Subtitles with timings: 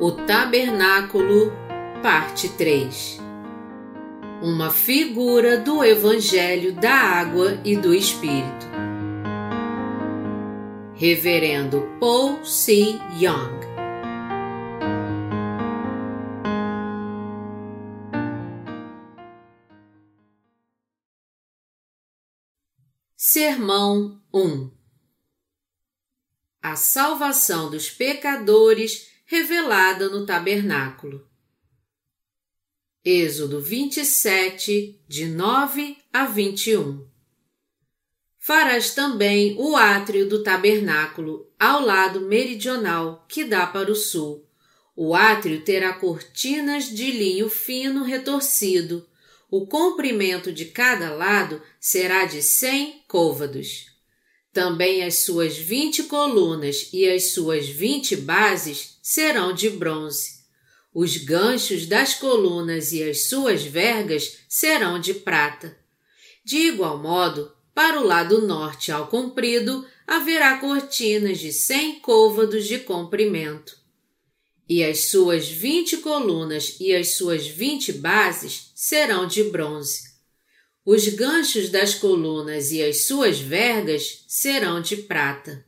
[0.00, 1.52] O Tabernáculo,
[2.00, 3.18] Parte 3
[4.40, 8.64] Uma figura do Evangelho da Água e do Espírito.
[10.94, 12.96] Reverendo Paul C.
[13.20, 13.58] Young
[23.16, 24.70] Sermão 1
[26.62, 31.28] A salvação dos pecadores revelada no tabernáculo.
[33.04, 37.06] Êxodo 27, de 9 a 21.
[38.38, 44.48] Farás também o átrio do tabernáculo ao lado meridional, que dá para o sul.
[44.96, 49.06] O átrio terá cortinas de linho fino retorcido.
[49.50, 53.97] O comprimento de cada lado será de cem côvados.
[54.58, 60.40] Também as suas vinte colunas e as suas vinte bases serão de bronze.
[60.92, 65.78] Os ganchos das colunas e as suas vergas serão de prata.
[66.44, 72.80] De igual modo, para o lado norte ao comprido, haverá cortinas de cem côvados de
[72.80, 73.78] comprimento.
[74.68, 80.07] E as suas vinte colunas e as suas vinte bases serão de bronze.
[80.90, 85.62] Os ganchos das colunas e as suas vergas serão de prata.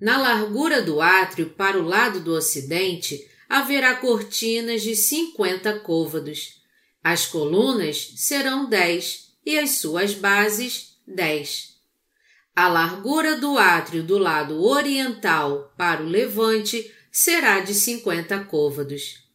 [0.00, 6.60] Na largura do átrio para o lado do ocidente haverá cortinas de cinquenta côvados.
[7.02, 11.74] As colunas serão dez e as suas bases dez.
[12.54, 19.26] A largura do átrio do lado oriental para o levante será de cinquenta côvados.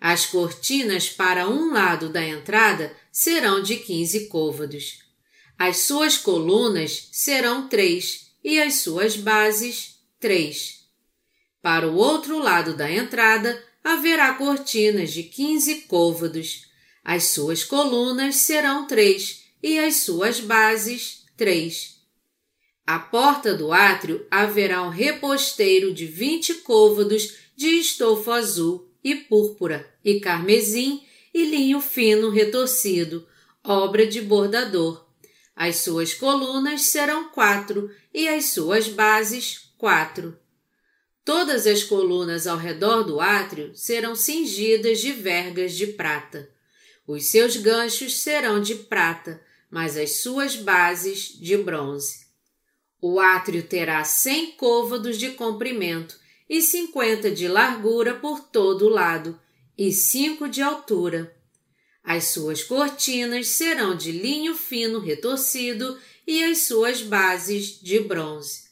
[0.00, 4.98] As cortinas para um lado da entrada serão de quinze côvados.
[5.58, 10.80] As suas colunas serão três e as suas bases três.
[11.62, 16.66] Para o outro lado da entrada haverá cortinas de quinze côvados.
[17.02, 21.96] As suas colunas serão três e as suas bases três.
[22.86, 29.90] À porta do átrio haverá um reposteiro de vinte côvados de estofo azul e púrpura
[30.04, 31.02] e carmesim
[31.36, 33.28] e linho fino retorcido,
[33.62, 35.04] obra de bordador.
[35.54, 40.38] As suas colunas serão quatro e as suas bases quatro.
[41.22, 46.48] Todas as colunas ao redor do átrio serão cingidas de vergas de prata.
[47.06, 49.38] Os seus ganchos serão de prata,
[49.70, 52.28] mas as suas bases de bronze.
[52.98, 59.38] O átrio terá cem côvados de comprimento e cinquenta de largura por todo o lado,
[59.76, 61.34] e cinco de altura.
[62.02, 68.66] As suas cortinas serão de linho fino retorcido e as suas bases de bronze.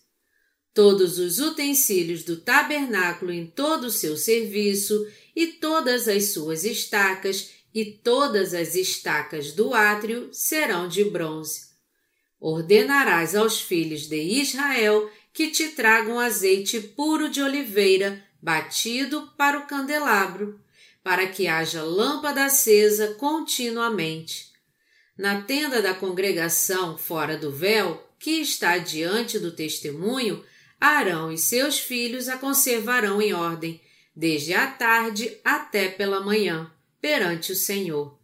[0.73, 7.51] Todos os utensílios do tabernáculo em todo o seu serviço e todas as suas estacas
[7.75, 11.75] e todas as estacas do átrio serão de bronze.
[12.41, 19.67] Ordenarás aos filhos de Israel que te tragam azeite puro de oliveira batido para o
[19.67, 20.64] candelabro
[21.05, 24.53] para que haja lâmpada acesa continuamente.
[25.17, 30.43] Na tenda da congregação, fora do véu, que está diante do testemunho,
[30.81, 33.81] Arão e seus filhos a conservarão em ordem,
[34.17, 38.19] desde a tarde até pela manhã, perante o Senhor.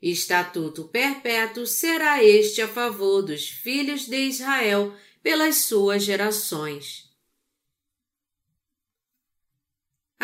[0.00, 7.05] Estatuto perpétuo será este a favor dos filhos de Israel pelas suas gerações.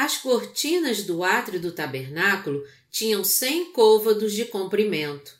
[0.02, 5.32] As cortinas do átrio do tabernáculo tinham cem côvados de comprimento.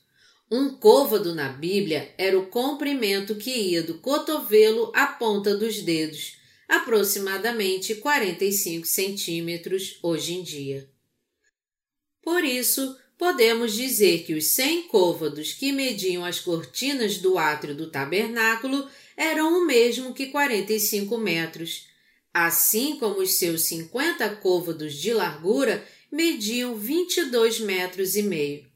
[0.49, 6.37] Um côvado na Bíblia era o comprimento que ia do cotovelo à ponta dos dedos,
[6.69, 10.89] aproximadamente 45 centímetros hoje em dia.
[12.23, 17.91] Por isso, podemos dizer que os cem côvados que mediam as cortinas do átrio do
[17.91, 21.91] tabernáculo eram o mesmo que 45 metros,
[22.33, 28.71] assim como os seus 50 côvados de largura mediam 22 metros e meio.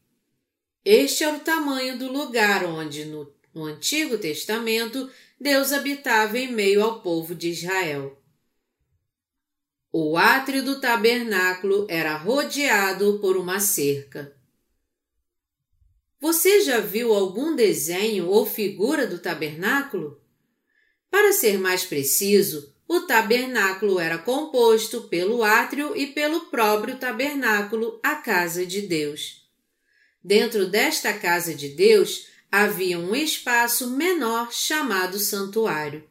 [0.84, 5.10] Este é o tamanho do lugar onde, no, no Antigo Testamento,
[5.40, 8.22] Deus habitava em meio ao povo de Israel.
[9.92, 14.36] O átrio do tabernáculo era rodeado por uma cerca.
[16.20, 20.20] Você já viu algum desenho ou figura do tabernáculo?
[21.10, 28.16] Para ser mais preciso, o tabernáculo era composto pelo átrio e pelo próprio tabernáculo, a
[28.16, 29.44] casa de Deus.
[30.22, 36.04] Dentro desta casa de Deus havia um espaço menor chamado santuário.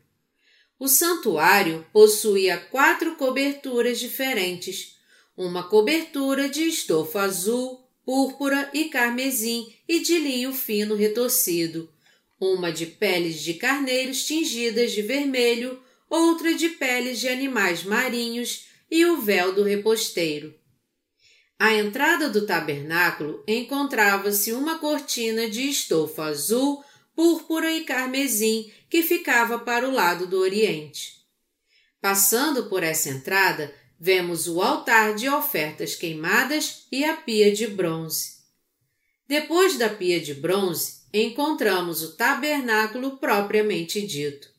[0.78, 4.98] O santuário possuía quatro coberturas diferentes,
[5.38, 11.90] uma cobertura de estofa azul, púrpura e carmesim e de linho fino retorcido,
[12.40, 15.82] uma de peles de carneiros tingidas de vermelho,
[16.16, 20.54] outra de peles de animais marinhos e o véu do reposteiro.
[21.58, 26.84] À entrada do tabernáculo encontrava-se uma cortina de estofa azul,
[27.16, 31.14] púrpura e carmesim que ficava para o lado do oriente.
[32.02, 38.36] Passando por essa entrada, vemos o altar de ofertas queimadas e a pia de bronze.
[39.28, 44.55] Depois da pia de bronze, encontramos o tabernáculo propriamente dito.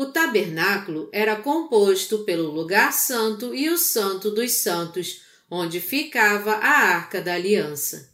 [0.00, 5.20] O tabernáculo era composto pelo lugar santo e o santo dos santos,
[5.50, 8.10] onde ficava a arca da aliança.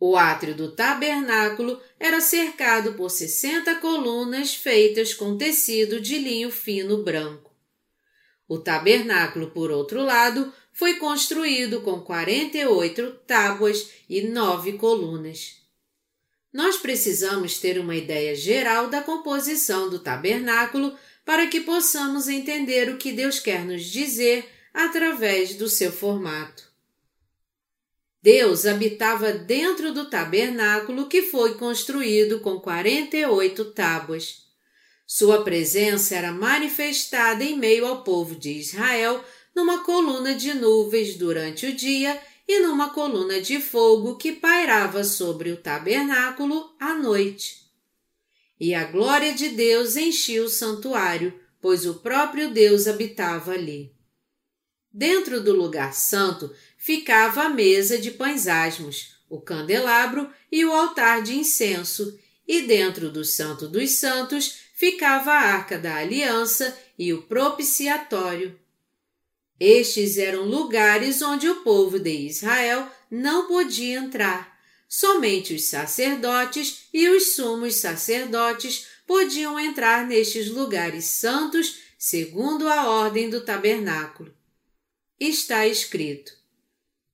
[0.00, 7.04] O átrio do tabernáculo era cercado por sessenta colunas feitas com tecido de linho fino
[7.04, 7.54] branco.
[8.48, 15.65] O tabernáculo, por outro lado, foi construído com quarenta e oito tábuas e nove colunas.
[16.56, 22.96] Nós precisamos ter uma ideia geral da composição do tabernáculo para que possamos entender o
[22.96, 26.64] que Deus quer nos dizer através do seu formato.
[28.22, 34.46] Deus habitava dentro do tabernáculo que foi construído com 48 tábuas.
[35.06, 39.22] Sua presença era manifestada em meio ao povo de Israel
[39.54, 45.50] numa coluna de nuvens durante o dia e numa coluna de fogo que pairava sobre
[45.50, 47.66] o tabernáculo à noite.
[48.58, 53.92] E a glória de Deus enchia o santuário, pois o próprio Deus habitava ali.
[54.92, 61.22] Dentro do lugar santo ficava a mesa de pães asmos, o candelabro e o altar
[61.22, 67.22] de incenso, e dentro do Santo dos Santos ficava a arca da aliança e o
[67.22, 68.58] propiciatório.
[69.58, 74.56] Estes eram lugares onde o povo de Israel não podia entrar.
[74.88, 83.30] Somente os sacerdotes e os sumos sacerdotes podiam entrar nestes lugares santos segundo a ordem
[83.30, 84.34] do tabernáculo.
[85.18, 86.32] Está escrito: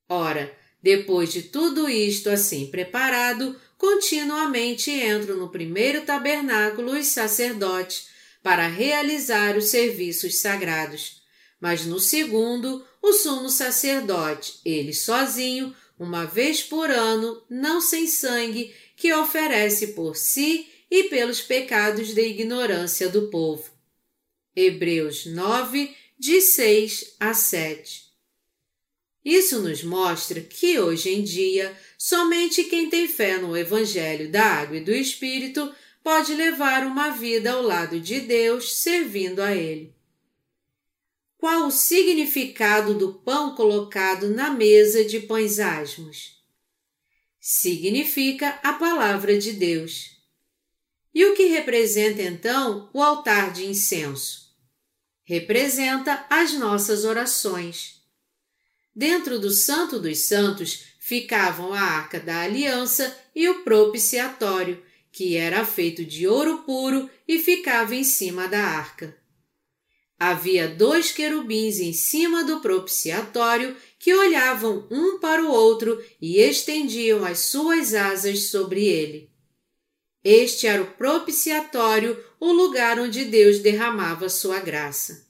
[0.08, 8.08] Ora, depois de tudo isto assim preparado, continuamente entram no primeiro tabernáculo os sacerdotes
[8.42, 11.21] para realizar os serviços sagrados.
[11.62, 18.75] Mas no segundo, o sumo sacerdote, ele sozinho, uma vez por ano, não sem sangue,
[18.97, 23.70] que oferece por si e pelos pecados da ignorância do povo.
[24.56, 28.06] Hebreus 9, de 6 a 7.
[29.25, 34.79] Isso nos mostra que hoje em dia somente quem tem fé no Evangelho da Água
[34.79, 35.73] e do Espírito
[36.03, 40.01] pode levar uma vida ao lado de Deus servindo a Ele.
[41.42, 46.40] Qual o significado do pão colocado na mesa de pães asmos?
[47.40, 50.22] Significa a palavra de Deus.
[51.12, 54.54] E o que representa então o altar de incenso?
[55.24, 58.00] Representa as nossas orações.
[58.94, 64.80] Dentro do Santo dos Santos ficavam a Arca da Aliança e o propiciatório,
[65.10, 69.20] que era feito de ouro puro e ficava em cima da arca.
[70.25, 77.25] Havia dois querubins em cima do propiciatório que olhavam um para o outro e estendiam
[77.25, 79.33] as suas asas sobre ele.
[80.23, 85.26] Este era o propiciatório, o lugar onde Deus derramava sua graça.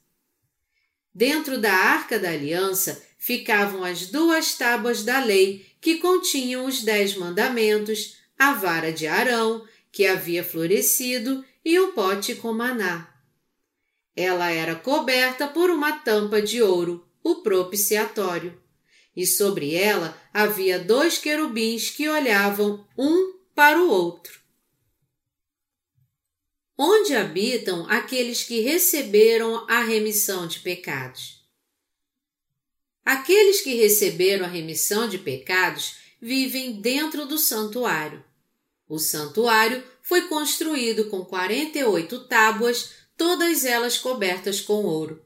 [1.15, 7.17] Dentro da arca da aliança ficavam as duas tábuas da lei que continham os dez
[7.17, 13.12] mandamentos, a vara de Arão, que havia florescido, e um pote com maná.
[14.14, 18.61] Ela era coberta por uma tampa de ouro, o propiciatório,
[19.16, 24.40] e sobre ela havia dois querubins que olhavam um para o outro.
[26.76, 31.42] Onde habitam aqueles que receberam a remissão de pecados?
[33.04, 38.25] Aqueles que receberam a remissão de pecados vivem dentro do santuário.
[38.88, 45.25] O santuário foi construído com 48 tábuas, todas elas cobertas com ouro.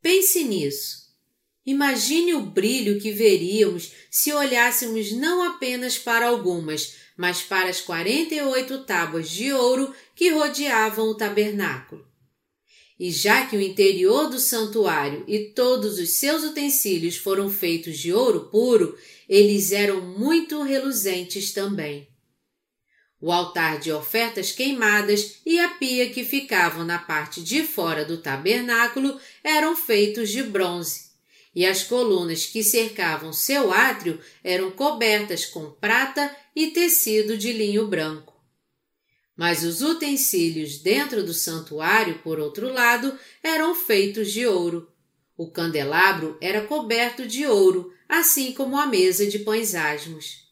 [0.00, 1.06] Pense nisso.
[1.64, 8.84] Imagine o brilho que veríamos se olhássemos não apenas para algumas, mas para as 48
[8.84, 12.06] tábuas de ouro que rodeavam o tabernáculo.
[12.98, 18.12] E já que o interior do santuário e todos os seus utensílios foram feitos de
[18.12, 18.96] ouro puro,
[19.28, 22.08] eles eram muito reluzentes também.
[23.26, 28.18] O altar de ofertas queimadas e a pia que ficavam na parte de fora do
[28.18, 31.06] tabernáculo eram feitos de bronze,
[31.52, 37.88] e as colunas que cercavam seu átrio eram cobertas com prata e tecido de linho
[37.88, 38.40] branco.
[39.36, 44.88] Mas os utensílios dentro do santuário, por outro lado, eram feitos de ouro.
[45.36, 50.45] O candelabro era coberto de ouro, assim como a mesa de pães asmos.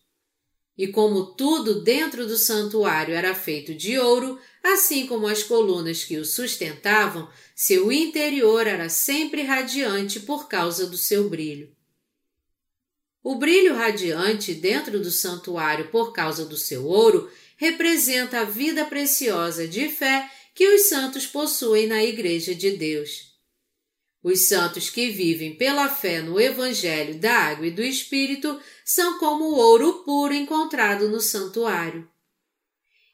[0.76, 6.16] E como tudo dentro do santuário era feito de ouro, assim como as colunas que
[6.16, 11.72] o sustentavam, seu interior era sempre radiante por causa do seu brilho.
[13.22, 19.66] O brilho radiante dentro do santuário por causa do seu ouro representa a vida preciosa
[19.66, 23.33] de fé que os santos possuem na Igreja de Deus.
[24.24, 29.44] Os santos que vivem pela fé no Evangelho da Água e do Espírito são como
[29.44, 32.08] o ouro puro encontrado no santuário.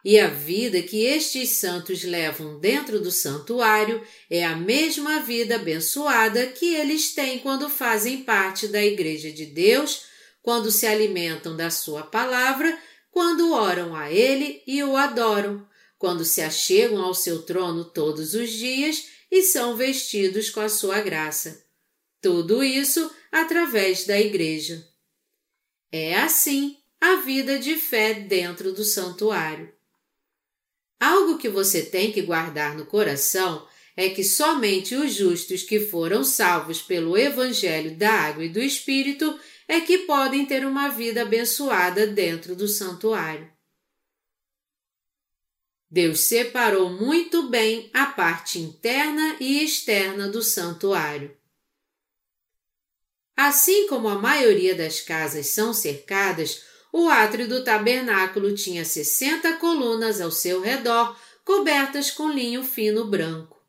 [0.05, 4.01] E a vida que estes santos levam dentro do santuário
[4.31, 10.03] é a mesma vida abençoada que eles têm quando fazem parte da Igreja de Deus,
[10.41, 12.79] quando se alimentam da Sua palavra,
[13.11, 15.67] quando oram a Ele e o adoram,
[15.99, 21.01] quando se achegam ao seu trono todos os dias e são vestidos com a sua
[21.01, 21.65] graça.
[22.21, 24.87] Tudo isso através da Igreja.
[25.93, 29.73] É assim a vida de fé dentro do santuário.
[31.01, 36.23] Algo que você tem que guardar no coração é que somente os justos que foram
[36.23, 42.07] salvos pelo Evangelho da Água e do Espírito é que podem ter uma vida abençoada
[42.07, 43.51] dentro do santuário.
[45.91, 51.37] Deus separou muito bem a parte interna e externa do santuário.
[53.37, 60.21] Assim como a maioria das casas são cercadas, o átrio do tabernáculo tinha 60 colunas
[60.21, 63.61] ao seu redor, cobertas com linho fino branco.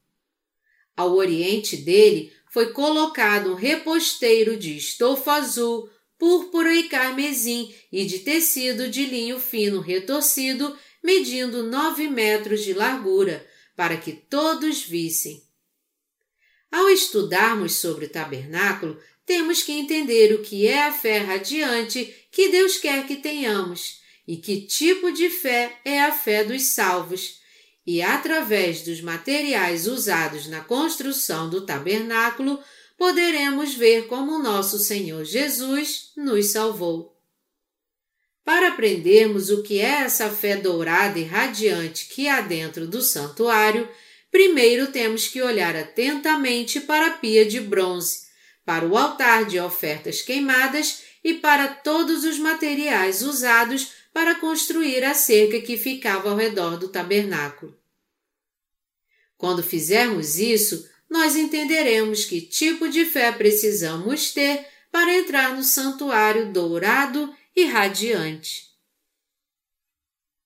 [0.96, 8.20] Ao oriente dele foi colocado um reposteiro de estofa azul, púrpura e carmesim e de
[8.20, 15.44] tecido de linho fino retorcido medindo nove metros de largura, para que todos vissem.
[16.72, 22.50] Ao estudarmos sobre o tabernáculo, temos que entender o que é a fé radiante que
[22.50, 27.40] Deus quer que tenhamos e que tipo de fé é a fé dos salvos.
[27.86, 32.60] E através dos materiais usados na construção do tabernáculo,
[32.98, 37.18] poderemos ver como nosso Senhor Jesus nos salvou.
[38.44, 43.88] Para aprendermos o que é essa fé dourada e radiante que há dentro do santuário,
[44.32, 48.22] primeiro temos que olhar atentamente para a pia de bronze,
[48.66, 55.14] para o altar de ofertas queimadas e para todos os materiais usados para construir a
[55.14, 57.78] cerca que ficava ao redor do tabernáculo.
[59.38, 66.52] Quando fizermos isso, nós entenderemos que tipo de fé precisamos ter para entrar no santuário
[66.52, 68.72] dourado e radiante.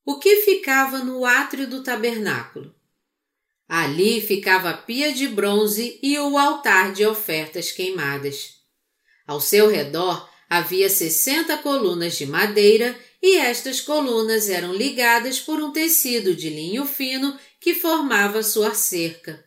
[0.06, 2.76] O que ficava no átrio do tabernáculo?
[3.68, 8.56] Ali ficava a pia de bronze e o altar de ofertas queimadas.
[9.26, 15.72] Ao seu redor havia sessenta colunas de madeira e estas colunas eram ligadas por um
[15.72, 19.44] tecido de linho fino que formava sua cerca.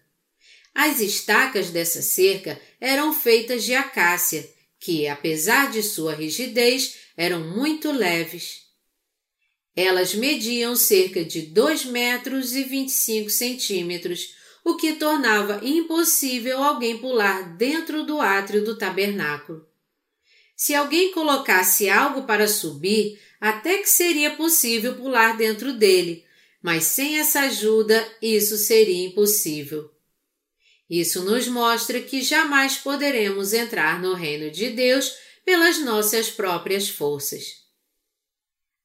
[0.75, 4.49] As estacas dessa cerca eram feitas de acácia,
[4.81, 8.69] que, apesar de sua rigidez, eram muito leves.
[9.75, 17.57] Elas mediam cerca de 2 metros e 25 centímetros, o que tornava impossível alguém pular
[17.57, 19.67] dentro do átrio do tabernáculo.
[20.57, 26.25] Se alguém colocasse algo para subir, até que seria possível pular dentro dele,
[26.63, 29.91] mas sem essa ajuda isso seria impossível.
[30.89, 37.63] Isso nos mostra que jamais poderemos entrar no reino de Deus pelas nossas próprias forças.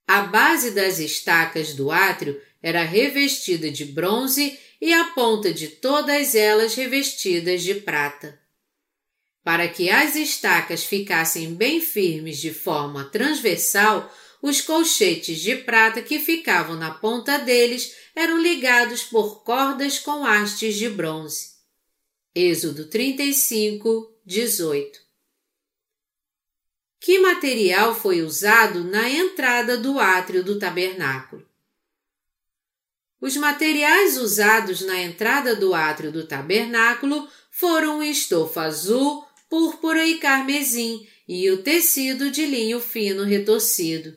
[0.07, 6.35] A base das estacas do átrio era revestida de bronze e a ponta de todas
[6.35, 8.39] elas revestidas de prata.
[9.43, 14.09] Para que as estacas ficassem bem firmes de forma transversal,
[14.41, 20.75] os colchetes de prata que ficavam na ponta deles eram ligados por cordas com hastes
[20.75, 21.55] de bronze.
[22.33, 25.02] Êxodo 35, 18
[27.03, 31.45] que material foi usado na entrada do átrio do tabernáculo.
[33.19, 41.05] Os materiais usados na entrada do átrio do tabernáculo foram estofa azul, púrpura e carmesim
[41.27, 44.15] e o tecido de linho fino retorcido.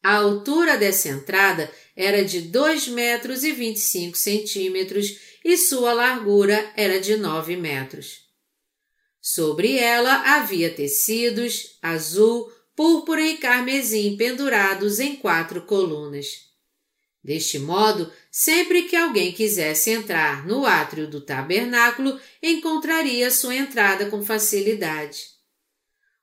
[0.00, 7.00] A altura dessa entrada era de 2 metros e 25 centímetros e sua largura era
[7.00, 8.25] de 9 metros.
[9.28, 16.44] Sobre ela havia tecidos azul, púrpura e carmesim pendurados em quatro colunas.
[17.24, 24.24] Deste modo, sempre que alguém quisesse entrar no átrio do tabernáculo, encontraria sua entrada com
[24.24, 25.24] facilidade.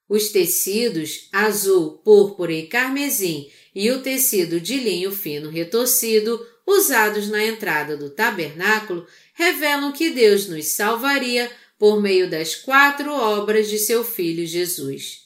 [0.08, 7.44] Os tecidos azul, púrpura e carmesim e o tecido de linho fino retorcido usados na
[7.44, 14.04] entrada do tabernáculo revelam que Deus nos salvaria por meio das quatro obras de seu
[14.04, 15.24] Filho Jesus.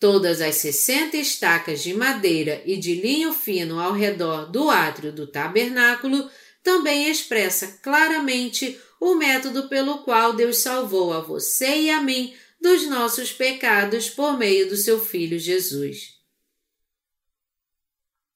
[0.00, 5.26] Todas as sessenta estacas de madeira e de linho fino ao redor do átrio do
[5.26, 6.30] tabernáculo
[6.62, 12.86] também expressa claramente o método pelo qual Deus salvou a você e a mim dos
[12.88, 16.18] nossos pecados por meio do seu Filho Jesus.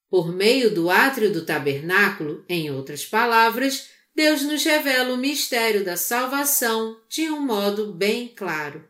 [0.09, 5.97] Por meio do átrio do tabernáculo, em outras palavras, Deus nos revela o mistério da
[5.97, 8.87] salvação de um modo bem claro.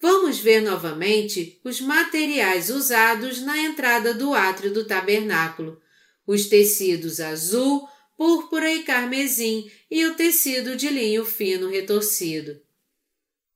[0.00, 5.80] Vamos ver novamente os materiais usados na entrada do átrio do tabernáculo:
[6.26, 12.60] os tecidos azul, púrpura e carmesim e o tecido de linho fino retorcido.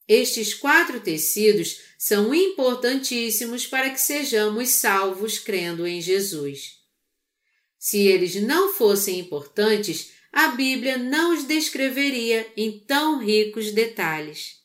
[0.07, 6.81] Estes quatro tecidos são importantíssimos para que sejamos salvos crendo em Jesus.
[7.79, 14.63] Se eles não fossem importantes, a Bíblia não os descreveria em tão ricos detalhes.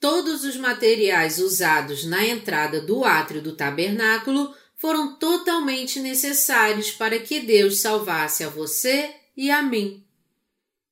[0.00, 7.40] Todos os materiais usados na entrada do átrio do tabernáculo foram totalmente necessários para que
[7.40, 10.04] Deus salvasse a você e a mim.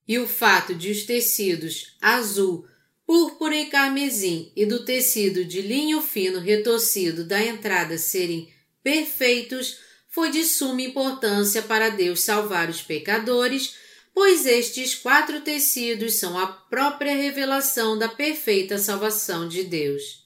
[0.06, 2.66] E o fato de os tecidos azul,
[3.06, 9.78] púrpura e carmesim e do tecido de linho fino retorcido da entrada serem perfeitos
[10.14, 13.74] foi de suma importância para Deus salvar os pecadores
[14.14, 20.22] pois estes quatro tecidos são a própria revelação da perfeita salvação de Deus.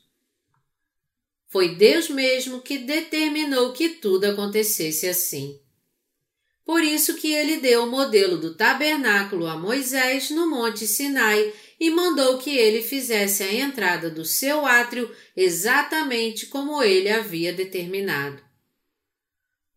[1.49, 5.59] Foi Deus mesmo que determinou que tudo acontecesse assim.
[6.67, 11.91] Por isso que ele deu o modelo do tabernáculo a Moisés no Monte Sinai e
[11.91, 18.48] mandou que ele fizesse a entrada do seu átrio exatamente como ele havia determinado.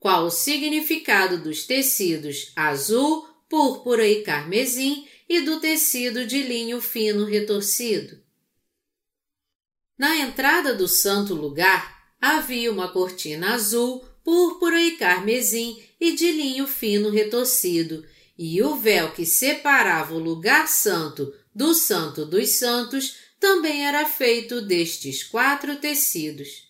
[0.02, 7.24] Qual o significado dos tecidos azul, púrpura e carmesim e do tecido de linho fino
[7.24, 8.20] retorcido.
[9.96, 16.66] Na entrada do santo lugar havia uma cortina azul, púrpura e carmesim e de linho
[16.66, 18.04] fino retorcido,
[18.36, 24.64] e o véu que separava o lugar santo do Santo dos Santos também era feito
[24.64, 26.68] destes quatro tecidos.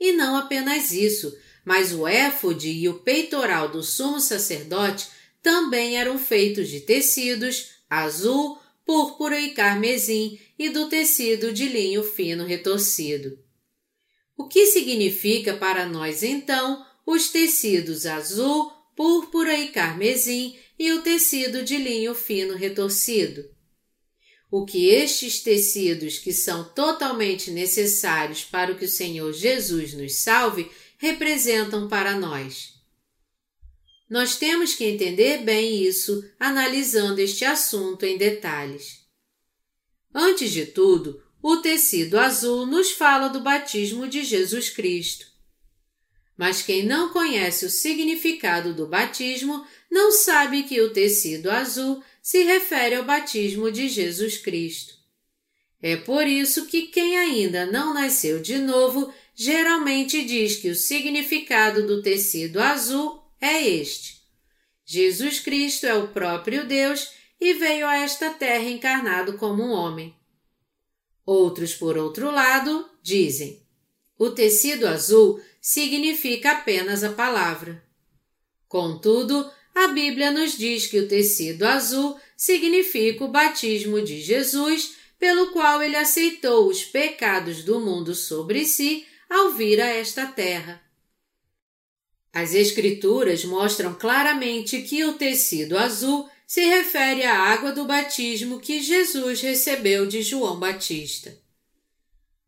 [0.00, 5.08] E não apenas isso, mas o éfode e o peitoral do sumo sacerdote
[5.42, 12.44] também eram feitos de tecidos azul, púrpura e carmesim e do tecido de linho fino
[12.44, 13.36] retorcido.
[14.38, 21.64] O que significa para nós então os tecidos azul, púrpura e carmesim e o tecido
[21.64, 23.44] de linho fino retorcido?
[24.48, 30.70] O que estes tecidos, que são totalmente necessários para que o Senhor Jesus nos salve,
[30.98, 32.74] representam para nós?
[34.08, 39.04] Nós temos que entender bem isso analisando este assunto em detalhes.
[40.14, 45.26] Antes de tudo, o tecido azul nos fala do batismo de Jesus Cristo.
[46.36, 52.42] Mas quem não conhece o significado do batismo não sabe que o tecido azul se
[52.44, 54.94] refere ao batismo de Jesus Cristo.
[55.80, 61.86] É por isso que quem ainda não nasceu de novo geralmente diz que o significado
[61.86, 64.22] do tecido azul é este:
[64.84, 70.16] Jesus Cristo é o próprio Deus e veio a esta terra encarnado como um homem.
[71.26, 73.62] Outros, por outro lado, dizem:
[74.18, 77.84] o tecido azul significa apenas a palavra.
[78.66, 85.52] Contudo, a Bíblia nos diz que o tecido azul significa o batismo de Jesus, pelo
[85.52, 90.82] qual ele aceitou os pecados do mundo sobre si ao vir a esta terra.
[92.32, 98.80] As Escrituras mostram claramente que o tecido azul se refere à água do batismo que
[98.80, 101.36] Jesus recebeu de João Batista.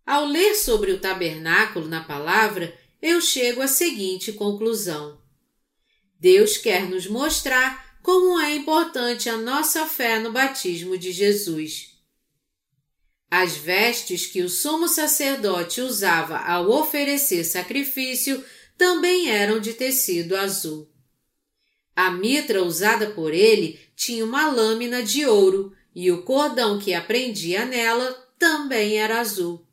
[0.06, 5.20] Ao ler sobre o tabernáculo na palavra, eu chego à seguinte conclusão:
[6.18, 11.97] Deus quer nos mostrar como é importante a nossa fé no batismo de Jesus.
[13.30, 18.42] As vestes que o sumo sacerdote usava ao oferecer sacrifício
[18.76, 20.90] também eram de tecido azul.
[21.94, 27.66] A mitra usada por ele tinha uma lâmina de ouro e o cordão que aprendia
[27.66, 29.66] nela também era azul.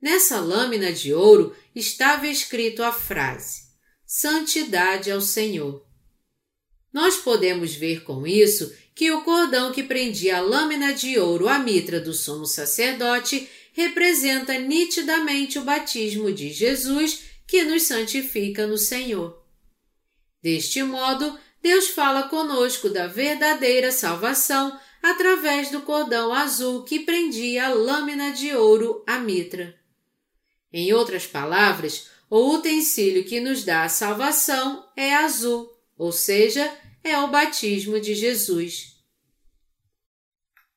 [0.00, 3.62] Nessa lâmina de ouro estava escrito a frase:
[4.06, 5.84] Santidade ao Senhor.
[6.92, 11.56] Nós podemos ver com isso que o cordão que prendia a lâmina de ouro à
[11.56, 19.40] mitra do sumo sacerdote representa nitidamente o batismo de Jesus que nos santifica no Senhor.
[20.42, 27.72] Deste modo, Deus fala conosco da verdadeira salvação através do cordão azul que prendia a
[27.72, 29.78] lâmina de ouro à mitra.
[30.72, 36.68] Em outras palavras, o utensílio que nos dá a salvação é azul, ou seja,
[37.08, 38.96] é o batismo de Jesus.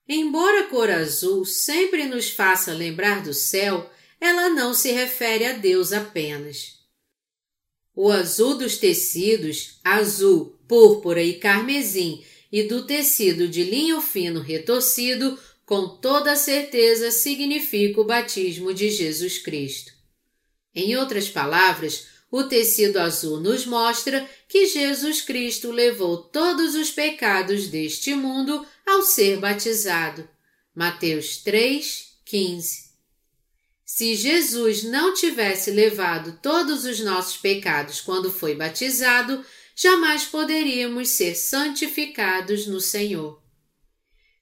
[0.08, 3.90] Embora a cor azul sempre nos faça lembrar do céu,
[4.20, 6.80] ela não se refere a Deus apenas.
[7.96, 15.40] O azul dos tecidos, azul, púrpura e carmesim, e do tecido de linho fino retorcido,
[15.66, 19.94] com toda certeza significa o batismo de Jesus Cristo.
[20.76, 27.68] Em outras palavras, o tecido azul nos mostra que Jesus Cristo levou todos os pecados
[27.68, 30.28] deste mundo ao ser batizado.
[30.74, 32.92] Mateus 3, 15.
[33.84, 41.36] Se Jesus não tivesse levado todos os nossos pecados quando foi batizado, jamais poderíamos ser
[41.36, 43.42] santificados no Senhor.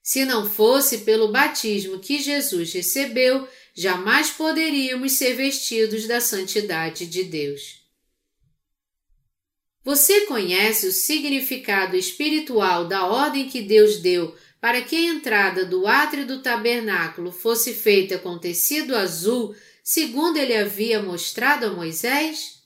[0.04, 7.24] Se não fosse pelo batismo que Jesus recebeu, jamais poderíamos ser vestidos da santidade de
[7.24, 7.79] Deus.
[9.84, 15.88] Você conhece o significado espiritual da ordem que Deus deu para que a entrada do
[15.88, 22.60] átrio do tabernáculo fosse feita com tecido azul, segundo ele havia mostrado a Moisés?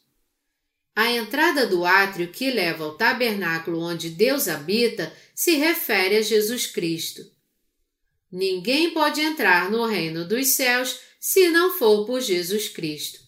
[0.95, 6.67] A entrada do átrio que leva ao tabernáculo onde Deus habita se refere a Jesus
[6.67, 7.21] Cristo.
[8.32, 13.22] Ninguém pode entrar no reino dos céus se não for por Jesus Cristo.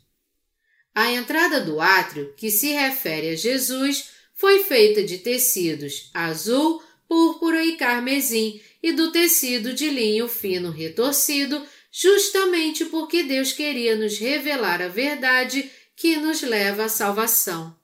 [0.96, 7.66] A entrada do átrio, que se refere a Jesus, foi feita de tecidos azul, púrpura
[7.66, 14.82] e carmesim e do tecido de linho fino retorcido, justamente porque Deus queria nos revelar
[14.82, 17.76] a verdade que nos leva à salvação.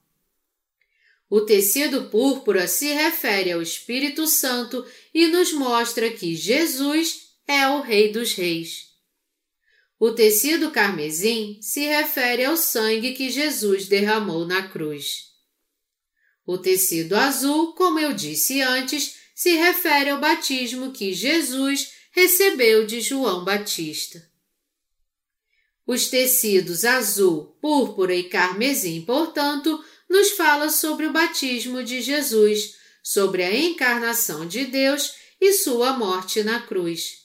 [1.28, 7.82] O tecido púrpura se refere ao Espírito Santo e nos mostra que Jesus é o
[7.82, 8.91] Rei dos Reis.
[10.04, 15.28] O tecido carmesim se refere ao sangue que Jesus derramou na cruz.
[16.44, 23.00] O tecido azul, como eu disse antes, se refere ao batismo que Jesus recebeu de
[23.00, 24.28] João Batista.
[25.86, 33.44] Os tecidos azul, púrpura e carmesim, portanto, nos fala sobre o batismo de Jesus, sobre
[33.44, 37.21] a encarnação de Deus e sua morte na cruz.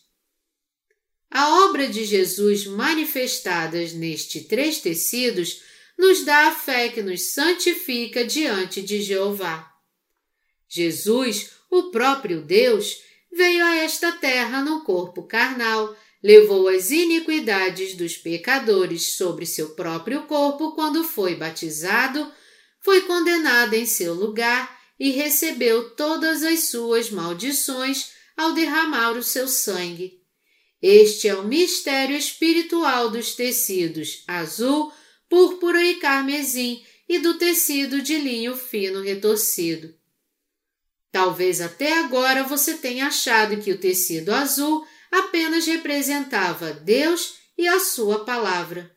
[1.30, 5.62] A obra de Jesus manifestadas nestes três tecidos
[5.98, 9.72] nos dá a fé que nos santifica diante de Jeová.
[10.70, 12.98] Jesus, o próprio Deus,
[13.32, 20.24] veio a esta terra no corpo carnal levou as iniquidades dos pecadores sobre seu próprio
[20.24, 22.32] corpo quando foi batizado,
[22.82, 29.48] foi condenado em seu lugar e recebeu todas as suas maldições ao derramar o seu
[29.48, 30.17] sangue.
[30.82, 34.94] Este é o mistério espiritual dos tecidos azul,
[35.28, 39.96] púrpura e carmesim e do tecido de linho fino retorcido.
[41.12, 47.80] Talvez até agora você tenha achado que o tecido azul apenas representava Deus e a
[47.80, 48.96] Sua palavra.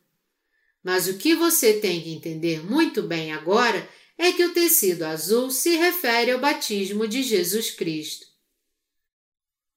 [0.82, 3.88] Mas o que você tem que entender muito bem agora
[4.18, 8.29] é que o tecido azul se refere ao batismo de Jesus Cristo.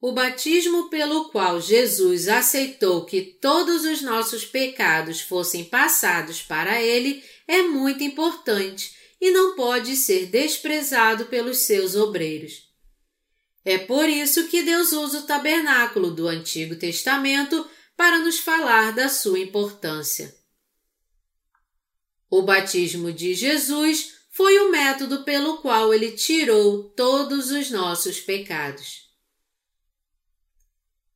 [0.06, 7.24] O batismo pelo qual Jesus aceitou que todos os nossos pecados fossem passados para Ele
[7.48, 12.70] é muito importante e não pode ser desprezado pelos seus obreiros.
[13.63, 19.08] É por isso que Deus usa o tabernáculo do Antigo Testamento para nos falar da
[19.08, 20.36] sua importância.
[22.30, 29.03] O batismo de Jesus foi o método pelo qual ele tirou todos os nossos pecados.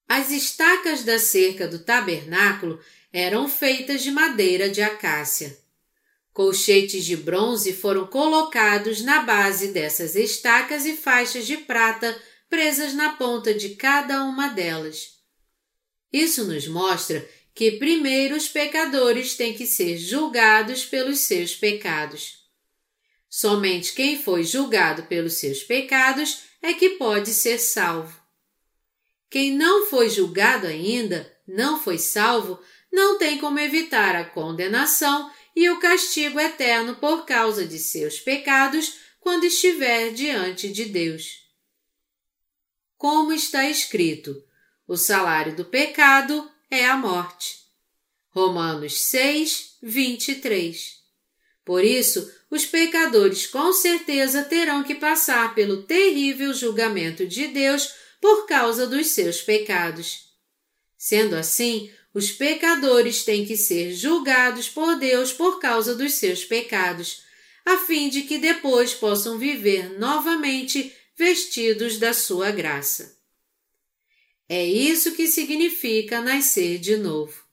[0.07, 2.79] As estacas da cerca do tabernáculo
[3.11, 5.57] eram feitas de madeira de acácia.
[6.31, 12.15] Colchetes de bronze foram colocados na base dessas estacas e faixas de prata
[12.49, 15.17] presas na ponta de cada uma delas.
[16.13, 22.45] Isso nos mostra que primeiro os pecadores têm que ser julgados pelos seus pecados.
[23.27, 28.26] Somente quem foi julgado pelos seus pecados é que pode ser salvo.
[29.29, 32.59] Quem não foi julgado ainda, não foi salvo,
[32.91, 38.95] não tem como evitar a condenação e o castigo eterno por causa de seus pecados
[39.19, 41.45] quando estiver diante de Deus.
[42.97, 44.43] Como está escrito,
[44.87, 47.57] o salário do pecado é a morte.
[48.29, 50.97] Romanos 6, 23.
[51.65, 58.45] Por isso, os pecadores com certeza terão que passar pelo terrível julgamento de Deus por
[58.45, 60.27] causa dos seus pecados.
[60.97, 67.23] Sendo assim, os pecadores têm que ser julgados por Deus por causa dos seus pecados,
[67.63, 73.17] a fim de que depois possam viver novamente vestidos da sua graça.
[74.49, 77.43] É isso que significa nascer de novo.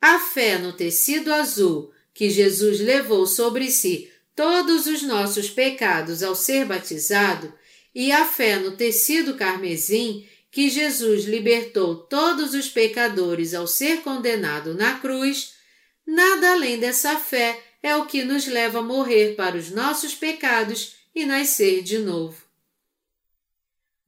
[0.00, 6.34] A fé no tecido azul que Jesus levou sobre si todos os nossos pecados ao
[6.34, 7.52] ser batizado
[7.94, 14.74] e a fé no tecido carmesim que Jesus libertou todos os pecadores ao ser condenado
[14.74, 15.54] na cruz,
[16.06, 20.94] nada além dessa fé é o que nos leva a morrer para os nossos pecados
[21.14, 22.42] e nascer de novo.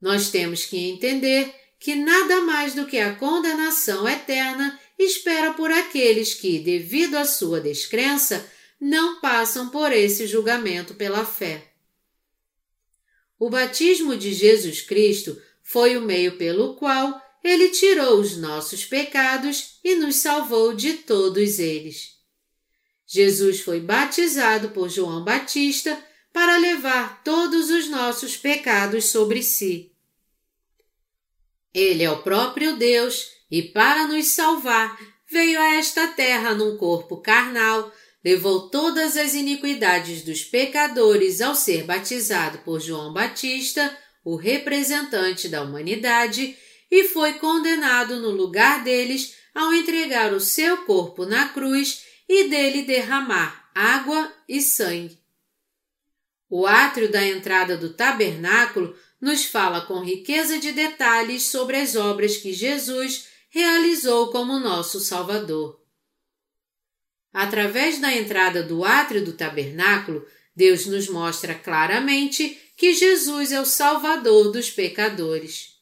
[0.01, 6.33] Nós temos que entender que nada mais do que a condenação eterna espera por aqueles
[6.35, 11.76] que, devido à sua descrença, não passam por esse julgamento pela fé.
[13.38, 19.79] O batismo de Jesus Cristo foi o meio pelo qual ele tirou os nossos pecados
[19.85, 22.16] e nos salvou de todos eles.
[23.07, 25.96] Jesus foi batizado por João Batista
[26.33, 29.92] para levar todos os nossos pecados sobre si.
[31.72, 34.99] Ele é o próprio Deus e, para nos salvar,
[35.31, 37.92] veio a esta terra num corpo carnal,
[38.27, 45.62] levou todas as iniquidades dos pecadores ao ser batizado por João Batista, o representante da
[45.62, 46.59] humanidade,
[46.91, 52.83] e foi condenado no lugar deles ao entregar o seu corpo na cruz e dele
[52.83, 55.17] derramar água e sangue.
[56.51, 62.37] O átrio da entrada do tabernáculo nos fala com riqueza de detalhes sobre as obras
[62.37, 65.86] que Jesus realizou como nosso Salvador.
[67.37, 73.66] Através da entrada do átrio do tabernáculo, Deus nos mostra claramente que Jesus é o
[73.66, 75.75] Salvador dos pecadores.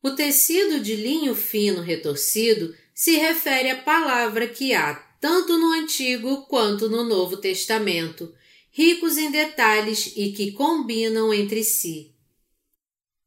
[0.00, 6.46] O tecido de linho fino retorcido se refere à palavra que há tanto no Antigo
[6.46, 8.32] quanto no Novo Testamento,
[8.70, 12.14] ricos em detalhes e que combinam entre si.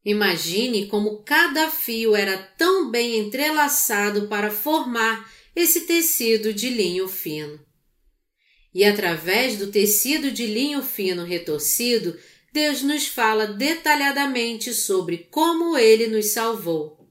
[0.02, 7.64] Imagine como cada fio era tão bem entrelaçado para formar esse tecido de linho fino.
[8.74, 12.18] E através do tecido de linho fino retorcido,
[12.52, 17.08] Deus nos fala detalhadamente sobre como ele nos salvou.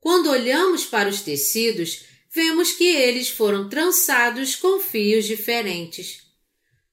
[0.00, 6.22] Quando olhamos para os tecidos, vemos que eles foram trançados com fios diferentes.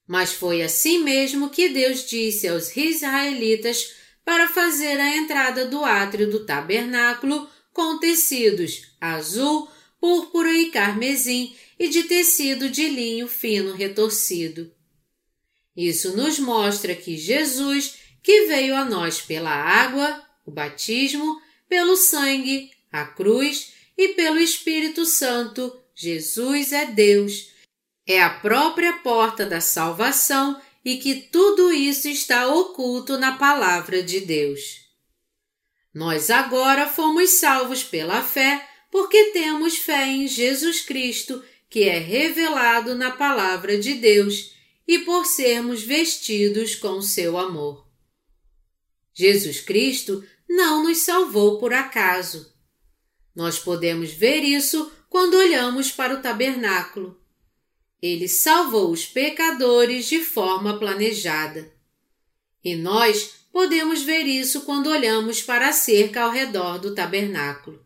[0.06, 3.94] Mas foi assim mesmo que Deus disse aos israelitas
[4.24, 9.68] para fazer a entrada do átrio do tabernáculo com tecidos azul,
[10.06, 14.72] púrpura e carmesim e de tecido de linho fino retorcido.
[15.76, 22.70] Isso nos mostra que Jesus, que veio a nós pela água, o batismo, pelo sangue,
[22.92, 27.50] a cruz e pelo Espírito Santo, Jesus é Deus,
[28.06, 34.20] é a própria porta da salvação e que tudo isso está oculto na palavra de
[34.20, 34.86] Deus.
[35.92, 42.94] Nós agora fomos salvos pela fé porque temos fé em Jesus Cristo, que é revelado
[42.94, 44.54] na palavra de Deus,
[44.88, 47.86] e por sermos vestidos com seu amor.
[49.12, 52.50] Jesus Cristo não nos salvou por acaso.
[53.34, 57.20] Nós podemos ver isso quando olhamos para o tabernáculo.
[58.00, 61.70] Ele salvou os pecadores de forma planejada.
[62.64, 67.84] E nós podemos ver isso quando olhamos para a cerca ao redor do tabernáculo.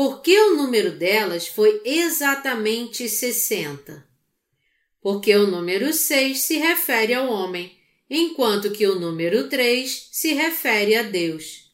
[0.00, 4.02] Por que o número delas foi exatamente 60?
[4.98, 10.94] Porque o número 6 se refere ao homem, enquanto que o número 3 se refere
[10.94, 11.70] a Deus.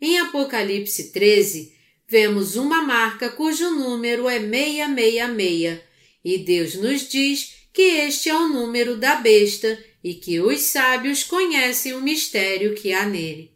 [0.00, 1.76] Em Apocalipse 13,
[2.06, 5.80] vemos uma marca cujo número é 666
[6.24, 11.24] e Deus nos diz que este é o número da besta e que os sábios
[11.24, 13.50] conhecem o mistério que há nele.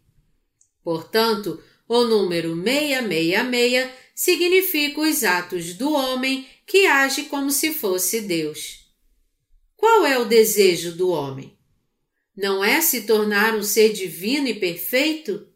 [0.82, 8.86] Portanto, o número 666 significa os atos do homem que age como se fosse Deus.
[9.76, 11.56] Qual é o desejo do homem?
[12.36, 15.48] não é se tornar um ser divino e perfeito?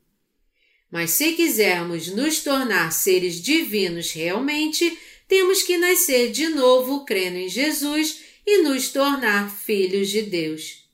[0.90, 7.48] Mas se quisermos nos tornar seres divinos realmente, temos que nascer de novo crendo em
[7.48, 10.88] Jesus e nos tornar filhos de Deus.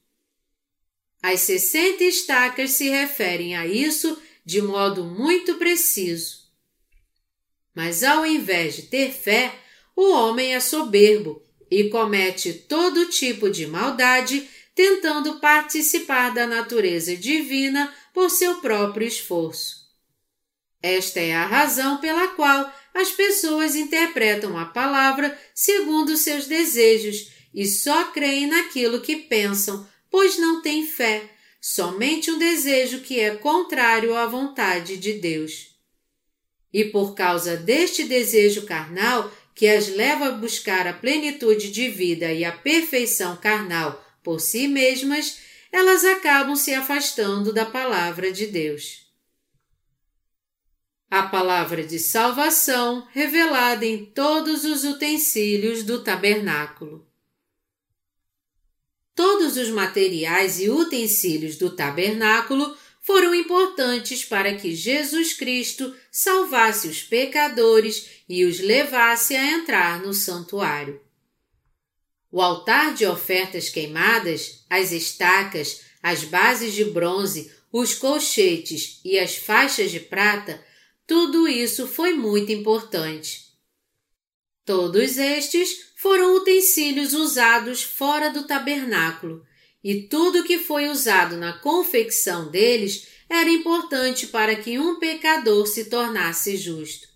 [1.22, 6.46] As 60 estacas se referem a isso de modo muito preciso.
[7.74, 9.52] Mas ao invés de ter fé,
[9.96, 17.92] o homem é soberbo e comete todo tipo de maldade tentando participar da natureza divina
[18.14, 19.84] por seu próprio esforço.
[20.80, 27.66] Esta é a razão pela qual as pessoas interpretam a palavra segundo seus desejos e
[27.66, 34.14] só creem naquilo que pensam, pois não têm fé, somente um desejo que é contrário
[34.16, 35.76] à vontade de Deus.
[36.72, 42.32] E por causa deste desejo carnal que as leva a buscar a plenitude de vida
[42.32, 45.38] e a perfeição carnal por si mesmas,
[45.72, 49.06] elas acabam se afastando da palavra de Deus.
[51.08, 57.05] A palavra de salvação revelada em todos os utensílios do tabernáculo.
[59.16, 67.02] Todos os materiais e utensílios do tabernáculo foram importantes para que Jesus Cristo salvasse os
[67.02, 71.00] pecadores e os levasse a entrar no santuário.
[72.30, 79.36] O altar de ofertas queimadas, as estacas, as bases de bronze, os colchetes e as
[79.36, 80.62] faixas de prata,
[81.06, 83.46] tudo isso foi muito importante.
[84.64, 89.42] Todos estes foram utensílios usados fora do tabernáculo,
[89.82, 95.86] e tudo que foi usado na confecção deles era importante para que um pecador se
[95.86, 97.08] tornasse justo.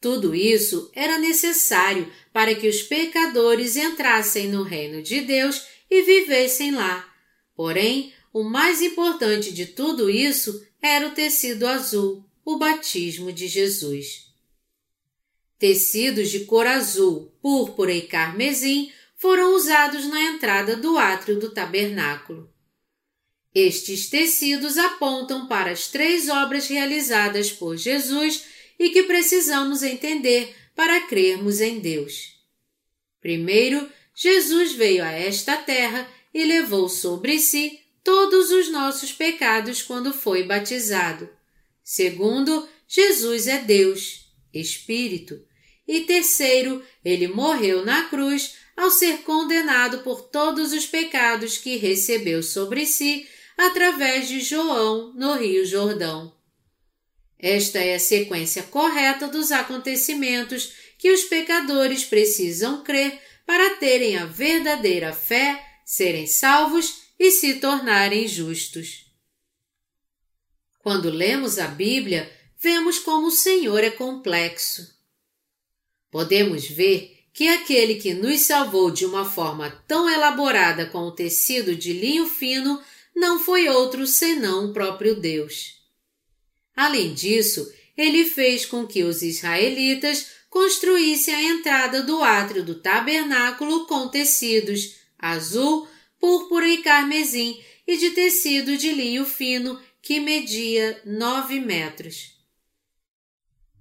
[0.00, 6.72] Tudo isso era necessário para que os pecadores entrassem no reino de Deus e vivessem
[6.72, 7.08] lá.
[7.54, 14.31] Porém, o mais importante de tudo isso era o tecido azul, o batismo de Jesus.
[15.62, 22.52] Tecidos de cor azul, púrpura e carmesim foram usados na entrada do átrio do tabernáculo.
[23.54, 28.42] Estes tecidos apontam para as três obras realizadas por Jesus
[28.76, 32.40] e que precisamos entender para crermos em Deus.
[33.20, 40.12] Primeiro, Jesus veio a esta terra e levou sobre si todos os nossos pecados quando
[40.12, 41.30] foi batizado.
[41.84, 45.51] Segundo, Jesus é Deus, Espírito.
[45.92, 52.42] E terceiro, ele morreu na cruz ao ser condenado por todos os pecados que recebeu
[52.42, 53.28] sobre si
[53.58, 56.34] através de João no Rio Jordão.
[57.38, 64.24] Esta é a sequência correta dos acontecimentos que os pecadores precisam crer para terem a
[64.24, 69.12] verdadeira fé, serem salvos e se tornarem justos.
[70.78, 74.91] Quando lemos a Bíblia, vemos como o Senhor é complexo.
[76.12, 81.74] Podemos ver que aquele que nos salvou de uma forma tão elaborada com o tecido
[81.74, 82.80] de linho fino
[83.16, 85.80] não foi outro senão o próprio Deus.
[86.76, 93.86] Além disso, ele fez com que os israelitas construíssem a entrada do átrio do tabernáculo
[93.86, 95.88] com tecidos azul,
[96.20, 102.36] púrpura e carmesim e de tecido de linho fino que media nove metros.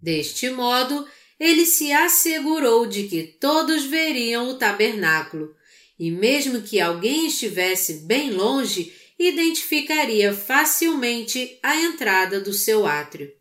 [0.02, 1.06] Deste modo,
[1.42, 5.56] ele se assegurou de que todos veriam o tabernáculo,
[5.98, 13.34] e mesmo que alguém estivesse bem longe, identificaria facilmente a entrada do seu átrio.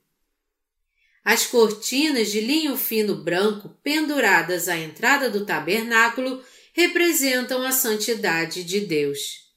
[1.23, 8.81] As cortinas de linho fino branco penduradas à entrada do tabernáculo representam a santidade de
[8.81, 9.51] Deus.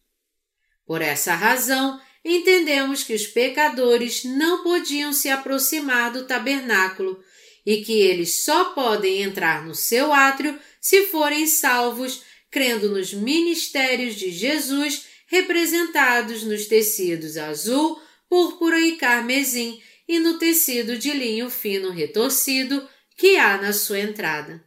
[0.86, 7.24] Por essa razão, entendemos que os pecadores não podiam se aproximar do tabernáculo
[7.66, 14.16] e que eles só podem entrar no seu átrio se forem salvos crendo nos ministérios
[14.16, 18.00] de Jesus representados nos tecidos azul,
[18.30, 22.88] púrpura e carmesim e no tecido de linho fino retorcido
[23.18, 24.64] que há na sua entrada.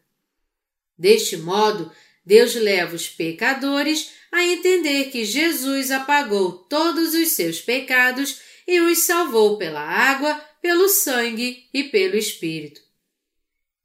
[0.98, 1.92] Deste modo,
[2.24, 9.04] Deus leva os pecadores a entender que Jesus apagou todos os seus pecados e os
[9.04, 12.85] salvou pela água, pelo sangue e pelo Espírito.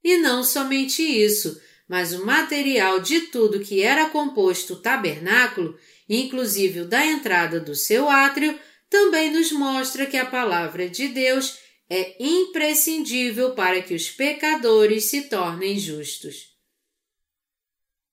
[0.04, 5.78] E não somente isso, mas o material de tudo que era composto o tabernáculo
[6.14, 11.58] inclusive o da entrada do seu átrio, também nos mostra que a palavra de Deus
[11.90, 16.52] é imprescindível para que os pecadores se tornem justos.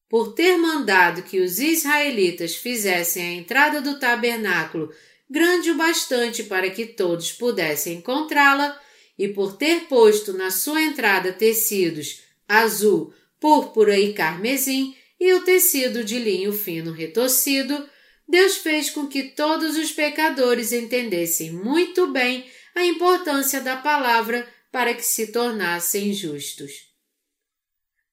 [0.08, 4.90] por ter mandado que os israelitas fizessem a entrada do tabernáculo
[5.28, 8.80] grande o bastante para que todos pudessem encontrá-la,
[9.18, 16.04] e por ter posto na sua entrada tecidos azul, púrpura e carmesim e o tecido
[16.04, 17.88] de linho fino retorcido,
[18.28, 24.94] Deus fez com que todos os pecadores entendessem muito bem a importância da palavra para
[24.94, 26.88] que se tornassem justos.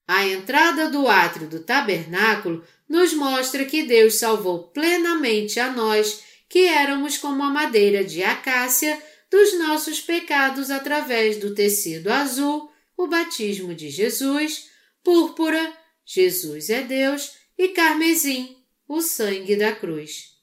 [0.08, 6.66] A entrada do átrio do tabernáculo nos mostra que Deus salvou plenamente a nós, que
[6.66, 9.00] éramos como a madeira de acácia,
[9.30, 14.70] dos nossos pecados através do tecido azul, o batismo de Jesus,
[15.02, 18.56] púrpura, Jesus é Deus, e carmesim,
[18.88, 20.36] o sangue da cruz.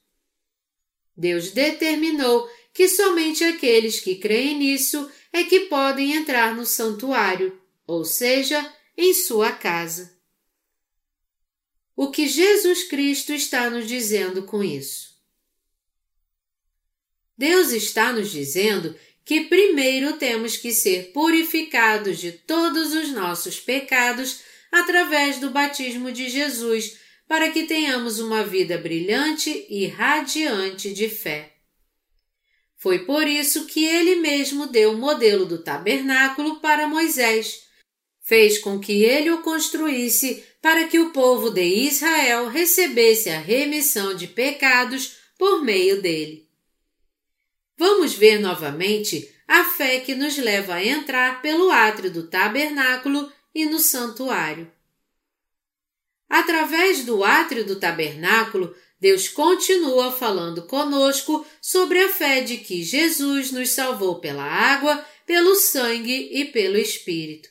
[1.16, 8.04] Deus determinou que somente aqueles que creem nisso é que podem entrar no santuário, ou
[8.04, 10.14] seja, em sua casa.
[11.96, 15.13] O que Jesus Cristo está nos dizendo com isso?
[17.36, 24.40] Deus está nos dizendo que primeiro temos que ser purificados de todos os nossos pecados
[24.70, 31.54] através do batismo de Jesus, para que tenhamos uma vida brilhante e radiante de fé.
[32.76, 37.62] Foi por isso que ele mesmo deu o modelo do tabernáculo para Moisés,
[38.20, 44.14] fez com que ele o construísse para que o povo de Israel recebesse a remissão
[44.14, 46.43] de pecados por meio dele.
[47.76, 53.66] Vamos ver novamente a fé que nos leva a entrar pelo átrio do tabernáculo e
[53.66, 54.70] no santuário.
[56.28, 63.50] Através do átrio do tabernáculo, Deus continua falando conosco sobre a fé de que Jesus
[63.52, 67.50] nos salvou pela água, pelo sangue e pelo Espírito.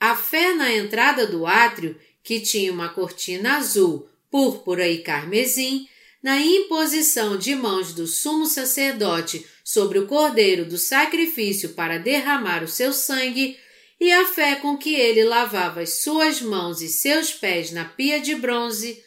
[0.00, 5.88] A fé na entrada do átrio, que tinha uma cortina azul, púrpura e carmesim,
[6.24, 12.66] na imposição de mãos do sumo sacerdote sobre o cordeiro do sacrifício para derramar o
[12.66, 13.58] seu sangue,
[14.00, 18.20] e a fé com que ele lavava as suas mãos e seus pés na pia
[18.20, 19.04] de bronze,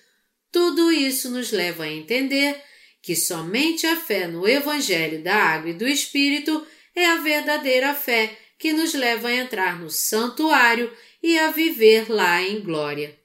[0.51, 2.61] tudo isso nos leva a entender
[3.01, 6.65] que somente a fé no Evangelho da Água e do Espírito
[6.95, 12.43] é a verdadeira fé que nos leva a entrar no santuário e a viver lá
[12.43, 13.19] em glória.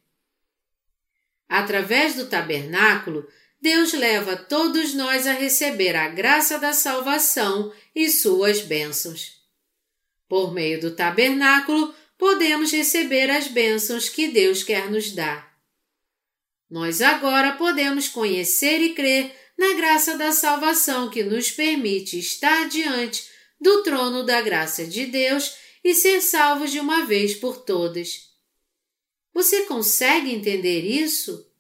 [1.47, 3.28] Através do tabernáculo,
[3.63, 9.41] Deus leva todos nós a receber a graça da salvação e suas bênçãos.
[10.29, 15.57] Por meio do tabernáculo, podemos receber as bênçãos que Deus quer nos dar.
[16.69, 23.29] Nós agora podemos conhecer e crer na graça da salvação que nos permite estar diante
[23.61, 25.55] do trono da graça de Deus
[25.85, 28.29] e ser salvos de uma vez por todas.
[29.33, 31.52] Você consegue entender isso?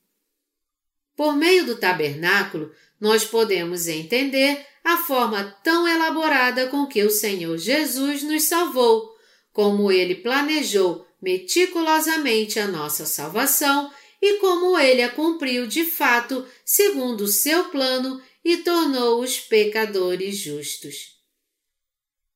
[1.22, 7.56] Por meio do tabernáculo, nós podemos entender a forma tão elaborada com que o Senhor
[7.58, 9.08] Jesus nos salvou,
[9.52, 13.88] como ele planejou meticulosamente a nossa salvação
[14.20, 20.36] e como ele a cumpriu de fato segundo o seu plano e tornou os pecadores
[20.38, 21.20] justos.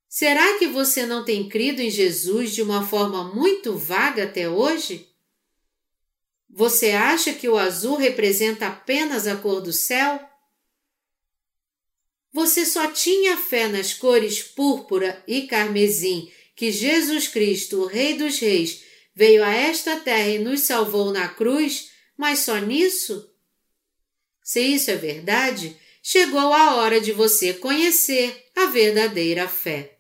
[0.09, 5.16] Será que você não tem crido em Jesus de uma forma muito vaga até hoje?
[6.59, 10.19] Você acha que o azul representa apenas a cor do céu?
[12.33, 18.39] Você só tinha fé nas cores púrpura e carmesim que Jesus Cristo, o Rei dos
[18.39, 18.83] Reis,
[19.15, 23.31] veio a esta terra e nos salvou na cruz, mas só nisso?
[24.43, 29.96] Se isso é verdade, chegou a hora de você conhecer a verdadeira fé.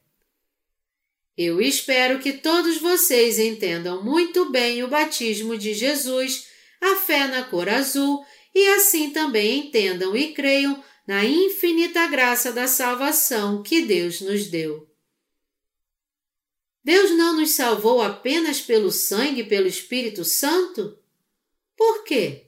[1.37, 6.47] Eu espero que todos vocês entendam muito bem o batismo de Jesus,
[6.81, 8.25] a fé na cor azul
[8.55, 14.89] e assim também entendam e creiam na infinita graça da salvação que Deus nos deu.
[16.83, 20.99] Deus não nos salvou apenas pelo sangue e pelo Espírito Santo?
[21.77, 22.47] Por quê?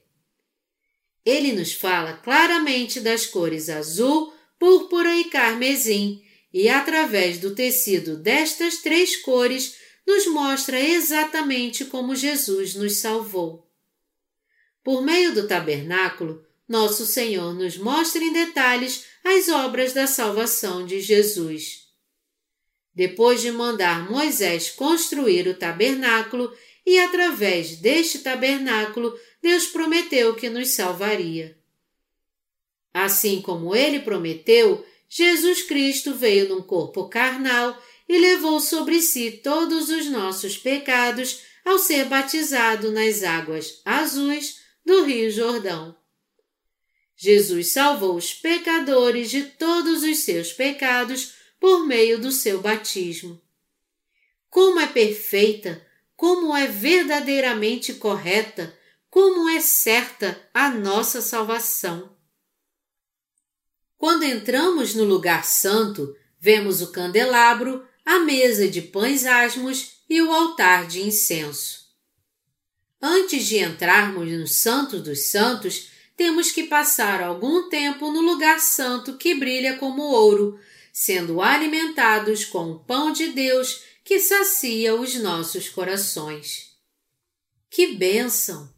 [1.23, 6.23] Ele nos fala claramente das cores azul, púrpura e carmesim
[6.53, 9.75] e, através do tecido destas três cores,
[10.05, 13.69] nos mostra exatamente como Jesus nos salvou.
[14.83, 20.99] Por meio do tabernáculo, nosso Senhor nos mostra em detalhes as obras da salvação de
[20.99, 21.87] Jesus.
[22.93, 26.51] Depois de mandar Moisés construir o tabernáculo,
[26.85, 31.57] e através deste tabernáculo, Deus prometeu que nos salvaria.
[32.91, 37.75] Assim como ele prometeu, Jesus Cristo veio num corpo carnal
[38.07, 45.03] e levou sobre si todos os nossos pecados ao ser batizado nas águas azuis do
[45.03, 45.97] Rio Jordão.
[47.15, 53.41] Jesus salvou os pecadores de todos os seus pecados por meio do seu batismo.
[54.49, 55.85] Como é perfeita,
[56.15, 58.73] como é verdadeiramente correta,
[59.09, 62.17] como é certa a nossa salvação.
[63.99, 70.31] Quando entramos no lugar santo, vemos o candelabro, a mesa de pães asmos e o
[70.31, 71.81] altar de incenso.
[73.01, 79.17] Antes de entrarmos no Santo dos Santos, temos que passar algum tempo no lugar santo
[79.17, 80.57] que brilha como ouro,
[80.93, 86.69] sendo alimentados com o pão de Deus que sacia os nossos corações.
[87.69, 88.73] Que bênção!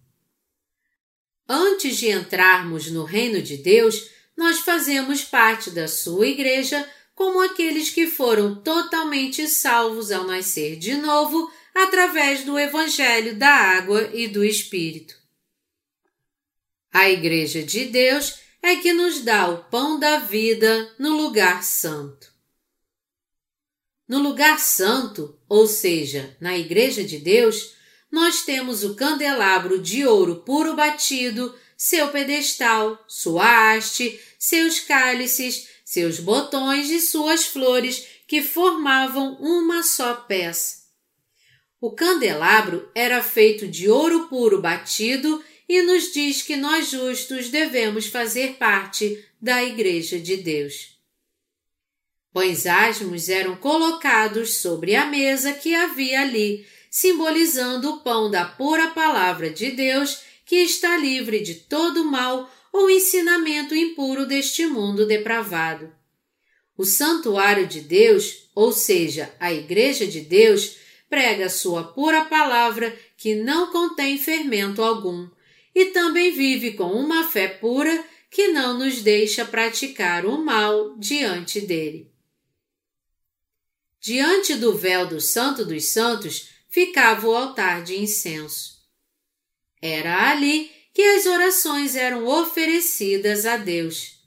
[1.47, 7.89] Antes de entrarmos no reino de Deus, nós fazemos parte da sua igreja como aqueles
[7.89, 14.43] que foram totalmente salvos ao nascer de novo através do Evangelho da Água e do
[14.43, 15.15] Espírito.
[16.91, 22.31] A Igreja de Deus é que nos dá o pão da vida no lugar santo.
[24.07, 27.75] No lugar santo, ou seja, na Igreja de Deus,
[28.11, 36.19] nós temos o candelabro de ouro puro batido, seu pedestal, sua haste, seus cálices, seus
[36.19, 40.83] botões e suas flores que formavam uma só peça.
[41.81, 48.05] O candelabro era feito de ouro puro batido e nos diz que nós justos devemos
[48.05, 50.99] fazer parte da Igreja de Deus.
[52.31, 58.91] Pães asmos eram colocados sobre a mesa que havia ali, simbolizando o pão da pura
[58.91, 65.95] palavra de Deus que está livre de todo mal ou ensinamento impuro deste mundo depravado.
[66.77, 70.75] O santuário de Deus, ou seja, a Igreja de Deus,
[71.09, 75.29] prega sua pura palavra que não contém fermento algum
[75.73, 81.61] e também vive com uma fé pura que não nos deixa praticar o mal diante
[81.61, 82.11] dele.
[84.01, 88.80] Diante do véu do Santo dos Santos ficava o altar de incenso.
[89.81, 94.19] Era ali que as orações eram oferecidas a Deus.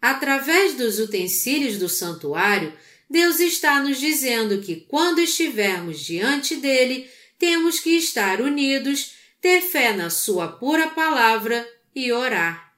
[0.00, 2.72] Através dos utensílios do santuário,
[3.08, 9.92] Deus está nos dizendo que quando estivermos diante dele, temos que estar unidos ter fé
[9.92, 12.74] na Sua pura palavra e orar.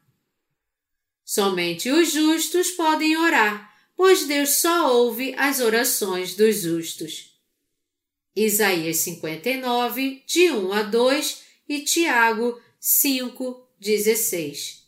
[1.24, 7.32] Somente os justos podem orar, pois Deus só ouve as orações dos justos.
[8.34, 11.41] Isaías 59, de 1 a 2
[11.72, 14.82] e Tiago 5, 16.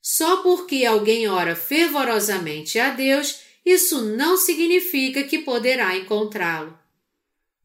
[0.00, 6.78] Só porque alguém ora fervorosamente a Deus, isso não significa que poderá encontrá-lo.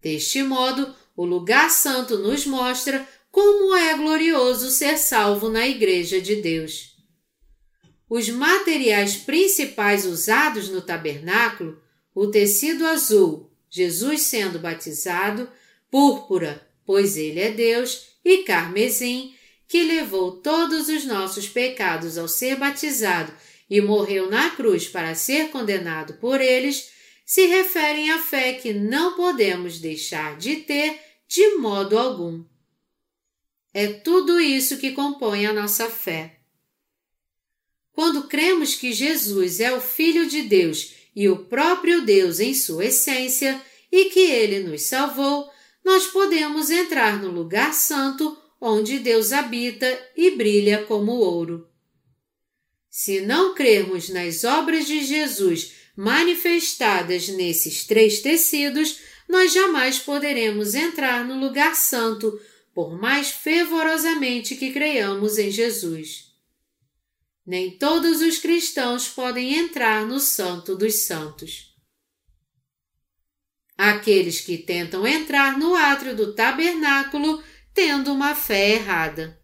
[0.01, 6.37] Deste modo, o lugar santo nos mostra como é glorioso ser salvo na Igreja de
[6.37, 6.97] Deus.
[8.09, 11.79] Os materiais principais usados no tabernáculo,
[12.13, 15.47] o tecido azul, Jesus sendo batizado,
[15.91, 19.33] púrpura, pois ele é Deus, e carmesim,
[19.67, 23.33] que levou todos os nossos pecados ao ser batizado
[23.69, 26.91] e morreu na cruz para ser condenado por eles,
[27.25, 32.43] se referem à fé que não podemos deixar de ter de modo algum.
[33.73, 36.39] É tudo isso que compõe a nossa fé.
[37.91, 42.85] Quando cremos que Jesus é o Filho de Deus e o próprio Deus em sua
[42.85, 43.59] essência
[43.91, 45.51] e que ele nos salvou,
[45.83, 51.67] nós podemos entrar no lugar santo onde Deus habita e brilha como ouro.
[52.89, 61.25] Se não crermos nas obras de Jesus manifestadas nesses três tecidos, nós jamais poderemos entrar
[61.25, 62.39] no lugar santo,
[62.73, 66.31] por mais fervorosamente que creiamos em Jesus.
[67.45, 71.72] Nem todos os cristãos podem entrar no Santo dos Santos.
[73.85, 79.37] Aqueles que tentam entrar no átrio do tabernáculo tendo uma fé errada.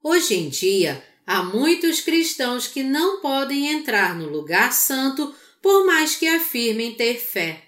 [0.00, 6.14] Hoje em dia, há muitos cristãos que não podem entrar no lugar santo por mais
[6.14, 7.64] que afirmem ter fé.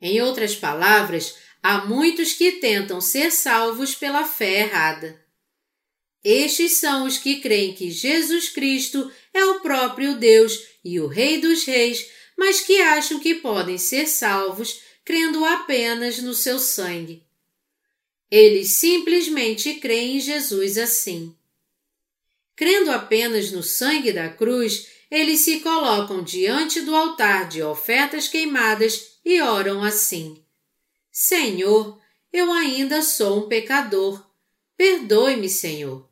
[0.00, 5.24] Em outras palavras, há muitos que tentam ser salvos pela fé errada.
[6.24, 11.40] Estes são os que creem que Jesus Cristo é o próprio Deus e o Rei
[11.40, 12.04] dos Reis,
[12.36, 17.24] mas que acham que podem ser salvos crendo apenas no seu sangue.
[18.30, 21.36] Eles simplesmente creem em Jesus assim.
[22.56, 29.18] Crendo apenas no sangue da cruz, eles se colocam diante do altar de ofertas queimadas
[29.24, 30.42] e oram assim:
[31.10, 32.00] Senhor,
[32.32, 34.24] eu ainda sou um pecador.
[34.76, 36.08] Perdoe-me, Senhor.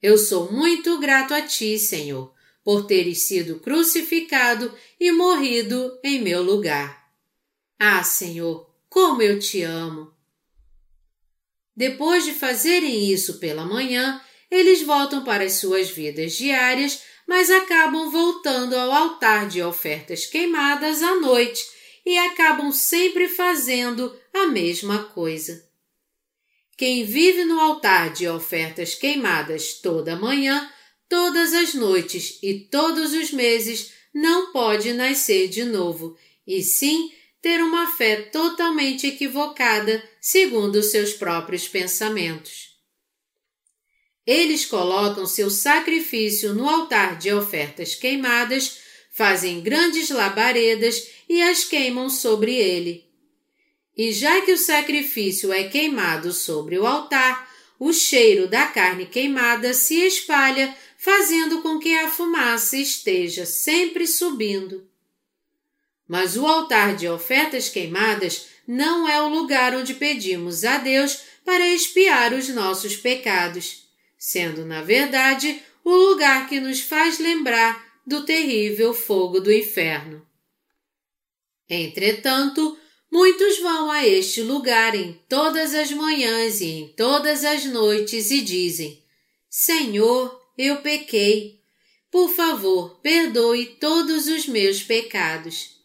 [0.00, 2.31] Eu sou muito grato a ti, Senhor,
[2.64, 7.02] por teres sido crucificado e morrido em meu lugar.
[7.78, 10.12] Ah, Senhor, como eu te amo!
[11.74, 18.10] Depois de fazerem isso pela manhã, eles voltam para as suas vidas diárias, mas acabam
[18.10, 21.64] voltando ao altar de ofertas queimadas à noite
[22.04, 25.66] e acabam sempre fazendo a mesma coisa.
[26.76, 30.70] Quem vive no altar de ofertas queimadas toda manhã,
[31.12, 37.62] todas as noites e todos os meses não pode nascer de novo, e sim ter
[37.62, 42.70] uma fé totalmente equivocada segundo seus próprios pensamentos.
[44.26, 48.78] Eles colocam seu sacrifício no altar de ofertas queimadas,
[49.12, 53.04] fazem grandes labaredas e as queimam sobre ele.
[53.94, 59.74] E já que o sacrifício é queimado sobre o altar, o cheiro da carne queimada
[59.74, 64.88] se espalha, fazendo com que a fumaça esteja sempre subindo.
[66.06, 71.66] Mas o altar de ofertas queimadas não é o lugar onde pedimos a Deus para
[71.66, 78.94] expiar os nossos pecados, sendo, na verdade, o lugar que nos faz lembrar do terrível
[78.94, 80.24] fogo do inferno.
[81.68, 82.78] Entretanto,
[83.10, 88.40] muitos vão a este lugar em todas as manhãs e em todas as noites e
[88.40, 89.02] dizem:
[89.50, 91.60] Senhor, eu pequei.
[92.10, 95.80] Por favor, perdoe todos os meus pecados.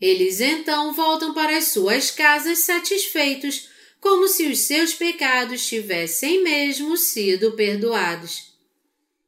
[0.00, 3.68] Eles então voltam para as suas casas satisfeitos,
[4.00, 8.52] como se os seus pecados tivessem mesmo sido perdoados.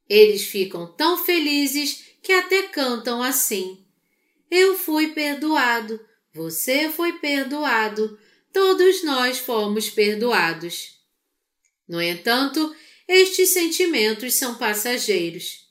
[0.08, 3.84] Eles ficam tão felizes que até cantam assim:
[4.50, 5.98] Eu fui perdoado,
[6.32, 8.18] você foi perdoado,
[8.52, 10.96] todos nós fomos perdoados.
[11.88, 12.74] No entanto,
[13.08, 15.66] estes sentimentos são passageiros.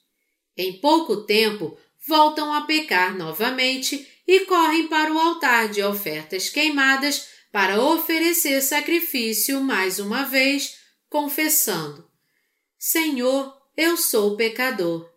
[0.55, 1.77] Em pouco tempo,
[2.07, 9.61] voltam a pecar novamente e correm para o altar de ofertas queimadas para oferecer sacrifício
[9.61, 10.77] mais uma vez,
[11.09, 12.09] confessando:
[12.77, 15.09] Senhor, eu sou pecador.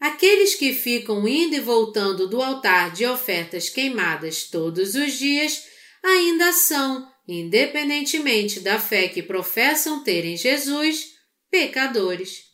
[0.00, 5.64] Aqueles que ficam indo e voltando do altar de ofertas queimadas todos os dias
[6.04, 11.12] ainda são, independentemente da fé que professam ter em Jesus,
[11.50, 12.44] pecadores.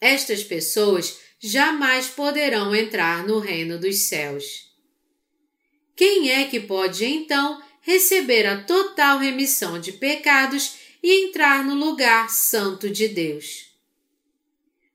[0.00, 4.68] Estas pessoas jamais poderão entrar no reino dos céus.
[5.96, 12.30] Quem é que pode então receber a total remissão de pecados e entrar no lugar
[12.30, 13.66] santo de Deus?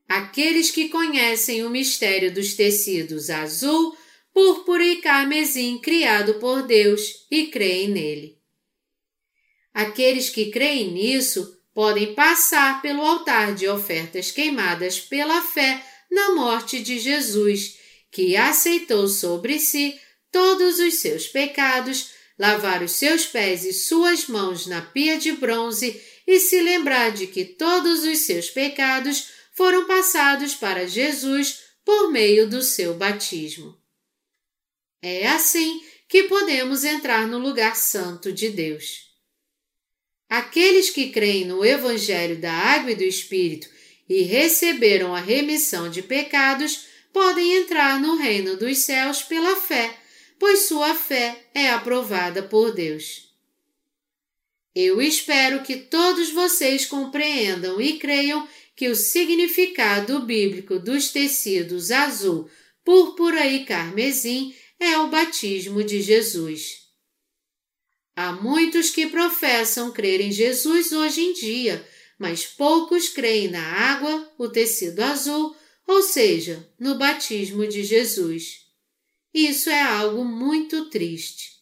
[0.08, 3.98] Aqueles que conhecem o mistério dos tecidos azul,
[4.34, 8.43] púrpura e carmesim criado por Deus e creem nele.
[9.74, 16.80] Aqueles que creem nisso podem passar pelo altar de ofertas queimadas pela fé na morte
[16.82, 17.78] de Jesus,
[18.12, 20.00] que aceitou sobre si
[20.32, 26.00] todos os seus pecados, lavar os seus pés e suas mãos na pia de bronze
[26.28, 32.48] e se lembrar de que todos os seus pecados foram passados para Jesus por meio
[32.48, 33.78] do seu batismo.
[35.02, 39.03] É assim que podemos entrar no lugar santo de Deus.
[40.34, 43.70] Aqueles que creem no Evangelho da Água e do Espírito
[44.10, 49.96] e receberam a remissão de pecados podem entrar no reino dos céus pela fé,
[50.40, 53.32] pois sua fé é aprovada por Deus.
[54.74, 62.50] Eu espero que todos vocês compreendam e creiam que o significado bíblico dos tecidos azul,
[62.84, 66.83] púrpura e carmesim é o batismo de Jesus.
[68.16, 71.86] Há muitos que professam crer em Jesus hoje em dia,
[72.20, 75.56] mas poucos creem na água, o tecido azul,
[75.88, 78.62] ou seja, no batismo de Jesus.
[79.34, 81.54] Isso é algo muito triste.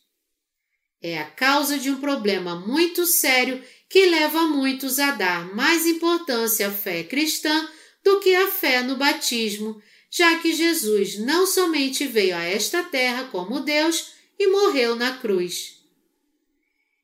[1.01, 6.67] É a causa de um problema muito sério que leva muitos a dar mais importância
[6.67, 7.67] à fé cristã
[8.03, 13.29] do que à fé no batismo, já que Jesus não somente veio a esta terra
[13.31, 15.80] como Deus e morreu na cruz.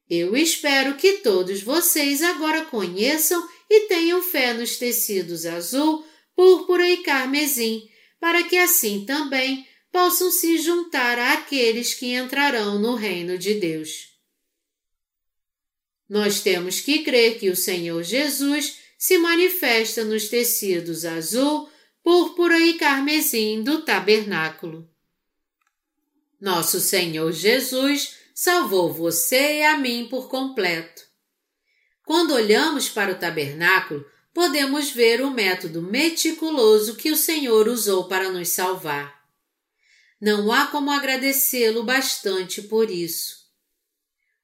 [0.10, 6.06] Eu espero que todos vocês agora conheçam e tenham fé nos tecidos azul,
[6.36, 7.90] púrpura e carmesim,
[8.20, 14.16] para que assim também possam se juntar àqueles que entrarão no reino de Deus.
[16.08, 21.70] Nós temos que crer que o Senhor Jesus se manifesta nos tecidos azul,
[22.02, 24.90] púrpura e carmesim do tabernáculo.
[26.40, 31.02] Nosso Senhor Jesus salvou você e a mim por completo.
[32.06, 38.30] Quando olhamos para o tabernáculo, podemos ver o método meticuloso que o Senhor usou para
[38.30, 39.28] nos salvar.
[40.22, 43.38] Não há como agradecê-lo bastante por isso.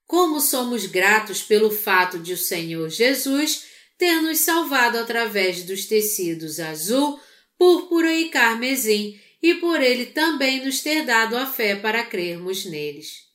[0.08, 3.66] Como somos gratos pelo fato de o Senhor Jesus
[3.96, 7.20] ter nos salvado através dos tecidos azul,
[7.60, 13.32] púrpura e carmesim e por ele também nos ter dado a fé para crermos neles.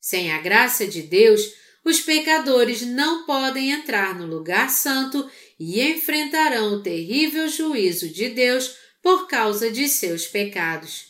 [0.00, 1.40] Sem a graça de Deus,
[1.84, 5.28] os pecadores não podem entrar no lugar santo
[5.58, 11.06] e enfrentarão o terrível juízo de Deus por causa de seus pecados.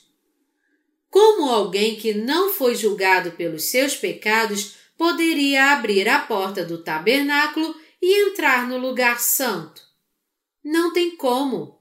[1.10, 7.74] Como alguém que não foi julgado pelos seus pecados poderia abrir a porta do tabernáculo
[8.00, 9.82] e entrar no lugar santo?
[10.62, 11.78] Não tem como.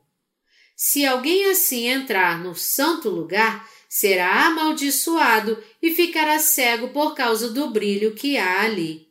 [0.75, 7.69] Se alguém assim entrar no santo lugar, será amaldiçoado e ficará cego por causa do
[7.69, 9.07] brilho que há ali.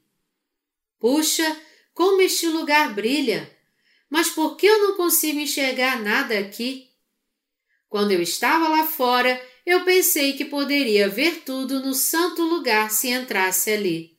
[0.99, 1.61] Puxa,
[1.95, 3.51] como este lugar brilha!
[4.09, 6.91] Mas por que eu não consigo enxergar nada aqui?
[7.89, 13.09] Quando eu estava lá fora, eu pensei que poderia ver tudo no santo lugar se
[13.09, 14.17] entrasse ali.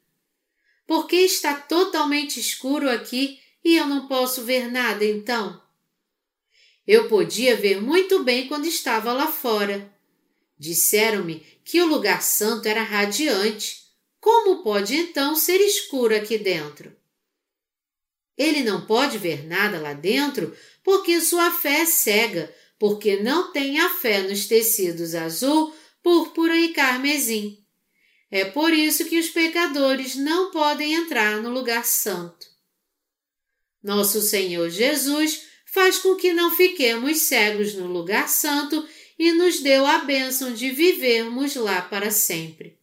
[0.86, 5.62] Por que está totalmente escuro aqui e eu não posso ver nada então?
[6.86, 9.94] Eu podia ver muito bem quando estava lá fora.
[10.58, 13.86] Disseram-me que o lugar santo era radiante.
[14.20, 16.96] Como pode então ser escuro aqui dentro?
[18.38, 23.80] Ele não pode ver nada lá dentro porque sua fé é cega, porque não tem
[23.80, 27.64] a fé nos tecidos azul, púrpura e carmesim.
[28.30, 32.46] É por isso que os pecadores não podem entrar no lugar santo.
[33.82, 38.86] Nosso Senhor Jesus faz com que não fiquemos cegos no lugar santo
[39.18, 42.78] e nos deu a bênção de vivermos lá para sempre.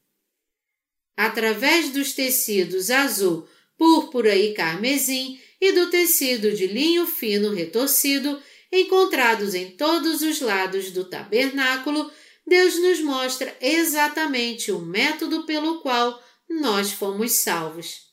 [1.16, 9.55] Através dos tecidos azul, púrpura e carmesim e do tecido de linho fino retorcido, encontrados
[9.55, 12.11] em todos os lados do tabernáculo,
[12.47, 18.12] Deus nos mostra exatamente o método pelo qual nós fomos salvos.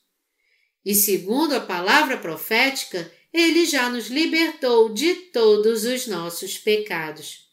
[0.84, 7.51] E segundo a palavra profética, ele já nos libertou de todos os nossos pecados.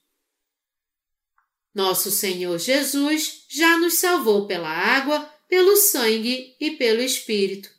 [1.74, 7.70] Nosso Senhor Jesus já nos salvou pela água, pelo sangue e pelo Espírito.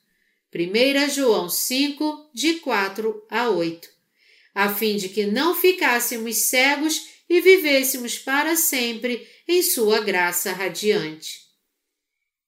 [0.54, 3.88] 1 João 5, de 4 a 8,
[4.54, 11.40] a fim de que não ficássemos cegos e vivêssemos para sempre em Sua graça radiante.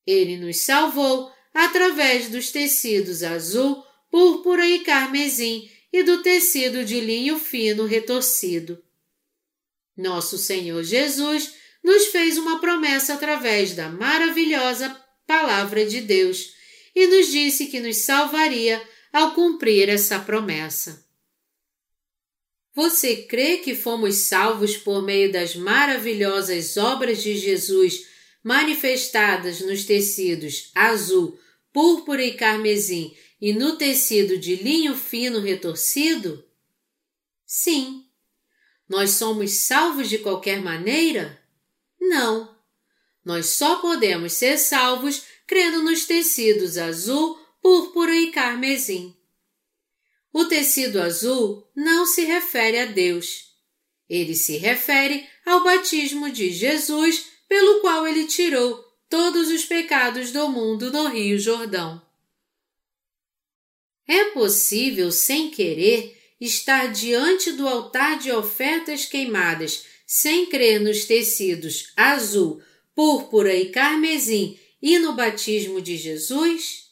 [0.04, 7.38] Ele nos salvou através dos tecidos azul, púrpura e carmesim e do tecido de linho
[7.38, 8.82] fino retorcido.
[9.96, 16.52] Nosso Senhor Jesus nos fez uma promessa através da maravilhosa Palavra de Deus
[16.94, 18.82] e nos disse que nos salvaria
[19.12, 21.06] ao cumprir essa promessa.
[22.74, 28.06] Você crê que fomos salvos por meio das maravilhosas obras de Jesus
[28.42, 31.38] manifestadas nos tecidos azul,
[31.72, 36.44] púrpura e carmesim e no tecido de linho fino retorcido?
[37.44, 38.01] Sim.
[38.92, 41.42] Nós somos salvos de qualquer maneira?
[41.98, 42.54] Não.
[43.24, 49.16] Nós só podemos ser salvos crendo nos tecidos azul, púrpura e carmesim.
[50.30, 53.54] O tecido azul não se refere a Deus.
[54.10, 58.76] Ele se refere ao batismo de Jesus, pelo qual ele tirou
[59.08, 62.06] todos os pecados do mundo no Rio Jordão.
[64.06, 71.92] É possível, sem querer, estar diante do altar de ofertas queimadas sem crer nos tecidos
[71.96, 72.60] azul,
[72.94, 76.90] púrpura e carmesim e no batismo de Jesus?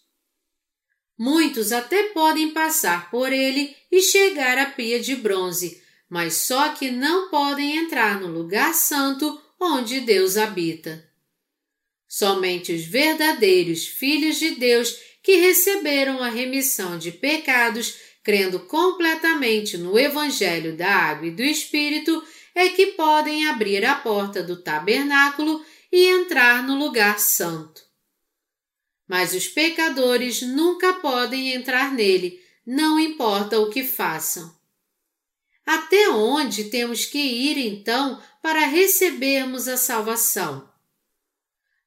[1.18, 6.90] Muitos até podem passar por ele e chegar à pia de bronze, mas só que
[6.90, 11.06] não podem entrar no lugar santo onde Deus habita.
[12.08, 19.98] Somente os verdadeiros filhos de Deus que receberam a remissão de pecados, crendo completamente no
[19.98, 22.22] Evangelho da Água e do Espírito,
[22.54, 27.82] é que podem abrir a porta do tabernáculo e entrar no lugar santo.
[29.08, 34.54] Mas os pecadores nunca podem entrar nele, não importa o que façam.
[35.66, 40.68] Até onde temos que ir então para recebermos a salvação?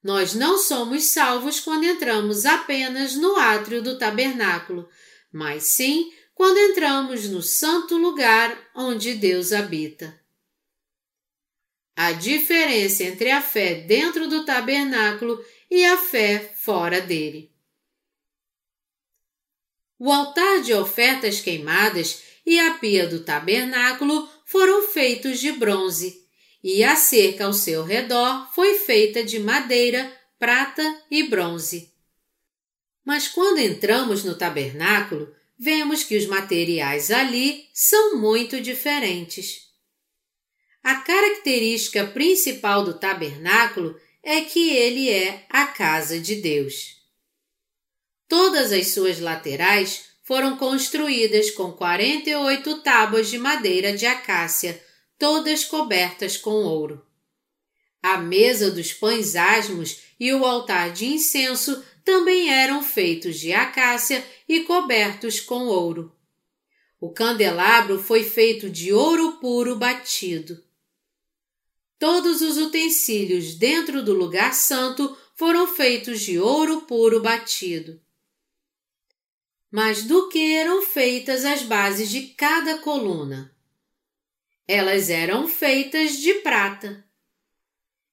[0.04, 4.90] Nós não somos salvos quando entramos apenas no átrio do tabernáculo,
[5.32, 6.12] mas sim
[6.44, 10.20] quando entramos no santo lugar onde Deus habita.
[11.96, 15.42] a diferença entre a fé dentro do tabernáculo
[15.72, 17.50] e a fé fora dele.
[19.98, 26.28] O altar de ofertas queimadas e a pia do tabernáculo foram feitos de bronze,
[26.62, 31.94] e a cerca ao seu redor foi feita de madeira, prata e bronze.
[33.06, 39.64] Mas quando entramos no tabernáculo, vemos que os materiais ali são muito diferentes.
[40.84, 46.98] A característica principal do tabernáculo é que ele é a casa de Deus.
[48.28, 54.82] Todas as suas laterais foram construídas com 48 tábuas de madeira de acácia,
[55.20, 57.06] todas cobertas com ouro.
[58.02, 64.24] A mesa dos pães asmos e o altar de incenso também eram feitos de acácia
[64.48, 66.16] e cobertos com ouro.
[67.00, 70.64] O candelabro foi feito de ouro puro batido.
[72.00, 78.02] Todos os utensílios dentro do lugar santo foram feitos de ouro puro batido.
[79.72, 83.54] Mas do que eram feitas as bases de cada coluna?
[84.68, 87.04] Elas eram feitas de prata.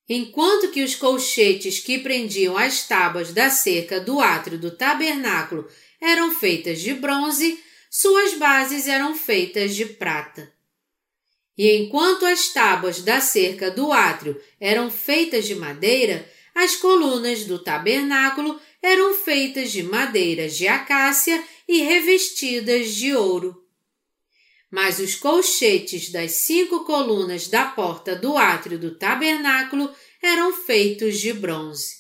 [0.09, 5.68] Enquanto que os colchetes que prendiam as tábuas da cerca do átrio do tabernáculo
[6.01, 10.53] eram feitas de bronze, suas bases eram feitas de prata.
[11.57, 17.59] E enquanto as tábuas da cerca do átrio eram feitas de madeira, as colunas do
[17.59, 23.61] tabernáculo eram feitas de madeiras de acácia e revestidas de ouro
[24.71, 29.93] mas os colchetes das cinco colunas da porta do átrio do tabernáculo
[30.23, 32.00] eram feitos de bronze.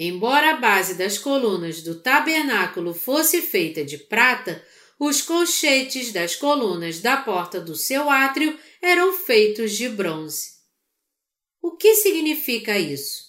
[0.00, 4.64] Embora a base das colunas do tabernáculo fosse feita de prata,
[4.96, 10.50] os colchetes das colunas da porta do seu átrio eram feitos de bronze.
[11.60, 13.24] O que significa isso?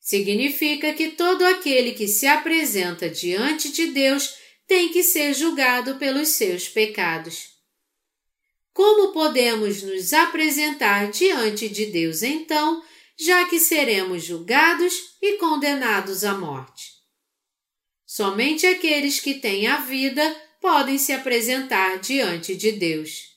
[0.00, 4.34] Significa que todo aquele que se apresenta diante de Deus
[4.66, 7.50] tem que ser julgado pelos seus pecados.
[8.72, 12.82] Como podemos nos apresentar diante de Deus então,
[13.20, 16.92] já que seremos julgados e condenados à morte?
[18.06, 23.28] Somente aqueles que têm a vida podem se apresentar diante de Deus.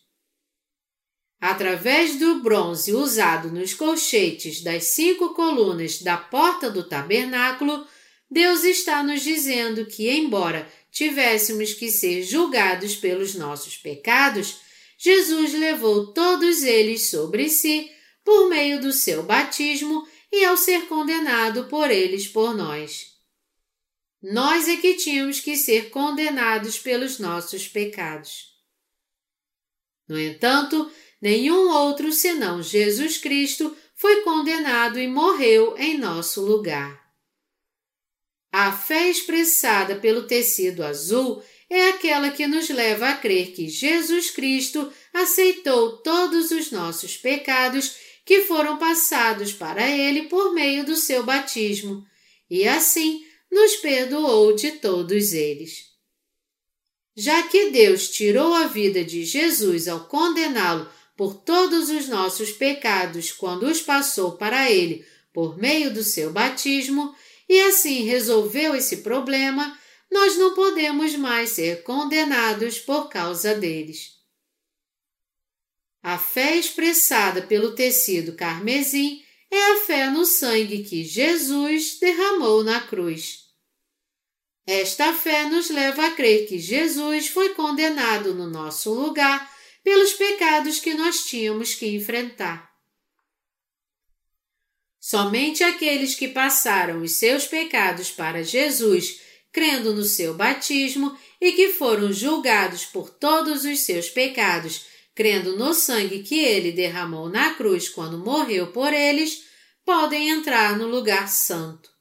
[1.40, 7.86] Através do bronze usado nos colchetes das cinco colunas da porta do tabernáculo,
[8.32, 14.62] Deus está nos dizendo que, embora tivéssemos que ser julgados pelos nossos pecados,
[14.98, 17.92] Jesus levou todos eles sobre si
[18.24, 23.14] por meio do seu batismo e ao ser condenado por eles por nós.
[24.22, 28.54] Nós é que tínhamos que ser condenados pelos nossos pecados.
[30.08, 30.90] No entanto,
[31.22, 37.04] nenhum outro senão Jesus Cristo foi condenado e morreu em nosso lugar.
[38.52, 44.30] A fé expressada pelo tecido azul é aquela que nos leva a crer que Jesus
[44.30, 47.96] Cristo aceitou todos os nossos pecados
[48.26, 52.06] que foram passados para Ele por meio do seu batismo
[52.50, 55.92] e assim nos perdoou de todos eles.
[57.16, 63.32] Já que Deus tirou a vida de Jesus ao condená-lo por todos os nossos pecados
[63.32, 67.14] quando os passou para Ele por meio do seu batismo,
[67.50, 69.78] e assim resolveu esse problema,
[70.12, 74.12] nós não podemos mais ser condenados por causa deles.
[76.04, 82.82] A fé expressada pelo tecido carmesim é a fé no sangue que Jesus derramou na
[82.82, 83.44] cruz.
[84.68, 89.50] Esta fé nos leva a crer que Jesus foi condenado no nosso lugar
[89.82, 92.70] pelos pecados que nós tínhamos que enfrentar.
[95.00, 99.22] Somente aqueles que passaram os seus pecados para Jesus,
[99.54, 105.74] crendo no seu batismo e que foram julgados por todos os seus pecados, crendo no
[105.74, 109.44] sangue que ele derramou na cruz quando morreu por eles,
[109.86, 111.92] podem entrar no lugar santo.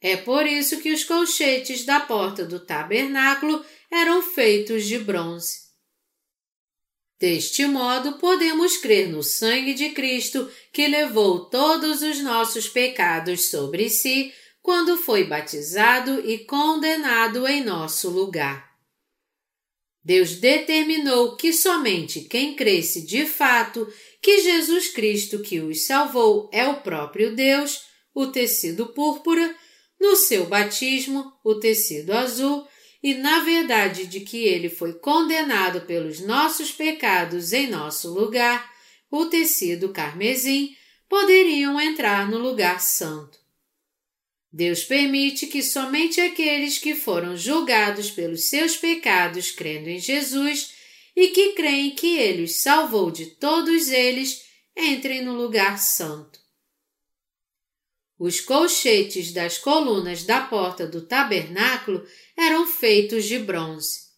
[0.00, 5.68] É por isso que os colchetes da porta do tabernáculo eram feitos de bronze.
[7.18, 13.90] Deste modo, podemos crer no sangue de Cristo que levou todos os nossos pecados sobre
[13.90, 14.32] si
[14.62, 18.67] quando foi batizado e condenado em nosso lugar.
[20.08, 23.86] Deus determinou que somente quem cresce de fato
[24.22, 27.82] que Jesus Cristo que os salvou é o próprio Deus,
[28.14, 29.54] o tecido púrpura,
[30.00, 32.66] no seu batismo, o tecido azul,
[33.02, 38.66] e na verdade de que ele foi condenado pelos nossos pecados em nosso lugar,
[39.10, 40.74] o tecido carmesim,
[41.06, 43.37] poderiam entrar no lugar santo.
[44.52, 50.72] Deus permite que somente aqueles que foram julgados pelos seus pecados crendo em Jesus
[51.14, 54.44] e que creem que ele os salvou de todos eles
[54.76, 56.38] entrem no lugar santo.
[58.18, 62.04] Os colchetes das colunas da porta do tabernáculo
[62.36, 64.08] eram feitos de bronze.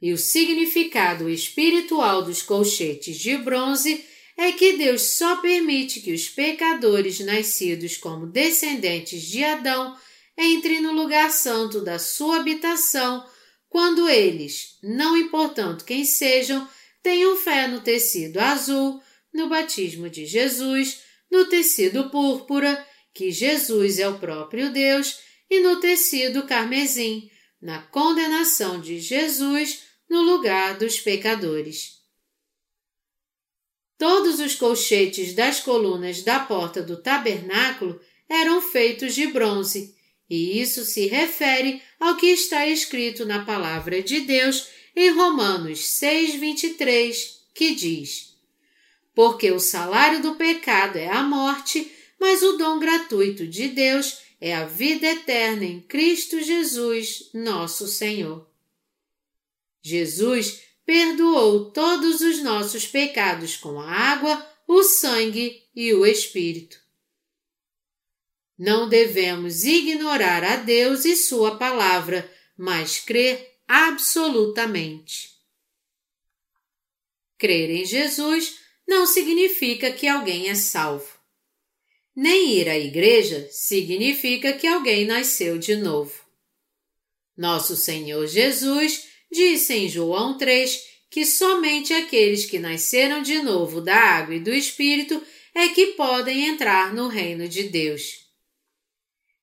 [0.00, 4.04] E o significado espiritual dos colchetes de bronze
[4.38, 9.98] é que Deus só permite que os pecadores nascidos como descendentes de Adão
[10.38, 13.26] entrem no lugar santo da sua habitação
[13.68, 16.66] quando eles, não importando quem sejam,
[17.02, 19.02] tenham fé no tecido azul,
[19.34, 25.18] no batismo de Jesus, no tecido púrpura, que Jesus é o próprio Deus,
[25.50, 27.28] e no tecido carmesim,
[27.60, 31.97] na condenação de Jesus no lugar dos pecadores.
[33.98, 39.96] Todos os colchetes das colunas da porta do tabernáculo eram feitos de bronze,
[40.30, 47.40] e isso se refere ao que está escrito na palavra de Deus em Romanos 6:23,
[47.52, 48.36] que diz:
[49.14, 51.90] Porque o salário do pecado é a morte,
[52.20, 58.48] mas o dom gratuito de Deus é a vida eterna em Cristo Jesus, nosso Senhor.
[59.82, 66.80] Jesus perdoou todos os nossos pecados com a água, o sangue e o Espírito.
[68.58, 72.26] Não devemos ignorar a Deus e Sua palavra,
[72.56, 75.36] mas crer absolutamente.
[77.36, 81.18] Crer em Jesus não significa que alguém é salvo.
[82.16, 86.24] Nem ir à igreja significa que alguém nasceu de novo.
[87.36, 93.96] Nosso Senhor Jesus disse em João 3 que somente aqueles que nasceram de novo da
[93.96, 95.22] água e do Espírito
[95.54, 98.28] é que podem entrar no reino de Deus.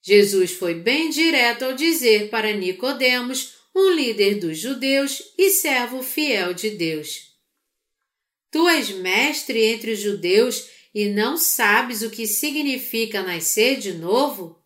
[0.01, 6.53] Jesus foi bem direto ao dizer para Nicodemos, um líder dos judeus e servo fiel
[6.53, 7.33] de Deus.
[8.49, 14.57] Tu és mestre entre os judeus e não sabes o que significa nascer de novo?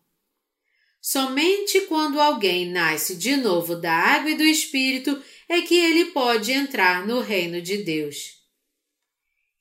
[1.00, 6.52] Somente quando alguém nasce de novo da água e do Espírito é que ele pode
[6.52, 8.38] entrar no reino de Deus.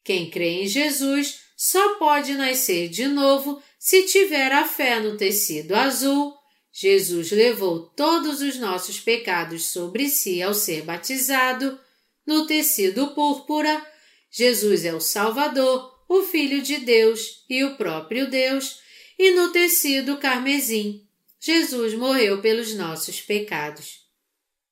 [0.03, 5.73] Quem crê em Jesus só pode nascer de novo se tiver a fé no tecido
[5.73, 6.39] azul,
[6.71, 11.79] Jesus levou todos os nossos pecados sobre si ao ser batizado.
[12.25, 13.85] No tecido púrpura,
[14.29, 18.79] Jesus é o Salvador, o Filho de Deus e o próprio Deus.
[19.17, 21.05] E no tecido carmesim,
[21.39, 24.01] Jesus morreu pelos nossos pecados.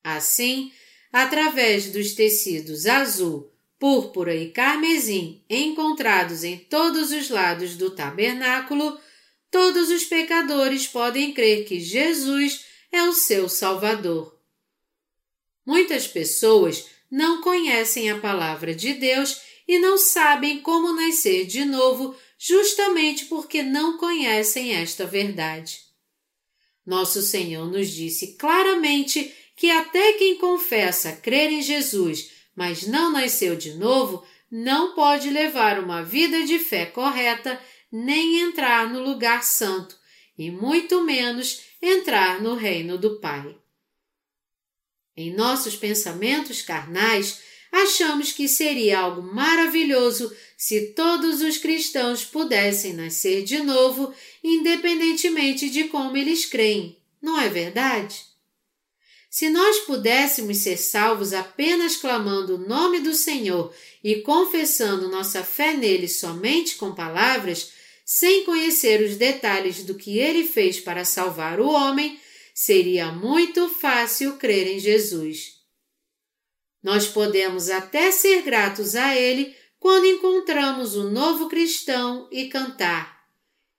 [0.03, 0.71] Assim,
[1.11, 8.99] através dos tecidos azul, púrpura e carmesim encontrados em todos os lados do tabernáculo,
[9.49, 14.37] todos os pecadores podem crer que Jesus é o seu Salvador.
[15.65, 22.15] Muitas pessoas não conhecem a palavra de Deus e não sabem como nascer de novo,
[22.37, 25.86] justamente porque não conhecem esta verdade.
[26.87, 33.55] Nosso Senhor nos disse claramente que até quem confessa crer em Jesus mas não nasceu
[33.55, 37.61] de novo, não pode levar uma vida de fé correta,
[37.91, 39.95] nem entrar no lugar santo,
[40.35, 43.55] e muito menos entrar no reino do Pai.
[45.15, 53.43] Em nossos pensamentos carnais, achamos que seria algo maravilhoso se todos os cristãos pudessem nascer
[53.43, 54.13] de novo,
[54.43, 58.25] independentemente de como eles creem, não é verdade?
[59.29, 65.73] Se nós pudéssemos ser salvos apenas clamando o nome do Senhor e confessando nossa fé
[65.73, 67.71] nele somente com palavras,
[68.05, 72.19] sem conhecer os detalhes do que ele fez para salvar o homem,
[72.53, 75.56] seria muito fácil crer em Jesus.
[76.81, 83.23] Nós podemos até ser gratos a ele quando encontramos um novo cristão e cantar: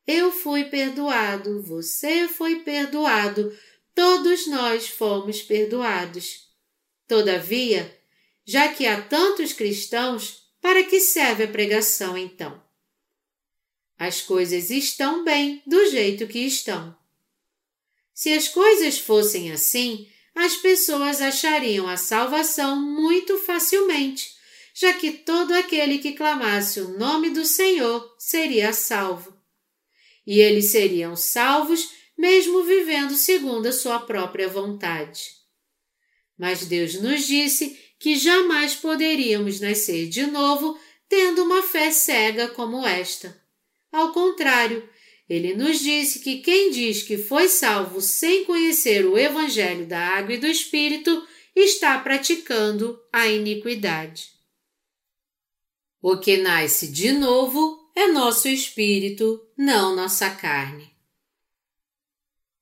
[0.06, 3.52] Eu fui perdoado, você foi perdoado
[3.98, 6.46] todos nós fomos perdoados.
[7.08, 8.00] Todavia,
[8.44, 12.62] já que há tantos cristãos, para que serve a pregação então?
[13.98, 16.96] As coisas estão bem do jeito que estão.
[18.14, 20.08] Se as coisas fossem assim,
[20.38, 24.30] as pessoas achariam a salvação muito facilmente,
[24.72, 29.36] já que todo aquele que clamasse o nome do Senhor seria salvo.
[30.24, 35.30] E eles seriam salvos mesmo vivendo segundo a sua própria vontade.
[36.38, 40.78] Mas Deus nos disse que jamais poderíamos nascer de novo
[41.08, 43.36] tendo uma fé cega como esta.
[43.90, 44.88] Ao contrário,
[45.28, 50.34] ele nos disse que quem diz que foi salvo sem conhecer o Evangelho da Água
[50.34, 54.30] e do Espírito está praticando a iniquidade.
[56.00, 60.88] O que nasce de novo é nosso espírito, não nossa carne.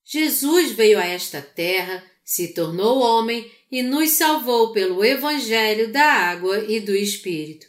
[0.03, 6.65] Jesus veio a esta terra, se tornou homem e nos salvou pelo Evangelho da Água
[6.65, 7.67] e do Espírito.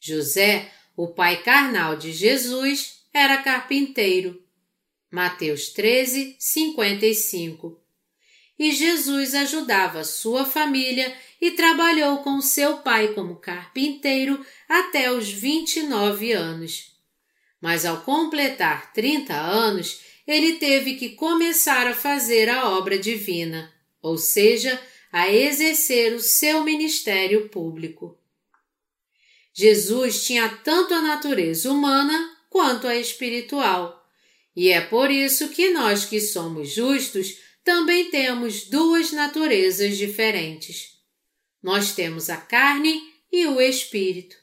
[0.00, 4.42] José, o pai carnal de Jesus, era carpinteiro.
[5.10, 7.88] Mateus 13, 55
[8.58, 16.32] e Jesus ajudava sua família e trabalhou com seu pai como carpinteiro até os 29
[16.32, 16.92] anos.
[17.60, 24.18] Mas ao completar 30 anos, ele teve que começar a fazer a obra divina, ou
[24.18, 24.80] seja,
[25.12, 28.18] a exercer o seu ministério público.
[29.54, 33.98] Jesus tinha tanto a natureza humana quanto a espiritual,
[34.54, 40.98] e é por isso que nós que somos justos também temos duas naturezas diferentes.
[41.62, 44.36] Nós temos a carne e o espírito.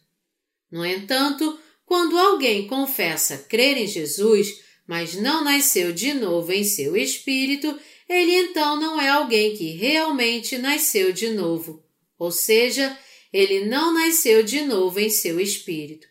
[0.72, 6.96] No entanto, quando alguém confessa crer em Jesus, mas não nasceu de novo em seu
[6.96, 7.78] espírito,
[8.08, 11.84] ele então não é alguém que realmente nasceu de novo,
[12.18, 12.98] ou seja,
[13.34, 16.08] ele não nasceu de novo em seu espírito.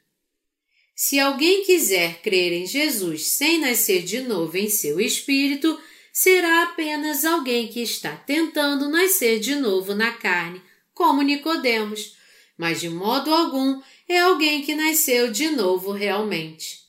[0.95, 5.79] Se alguém quiser crer em Jesus sem nascer de novo em seu espírito,
[6.13, 12.17] será apenas alguém que está tentando nascer de novo na carne, como Nicodemos,
[12.57, 16.85] mas de modo algum é alguém que nasceu de novo realmente.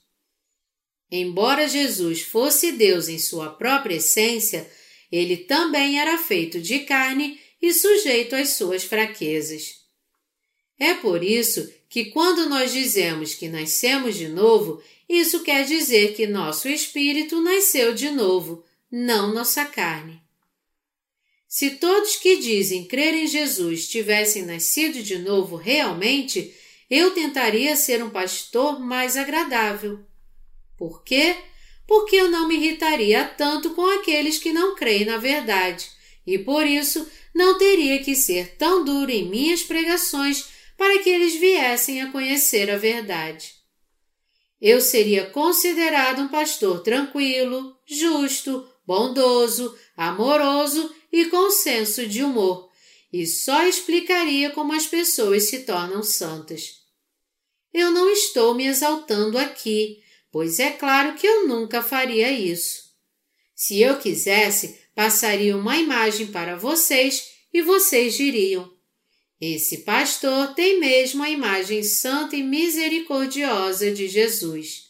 [1.12, 4.70] Embora Jesus fosse Deus em sua própria essência,
[5.12, 9.85] ele também era feito de carne e sujeito às suas fraquezas.
[10.80, 16.28] É por isso que quando nós dizemos que nascemos de novo, isso quer dizer que
[16.28, 20.22] nosso espírito nasceu de novo, não nossa carne.
[21.48, 26.54] Se todos que dizem crer em Jesus tivessem nascido de novo realmente,
[26.90, 30.00] eu tentaria ser um pastor mais agradável.
[30.78, 31.36] Por quê?
[31.88, 35.90] Porque eu não me irritaria tanto com aqueles que não creem na verdade,
[36.28, 41.36] e por isso não teria que ser tão duro em minhas pregações para que eles
[41.36, 43.54] viessem a conhecer a verdade.
[44.62, 52.70] Eu seria considerado um pastor tranquilo, justo, bondoso, amoroso e com senso de humor,
[53.12, 56.84] e só explicaria como as pessoas se tornam santas.
[57.74, 60.02] Eu não estou me exaltando aqui,
[60.32, 62.86] pois é claro que eu nunca faria isso.
[63.54, 68.75] Se eu quisesse, passaria uma imagem para vocês e vocês diriam:
[69.40, 74.86] Esse pastor tem mesmo a imagem santa e misericordiosa de Jesus.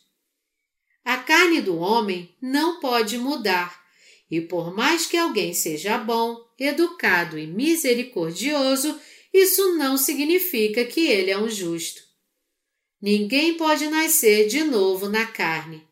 [1.04, 3.84] A carne do homem não pode mudar,
[4.30, 9.00] e por mais que alguém seja bom, educado e misericordioso,
[9.34, 12.02] isso não significa que ele é um justo.
[13.02, 15.86] Ninguém pode nascer de novo na carne.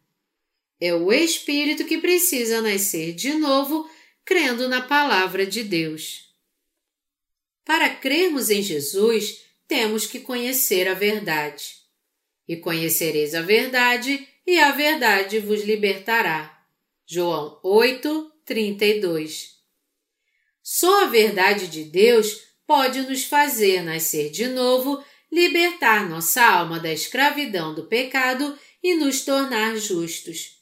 [0.79, 3.89] É o espírito que precisa nascer de novo,
[4.25, 6.32] crendo na palavra de Deus.
[7.65, 11.75] Para crermos em Jesus, temos que conhecer a verdade.
[12.47, 16.61] E conhecereis a verdade, e a verdade vos libertará.
[17.05, 19.53] João 8, 32.
[20.61, 26.91] Só a verdade de Deus pode nos fazer nascer de novo, libertar nossa alma da
[26.91, 30.61] escravidão do pecado e nos tornar justos.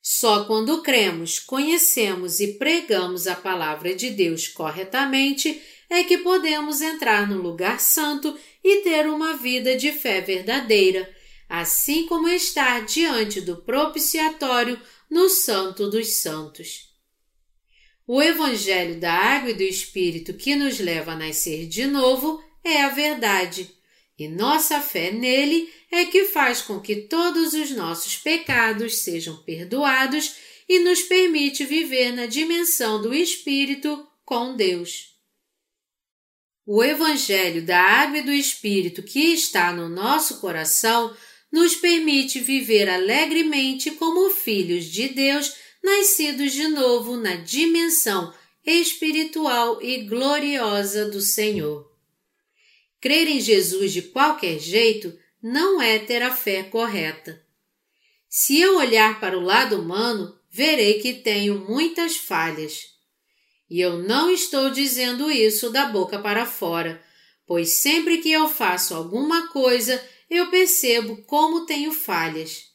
[0.00, 5.60] Só quando cremos, conhecemos e pregamos a palavra de Deus corretamente
[5.90, 11.08] é que podemos entrar no lugar santo e ter uma vida de fé verdadeira,
[11.48, 16.88] assim como estar diante do propiciatório no Santo dos Santos.
[18.06, 22.82] O Evangelho da Água e do Espírito que nos leva a nascer de novo é
[22.82, 23.70] a verdade,
[24.18, 30.34] e nossa fé nele é que faz com que todos os nossos pecados sejam perdoados
[30.68, 35.07] e nos permite viver na dimensão do Espírito com Deus.
[36.70, 41.16] O Evangelho da Água e do Espírito que está no nosso coração
[41.50, 48.34] nos permite viver alegremente como filhos de Deus nascidos de novo na dimensão
[48.66, 51.90] espiritual e gloriosa do Senhor.
[53.00, 57.42] Crer em Jesus de qualquer jeito não é ter a fé correta.
[58.28, 62.97] Se eu olhar para o lado humano, verei que tenho muitas falhas.
[63.70, 67.02] E eu não estou dizendo isso da boca para fora,
[67.46, 72.68] pois sempre que eu faço alguma coisa, eu percebo como tenho falhas.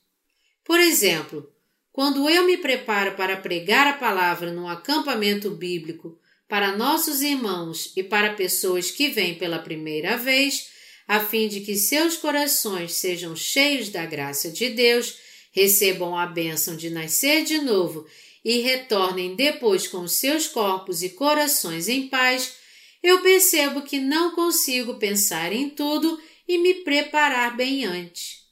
[0.64, 1.52] Por exemplo,
[1.92, 6.18] quando eu me preparo para pregar a palavra num acampamento bíblico
[6.48, 10.70] para nossos irmãos e para pessoas que vêm pela primeira vez,
[11.08, 15.18] a fim de que seus corações sejam cheios da graça de Deus,
[15.52, 18.06] recebam a bênção de nascer de novo
[18.44, 22.56] e retornem depois com seus corpos e corações em paz,
[23.02, 28.44] eu percebo que não consigo pensar em tudo e me preparar bem antes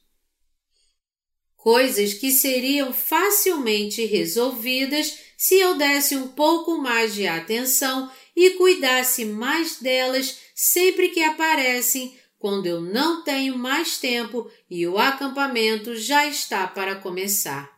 [1.62, 9.24] coisas que seriam facilmente resolvidas se eu desse um pouco mais de atenção e cuidasse
[9.24, 16.26] mais delas sempre que aparecem quando eu não tenho mais tempo e o acampamento já
[16.26, 17.71] está para começar.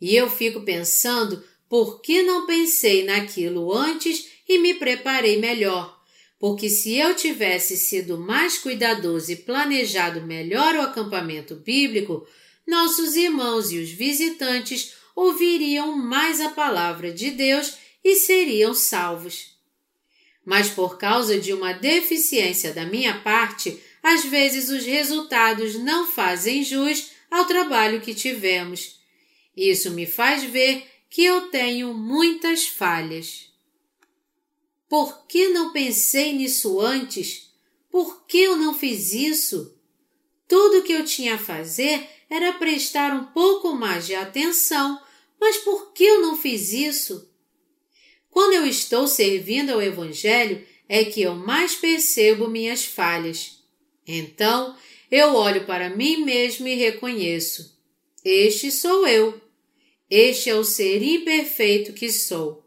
[0.00, 6.00] E eu fico pensando por que não pensei naquilo antes e me preparei melhor.
[6.38, 12.26] Porque se eu tivesse sido mais cuidadoso e planejado melhor o acampamento bíblico,
[12.66, 19.54] nossos irmãos e os visitantes ouviriam mais a palavra de Deus e seriam salvos.
[20.44, 26.64] Mas por causa de uma deficiência da minha parte, às vezes os resultados não fazem
[26.64, 28.99] jus ao trabalho que tivemos.
[29.56, 33.52] Isso me faz ver que eu tenho muitas falhas.
[34.88, 37.52] Por que não pensei nisso antes?
[37.90, 39.76] Por que eu não fiz isso?
[40.48, 45.00] Tudo o que eu tinha a fazer era prestar um pouco mais de atenção,
[45.40, 47.28] mas por que eu não fiz isso?
[48.30, 53.62] Quando eu estou servindo ao Evangelho, é que eu mais percebo minhas falhas.
[54.06, 54.76] Então,
[55.10, 57.79] eu olho para mim mesmo e reconheço:
[58.24, 59.40] Este sou eu.
[60.10, 62.62] Este é o ser imperfeito que sou.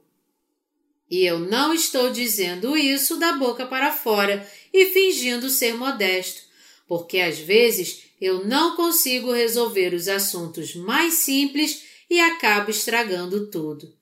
[1.09, 6.41] E eu não estou dizendo isso da boca para fora e fingindo ser modesto,
[6.87, 13.93] porque às vezes eu não consigo resolver os assuntos mais simples e acabo estragando tudo.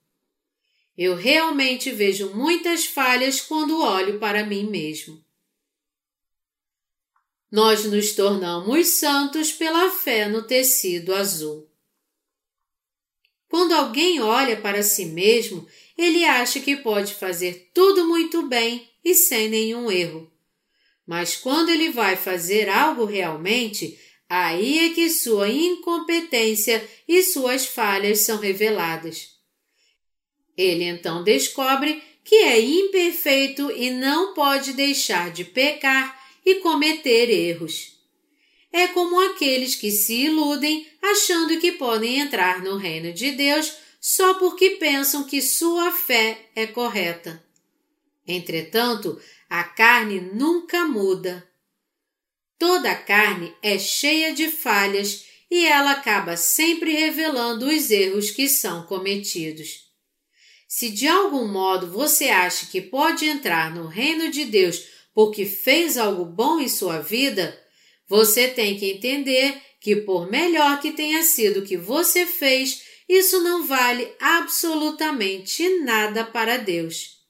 [0.96, 5.22] Eu realmente vejo muitas falhas quando olho para mim mesmo.
[7.52, 11.70] Nós nos tornamos santos pela fé no tecido azul.
[13.48, 19.14] Quando alguém olha para si mesmo, ele acha que pode fazer tudo muito bem e
[19.14, 20.32] sem nenhum erro.
[21.06, 23.98] Mas quando ele vai fazer algo realmente,
[24.34, 29.28] Aí é que sua incompetência e suas falhas são reveladas.
[30.56, 37.98] Ele então descobre que é imperfeito e não pode deixar de pecar e cometer erros.
[38.72, 44.34] É como aqueles que se iludem achando que podem entrar no reino de Deus só
[44.34, 47.44] porque pensam que sua fé é correta.
[48.26, 51.46] Entretanto, a carne nunca muda.
[52.58, 58.86] Toda carne é cheia de falhas e ela acaba sempre revelando os erros que são
[58.86, 59.92] cometidos.
[60.66, 64.82] Se de algum modo você acha que pode entrar no reino de Deus
[65.14, 67.58] porque fez algo bom em sua vida,
[68.08, 73.40] você tem que entender que, por melhor que tenha sido o que você fez, isso
[73.42, 77.20] não vale absolutamente nada para Deus.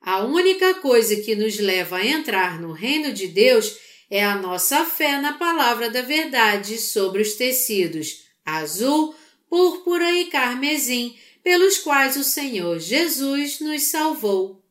[0.00, 3.76] A única coisa que nos leva a entrar no reino de Deus
[4.08, 9.12] é a nossa fé na palavra da verdade sobre os tecidos azul,
[9.50, 14.64] púrpura e carmesim, pelos quais o Senhor Jesus nos salvou.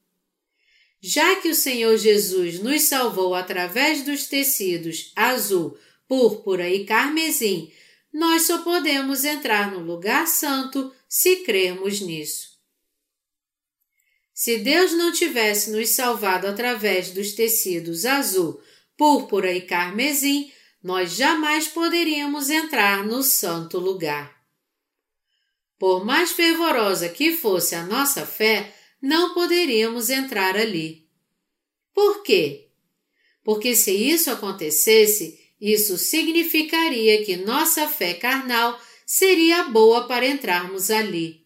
[1.07, 5.77] Já que o Senhor Jesus nos salvou através dos tecidos azul,
[6.07, 7.71] púrpura e carmesim,
[8.11, 12.55] nós só podemos entrar no lugar santo se crermos nisso.
[14.33, 18.59] Se Deus não tivesse nos salvado através dos tecidos azul,
[18.97, 20.51] púrpura e carmesim,
[20.81, 24.35] nós jamais poderíamos entrar no santo lugar.
[25.77, 28.74] Por mais fervorosa que fosse a nossa fé,
[29.05, 31.07] não poderíamos entrar ali.
[31.93, 32.69] Por quê?
[33.43, 41.45] Porque se isso acontecesse, isso significaria que nossa fé carnal seria boa para entrarmos ali.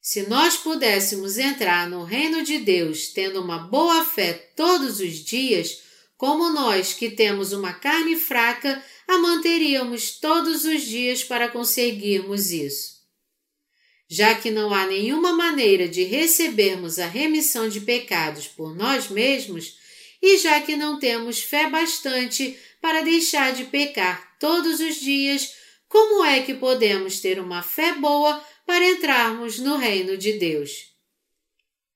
[0.00, 5.82] Se nós pudéssemos entrar no reino de Deus tendo uma boa fé todos os dias,
[6.16, 13.01] como nós que temos uma carne fraca, a manteríamos todos os dias para conseguirmos isso.
[14.14, 19.78] Já que não há nenhuma maneira de recebermos a remissão de pecados por nós mesmos,
[20.20, 25.54] e já que não temos fé bastante para deixar de pecar todos os dias,
[25.88, 30.88] como é que podemos ter uma fé boa para entrarmos no reino de Deus?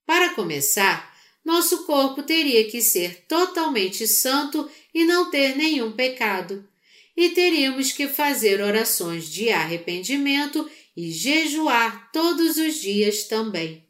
[0.03, 1.15] Para começar,
[1.45, 6.67] nosso corpo teria que ser totalmente santo e não ter nenhum pecado,
[7.15, 10.67] e teríamos que fazer orações de arrependimento
[10.97, 13.87] e jejuar todos os dias também.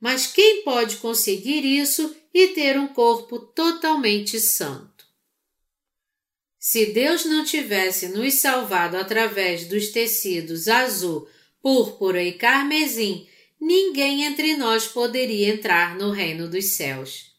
[0.00, 5.04] Mas quem pode conseguir isso e ter um corpo totalmente santo?
[6.58, 11.28] Se Deus não tivesse nos salvado através dos tecidos azul,
[11.60, 13.28] púrpura e carmesim,
[13.60, 17.34] ninguém entre nós poderia entrar no reino dos céus.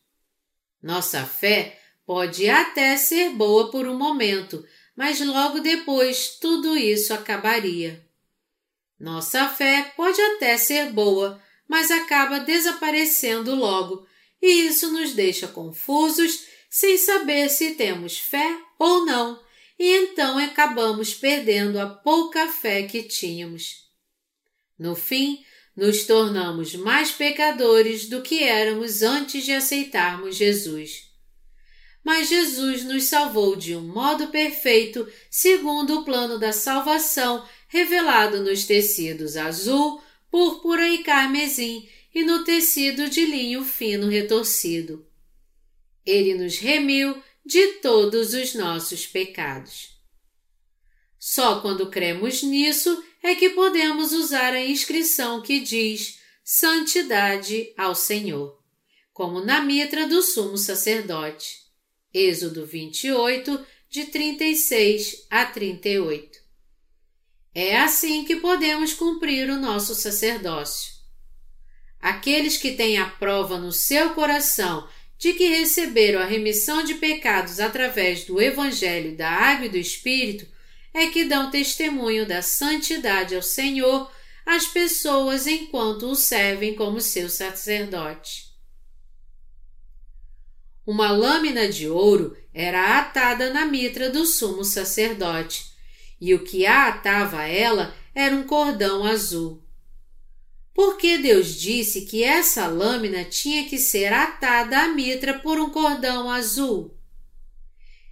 [0.84, 4.64] Nossa fé pode até ser boa por um momento,
[4.96, 8.11] mas logo depois tudo isso acabaria.
[9.02, 14.06] Nossa fé pode até ser boa, mas acaba desaparecendo logo,
[14.40, 19.41] e isso nos deixa confusos sem saber se temos fé ou não,
[19.80, 23.90] e então acabamos perdendo a pouca fé que tínhamos.
[24.78, 25.44] No fim,
[25.76, 31.10] nos tornamos mais pecadores do que éramos antes de aceitarmos Jesus.
[32.03, 38.65] Mas Jesus nos salvou de um modo perfeito, segundo o plano da salvação revelado nos
[38.65, 45.07] tecidos azul, púrpura e carmesim e no tecido de linho fino retorcido.
[46.06, 47.15] Ele nos remiu
[47.45, 49.98] de todos os nossos pecados.
[51.18, 58.61] Só quando cremos nisso é que podemos usar a inscrição que diz Santidade ao Senhor,
[59.14, 61.61] como na mitra do sumo sacerdote.
[62.14, 66.31] Êxodo 28, de 36 a 38.
[67.53, 70.94] É assim que podemos cumprir o nosso sacerdócio.
[71.99, 74.88] Aqueles que têm a prova no seu coração
[75.18, 80.48] de que receberam a remissão de pecados através do Evangelho da Água e do Espírito
[80.94, 84.11] é que dão testemunho da santidade ao Senhor
[84.45, 88.49] às pessoas enquanto o servem como seu sacerdote.
[90.86, 95.70] Uma lâmina de ouro era atada na mitra do sumo sacerdote,
[96.22, 99.61] e o que a atava a ela era um cordão azul
[100.73, 106.30] porque Deus disse que essa lâmina tinha que ser atada à mitra por um cordão
[106.30, 106.98] azul.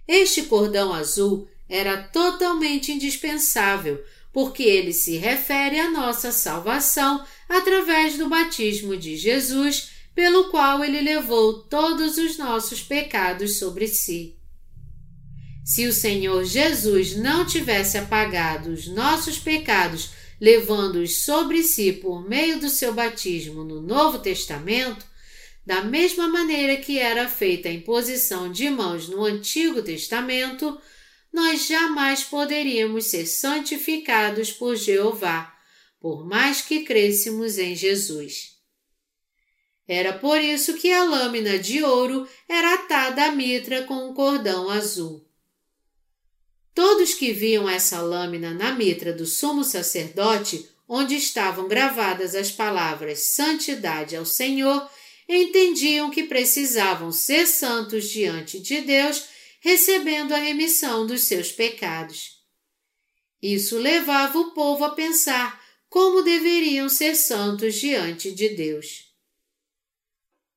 [0.06, 8.28] Este cordão azul era totalmente indispensável, porque ele se refere à nossa salvação através do
[8.28, 14.36] batismo de Jesus, pelo qual ele levou todos os nossos pecados sobre si.
[15.64, 20.10] Se o Senhor Jesus não tivesse apagado os nossos pecados
[20.40, 25.04] levando-os sobre si por meio do seu batismo no Novo Testamento,
[25.66, 30.80] da mesma maneira que era feita a imposição de mãos no Antigo Testamento,
[31.32, 35.54] nós jamais poderíamos ser santificados por Jeová,
[36.00, 38.58] por mais que crêssemos em Jesus.
[39.86, 44.70] Era por isso que a lâmina de ouro era atada à mitra com um cordão
[44.70, 45.29] azul.
[46.74, 53.20] Todos que viam essa lâmina na mitra do sumo sacerdote, onde estavam gravadas as palavras
[53.20, 54.88] Santidade ao Senhor,
[55.28, 59.24] entendiam que precisavam ser santos diante de Deus,
[59.60, 62.40] recebendo a remissão dos seus pecados.
[63.42, 69.10] Isso levava o povo a pensar como deveriam ser santos diante de Deus.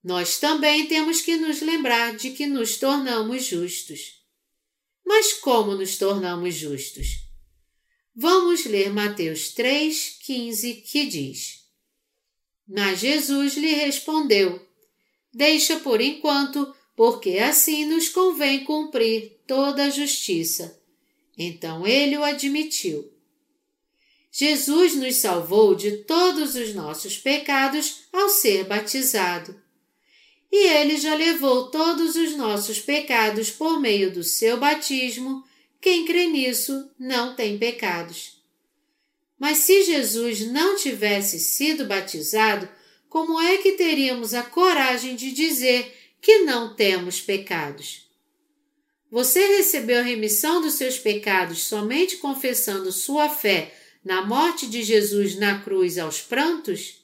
[0.03, 4.22] Nós também temos que nos lembrar de que nos tornamos justos.
[5.05, 7.23] Mas como nos tornamos justos?
[8.15, 11.65] Vamos ler Mateus 3, 15, que diz:
[12.67, 14.65] Mas Jesus lhe respondeu:
[15.33, 20.79] Deixa por enquanto, porque assim nos convém cumprir toda a justiça.
[21.37, 23.11] Então ele o admitiu.
[24.31, 29.62] Jesus nos salvou de todos os nossos pecados ao ser batizado
[30.55, 35.43] e ele já levou todos os nossos pecados por meio do seu batismo.
[35.81, 38.39] Quem crê nisso não tem pecados.
[39.39, 42.69] Mas se Jesus não tivesse sido batizado,
[43.09, 48.07] como é que teríamos a coragem de dizer que não temos pecados?
[49.09, 53.75] Você recebeu a remissão dos seus pecados somente confessando sua fé
[54.05, 57.03] na morte de Jesus na cruz aos prantos?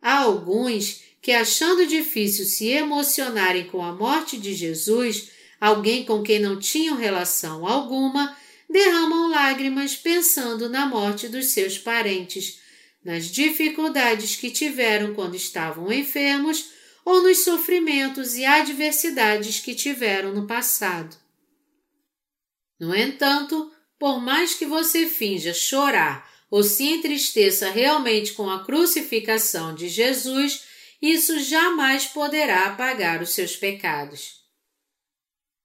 [0.00, 5.30] Há alguns que, achando difícil se emocionarem com a morte de Jesus,
[5.60, 8.36] alguém com quem não tinham relação alguma,
[8.68, 12.60] derramam lágrimas pensando na morte dos seus parentes,
[13.04, 16.70] nas dificuldades que tiveram quando estavam enfermos
[17.04, 21.16] ou nos sofrimentos e adversidades que tiveram no passado.
[22.80, 29.74] No entanto, por mais que você finja chorar ou se entristeça realmente com a crucificação
[29.74, 30.71] de Jesus,
[31.02, 34.40] isso jamais poderá apagar os seus pecados.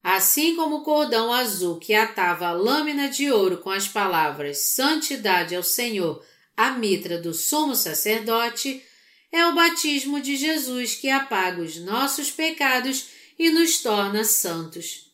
[0.01, 5.55] Assim como o cordão azul que atava a lâmina de ouro com as palavras Santidade
[5.55, 8.83] ao Senhor, a mitra do sumo sacerdote,
[9.31, 15.11] é o batismo de Jesus que apaga os nossos pecados e nos torna santos.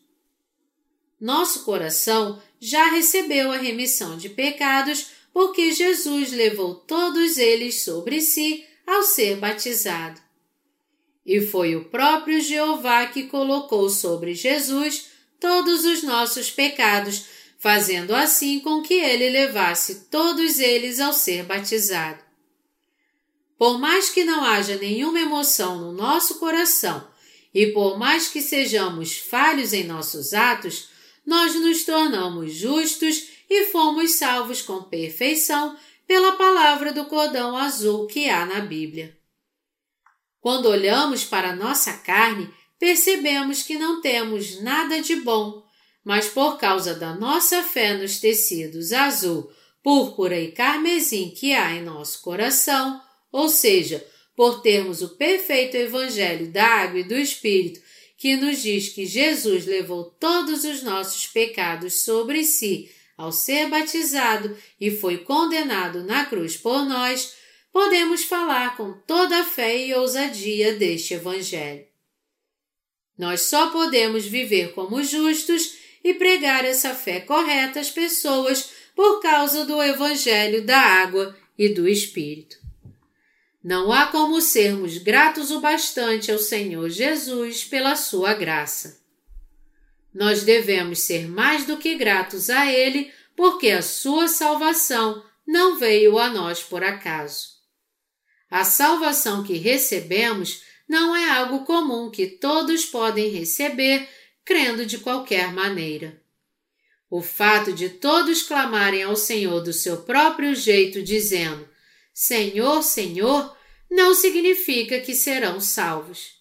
[1.20, 8.64] Nosso coração já recebeu a remissão de pecados porque Jesus levou todos eles sobre si
[8.86, 10.20] ao ser batizado.
[11.24, 15.06] E foi o próprio Jeová que colocou sobre Jesus
[15.40, 17.26] todos os nossos pecados,
[17.58, 22.22] fazendo assim com que ele levasse todos eles ao ser batizado.
[23.56, 27.08] Por mais que não haja nenhuma emoção no nosso coração
[27.54, 30.88] e por mais que sejamos falhos em nossos atos,
[31.24, 38.28] nós nos tornamos justos e fomos salvos com perfeição pela palavra do cordão azul que
[38.28, 39.16] há na Bíblia.
[40.40, 45.64] Quando olhamos para nossa carne, percebemos que não temos nada de bom,
[46.04, 49.50] mas por causa da nossa fé nos tecidos azul,
[49.82, 53.00] púrpura e carmesim que há em nosso coração,
[53.32, 54.06] ou seja,
[54.36, 57.80] por termos o perfeito Evangelho da Água e do Espírito,
[58.18, 64.56] que nos diz que Jesus levou todos os nossos pecados sobre si ao ser batizado
[64.80, 67.34] e foi condenado na cruz por nós,
[67.72, 71.86] podemos falar com toda a fé e ousadia deste Evangelho.
[73.16, 79.64] Nós só podemos viver como justos e pregar essa fé correta às pessoas por causa
[79.64, 82.58] do Evangelho da água e do Espírito.
[83.62, 89.03] Não há como sermos gratos o bastante ao Senhor Jesus pela sua graça.
[90.14, 96.18] Nós devemos ser mais do que gratos a Ele, porque a sua salvação não veio
[96.18, 97.48] a nós por acaso.
[98.48, 104.08] A salvação que recebemos não é algo comum que todos podem receber
[104.44, 106.22] crendo de qualquer maneira.
[107.10, 111.68] O fato de todos clamarem ao Senhor do seu próprio jeito, dizendo:
[112.12, 113.56] Senhor, Senhor,
[113.90, 116.34] não significa que serão salvos.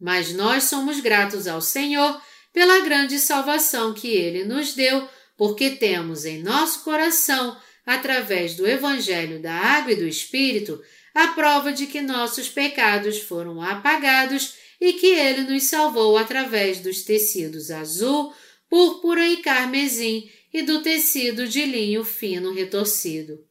[0.00, 2.20] Mas nós somos gratos ao Senhor
[2.52, 7.56] pela grande salvação que Ele nos deu, porque temos em nosso coração,
[7.86, 10.82] através do Evangelho da Água e do Espírito,
[11.14, 17.02] a prova de que nossos pecados foram apagados e que ele nos salvou através dos
[17.02, 18.32] tecidos azul,
[18.68, 23.44] púrpura e carmesim e do tecido de linho fino retorcido.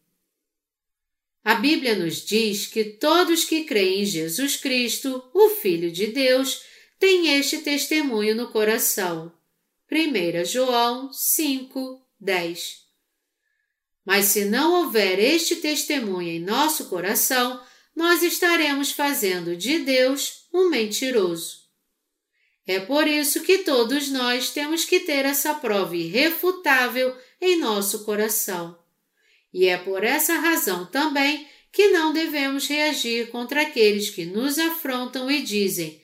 [1.44, 6.61] A Bíblia nos diz que todos que creem em Jesus Cristo, o Filho de Deus,
[6.99, 9.32] têm este testemunho no coração.
[9.91, 12.88] 1 João 5, 10
[14.07, 17.61] mas se não houver este testemunho em nosso coração,
[17.94, 21.57] nós estaremos fazendo de Deus um mentiroso.
[22.65, 28.80] É por isso que todos nós temos que ter essa prova irrefutável em nosso coração.
[29.53, 35.30] E é por essa razão também que não devemos reagir contra aqueles que nos afrontam
[35.30, 36.02] e dizem: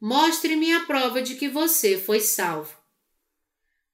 [0.00, 2.76] Mostre-me a prova de que você foi salvo.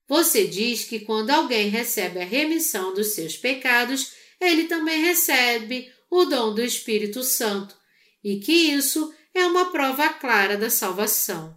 [0.08, 6.24] Você diz que quando alguém recebe a remissão dos seus pecados, ele também recebe o
[6.24, 7.76] dom do Espírito Santo
[8.22, 11.56] e que isso é uma prova clara da salvação.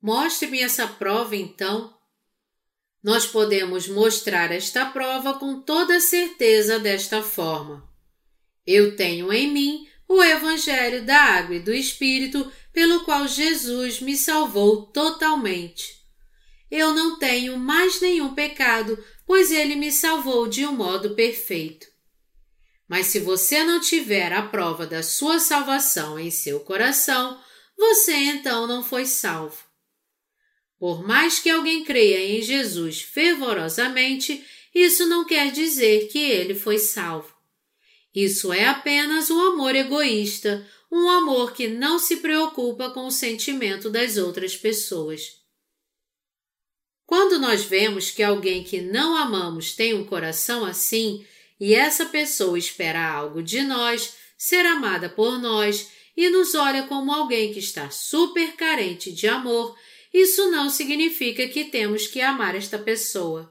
[0.00, 1.96] Mostre-me essa prova então.
[3.02, 7.88] Nós podemos mostrar esta prova com toda certeza desta forma.
[8.64, 14.16] Eu tenho em mim o Evangelho da Água e do Espírito, pelo qual Jesus me
[14.16, 16.02] salvou totalmente
[16.72, 21.86] eu não tenho mais nenhum pecado, pois ele me salvou de um modo perfeito.
[22.88, 27.38] Mas se você não tiver a prova da sua salvação em seu coração,
[27.76, 29.62] você então não foi salvo.
[30.78, 34.42] Por mais que alguém creia em Jesus fervorosamente,
[34.74, 37.34] isso não quer dizer que ele foi salvo.
[38.14, 43.88] Isso é apenas um amor egoísta, um amor que não se preocupa com o sentimento
[43.88, 45.40] das outras pessoas.
[47.06, 51.26] Quando nós vemos que alguém que não amamos tem um coração assim
[51.58, 57.10] e essa pessoa espera algo de nós, ser amada por nós e nos olha como
[57.10, 59.74] alguém que está super carente de amor,
[60.12, 63.50] isso não significa que temos que amar esta pessoa.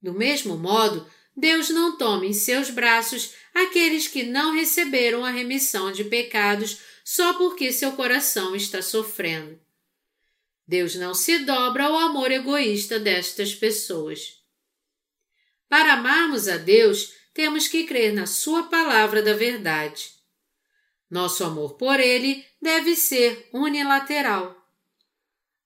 [0.00, 5.90] Do mesmo modo, Deus não toma em seus braços aqueles que não receberam a remissão
[5.90, 9.60] de pecados só porque seu coração está sofrendo.
[10.66, 14.42] Deus não se dobra ao amor egoísta destas pessoas.
[15.68, 20.10] Para amarmos a Deus, temos que crer na Sua palavra da verdade.
[21.10, 24.56] Nosso amor por Ele deve ser unilateral.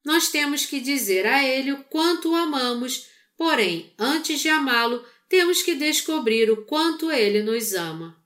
[0.05, 5.63] Nós temos que dizer a Ele o quanto o amamos, porém, antes de amá-lo, temos
[5.63, 8.17] que descobrir o quanto Ele nos ama.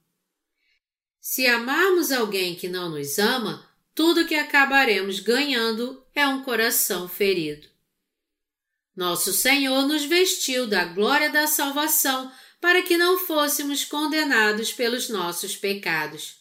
[1.21, 7.69] Se amarmos alguém que não nos ama, tudo que acabaremos ganhando é um coração ferido.
[8.95, 12.31] Nosso Senhor nos vestiu da glória da salvação
[12.61, 16.37] para que não fôssemos condenados pelos nossos pecados.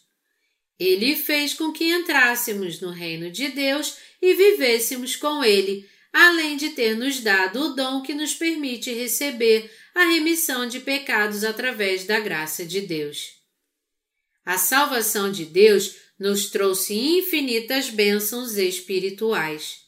[0.78, 6.70] Ele fez com que entrássemos no reino de Deus e vivêssemos com Ele, além de
[6.70, 12.18] ter nos dado o dom que nos permite receber a remissão de pecados através da
[12.20, 13.40] graça de Deus.
[14.44, 19.80] A salvação de Deus nos trouxe infinitas bênçãos espirituais.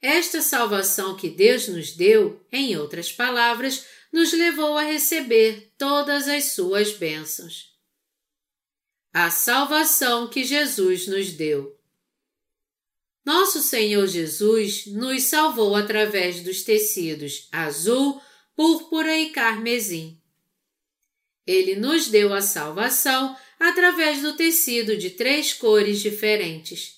[0.00, 6.52] Esta salvação que Deus nos deu, em outras palavras, nos levou a receber todas as
[6.52, 7.70] suas bênçãos.
[9.12, 11.76] A salvação que Jesus nos deu.
[13.24, 18.20] Nosso Senhor Jesus nos salvou através dos tecidos azul,
[18.60, 20.20] púrpura e carmesim.
[21.46, 26.96] Ele nos deu a salvação através do tecido de três cores diferentes.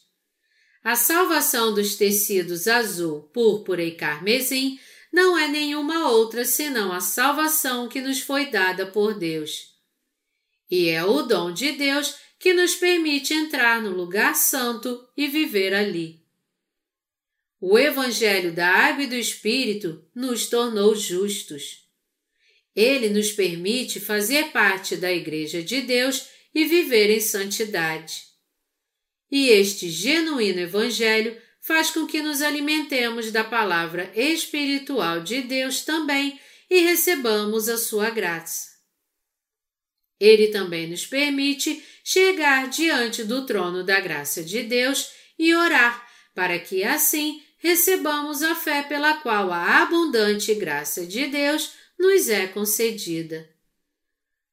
[0.83, 4.77] A salvação dos tecidos azul, púrpura e carmesim
[5.13, 9.69] não é nenhuma outra senão a salvação que nos foi dada por Deus.
[10.69, 15.73] E é o dom de Deus que nos permite entrar no lugar santo e viver
[15.73, 16.22] ali.
[17.65, 21.87] O Evangelho da Água e do Espírito nos tornou justos.
[22.75, 28.25] Ele nos permite fazer parte da Igreja de Deus e viver em santidade.
[29.31, 36.41] E este genuíno Evangelho faz com que nos alimentemos da palavra espiritual de Deus também
[36.69, 38.71] e recebamos a sua graça.
[40.19, 46.59] Ele também nos permite chegar diante do trono da graça de Deus e orar, para
[46.59, 53.49] que assim recebamos a fé pela qual a abundante graça de Deus nos é concedida.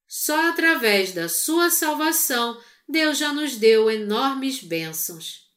[0.08, 5.50] Só através da sua salvação Deus já nos deu enormes bênçãos.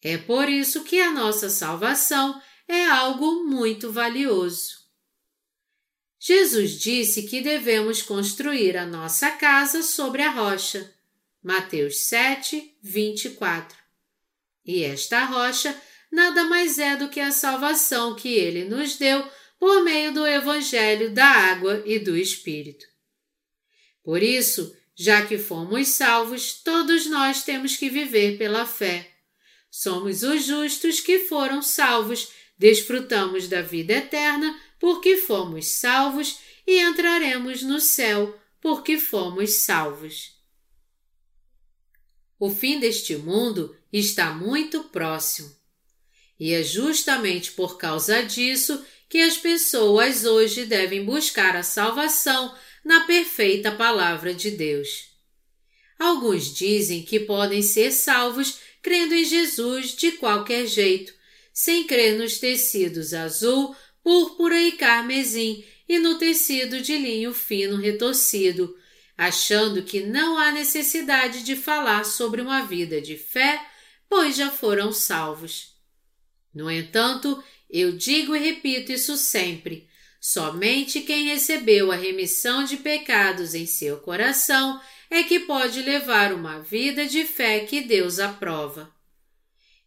[0.00, 4.82] É por isso que a nossa salvação é algo muito valioso.
[6.18, 10.90] Jesus disse que devemos construir a nossa casa sobre a rocha.
[11.42, 13.76] Mateus 7, 24.
[14.64, 15.76] E esta rocha
[16.12, 19.26] nada mais é do que a salvação que ele nos deu
[19.58, 22.84] por meio do Evangelho da água e do Espírito.
[24.04, 29.10] Por isso, já que fomos salvos, todos nós temos que viver pela fé.
[29.70, 32.28] Somos os justos que foram salvos,
[32.58, 40.36] desfrutamos da vida eterna porque fomos salvos e entraremos no céu porque fomos salvos.
[42.38, 45.61] O fim deste mundo está muito próximo.
[46.38, 52.54] E é justamente por causa disso que as pessoas hoje devem buscar a salvação
[52.84, 55.12] na perfeita palavra de Deus.
[55.98, 61.14] Alguns dizem que podem ser salvos crendo em Jesus de qualquer jeito,
[61.52, 68.74] sem crer nos tecidos azul, púrpura e carmesim e no tecido de linho fino retorcido,
[69.16, 73.64] achando que não há necessidade de falar sobre uma vida de fé,
[74.08, 75.71] pois já foram salvos.
[76.54, 79.88] No entanto, eu digo e repito isso sempre:
[80.20, 84.80] somente quem recebeu a remissão de pecados em seu coração
[85.10, 88.92] é que pode levar uma vida de fé que Deus aprova.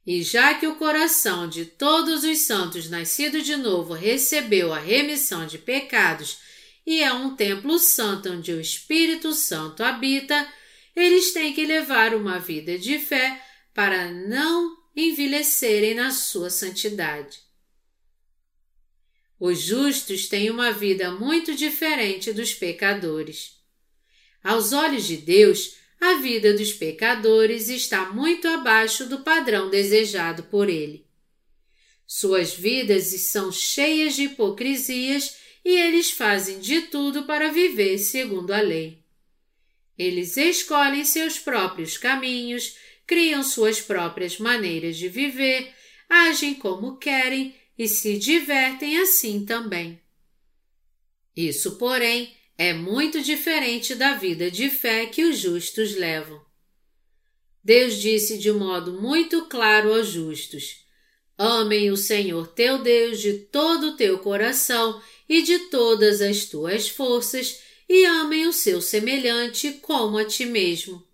[0.05, 5.47] E já que o coração de todos os santos nascidos de novo recebeu a remissão
[5.47, 6.37] de pecados
[6.85, 10.47] e é um templo santo onde o Espírito Santo habita,
[10.95, 13.41] eles têm que levar uma vida de fé
[13.73, 17.39] para não envelhecerem na sua santidade.
[19.39, 23.57] Os justos têm uma vida muito diferente dos pecadores.
[24.43, 30.69] Aos olhos de Deus, a vida dos pecadores está muito abaixo do padrão desejado por
[30.69, 31.05] Ele.
[32.07, 38.61] Suas vidas são cheias de hipocrisias e eles fazem de tudo para viver segundo a
[38.61, 39.03] lei.
[39.97, 45.73] Eles escolhem seus próprios caminhos criam suas próprias maneiras de viver,
[46.10, 50.02] agem como querem e se divertem assim também.
[51.36, 56.44] Isso, porém, é muito diferente da vida de fé que os justos levam.
[57.64, 60.86] Deus disse de modo muito claro aos justos:
[61.38, 66.88] Amem o Senhor teu Deus de todo o teu coração e de todas as tuas
[66.88, 67.60] forças,
[67.90, 71.05] e amem o seu semelhante como a ti mesmo.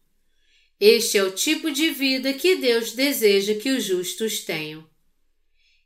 [0.81, 4.83] Este é o tipo de vida que Deus deseja que os justos tenham.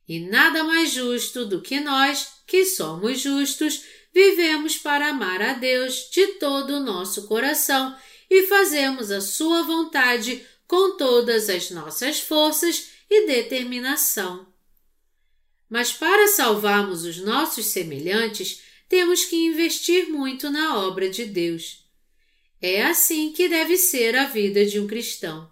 [0.08, 6.10] E nada mais justo do que nós, que somos justos, vivemos para amar a Deus
[6.10, 7.94] de todo o nosso coração
[8.30, 14.48] e fazemos a Sua vontade com todas as nossas forças e determinação.
[15.70, 21.85] Mas para salvarmos os nossos semelhantes, temos que investir muito na obra de Deus.
[22.68, 25.48] É assim que deve ser a vida de um cristão.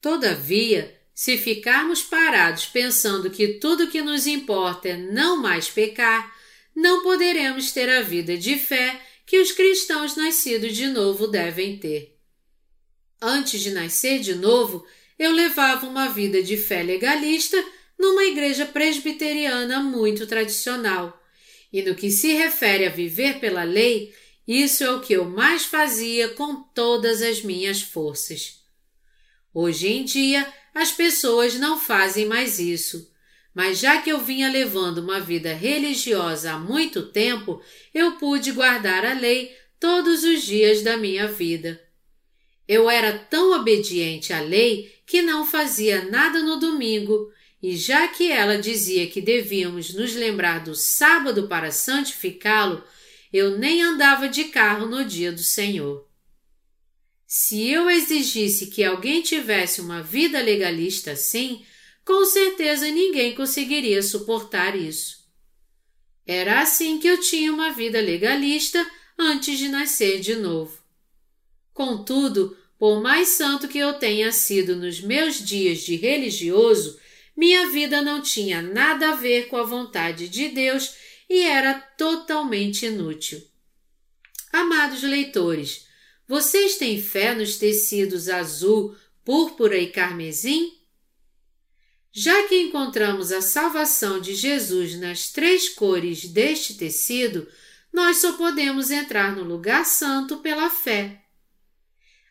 [0.00, 6.34] Todavia, se ficarmos parados pensando que tudo que nos importa é não mais pecar,
[6.74, 12.18] não poderemos ter a vida de fé que os cristãos nascidos de novo devem ter.
[13.20, 14.86] Antes de nascer de novo,
[15.18, 17.62] eu levava uma vida de fé legalista
[17.98, 21.22] numa igreja presbiteriana muito tradicional.
[21.70, 24.14] E no que se refere a viver pela lei,
[24.46, 28.60] isso é o que eu mais fazia com todas as minhas forças.
[29.54, 33.10] Hoje em dia, as pessoas não fazem mais isso,
[33.54, 37.62] mas já que eu vinha levando uma vida religiosa há muito tempo,
[37.92, 41.80] eu pude guardar a lei todos os dias da minha vida.
[42.66, 47.30] Eu era tão obediente à lei que não fazia nada no domingo,
[47.62, 52.82] e já que ela dizia que devíamos nos lembrar do sábado para santificá-lo,
[53.32, 56.06] eu nem andava de carro no dia do Senhor.
[57.26, 61.64] Se eu exigisse que alguém tivesse uma vida legalista assim,
[62.04, 65.22] com certeza ninguém conseguiria suportar isso.
[66.26, 68.84] Era assim que eu tinha uma vida legalista
[69.18, 70.82] antes de nascer de novo.
[71.72, 77.00] Contudo, por mais santo que eu tenha sido nos meus dias de religioso,
[77.36, 80.94] minha vida não tinha nada a ver com a vontade de Deus
[81.32, 83.42] e era totalmente inútil.
[84.52, 85.86] Amados leitores,
[86.28, 88.94] vocês têm fé nos tecidos azul,
[89.24, 90.78] púrpura e carmesim?
[92.12, 97.48] Já que encontramos a salvação de Jesus nas três cores deste tecido,
[97.90, 101.24] nós só podemos entrar no lugar santo pela fé.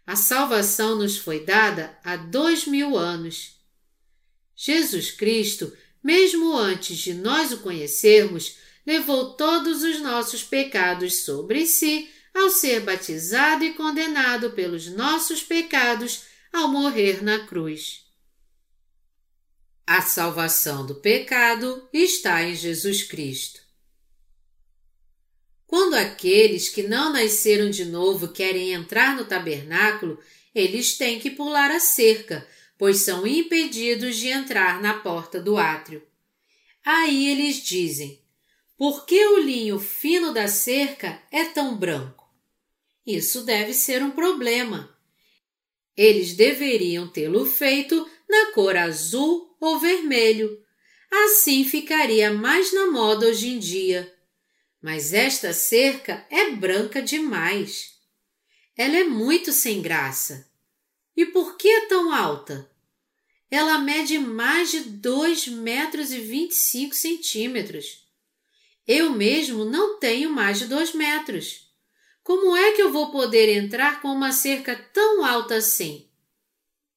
[0.06, 3.60] A salvação nos foi dada há dois mil anos.
[4.56, 12.10] Jesus Cristo, mesmo antes de nós o conhecermos, levou todos os nossos pecados sobre si
[12.34, 18.06] ao ser batizado e condenado pelos nossos pecados ao morrer na cruz.
[19.86, 23.60] A salvação do pecado está em Jesus Cristo.
[25.68, 30.20] Quando aqueles que não nasceram de novo querem entrar no tabernáculo,
[30.54, 32.46] eles têm que pular a cerca,
[32.78, 36.06] pois são impedidos de entrar na porta do átrio.
[36.84, 38.21] Aí eles dizem:
[38.82, 42.28] por que o linho fino da cerca é tão branco?
[43.06, 44.98] Isso deve ser um problema.
[45.96, 50.66] Eles deveriam tê-lo feito na cor azul ou vermelho.
[51.12, 54.12] Assim ficaria mais na moda hoje em dia.
[54.82, 58.00] Mas esta cerca é branca demais.
[58.76, 60.52] Ela é muito sem graça.
[61.16, 62.68] E por que é tão alta?
[63.48, 68.01] Ela mede mais de dois metros e vinte e cinco centímetros.
[68.88, 71.70] Eu mesmo não tenho mais de dois metros.
[72.24, 76.10] Como é que eu vou poder entrar com uma cerca tão alta assim?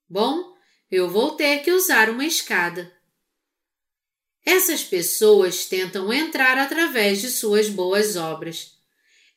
[0.08, 0.54] Bom,
[0.90, 2.92] eu vou ter que usar uma escada.
[4.44, 8.74] Essas pessoas tentam entrar através de suas boas obras.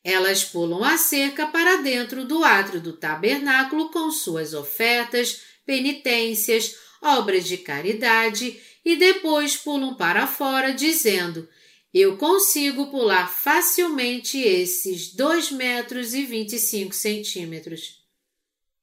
[0.03, 7.45] Elas pulam a cerca para dentro do átrio do tabernáculo com suas ofertas, penitências, obras
[7.45, 11.47] de caridade e depois pulam para fora dizendo
[11.93, 18.03] eu consigo pular facilmente esses dois metros e vinte e cinco centímetros.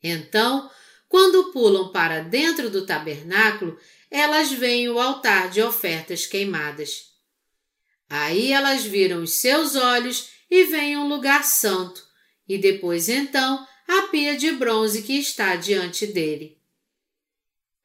[0.03, 0.71] Então,
[1.09, 3.79] quando pulam para dentro do tabernáculo,
[4.11, 7.13] elas veem o altar de ofertas queimadas.
[8.09, 12.05] Aí elas viram os seus olhos e veem um lugar santo,
[12.49, 16.59] e depois então a pia de bronze que está diante dele.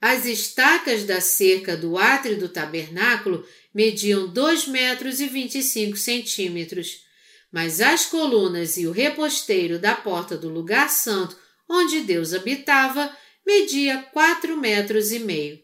[0.02, 5.98] As estacas da cerca do átrio do tabernáculo mediam dois metros e vinte e cinco
[5.98, 7.04] centímetros,
[7.52, 13.16] mas as colunas e o reposteiro da porta do lugar santo, onde Deus habitava,
[13.46, 15.62] media quatro metros e meio.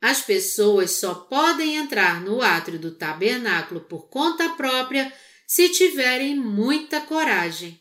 [0.00, 5.12] As pessoas só podem entrar no átrio do tabernáculo por conta própria
[5.46, 7.80] se tiverem muita coragem.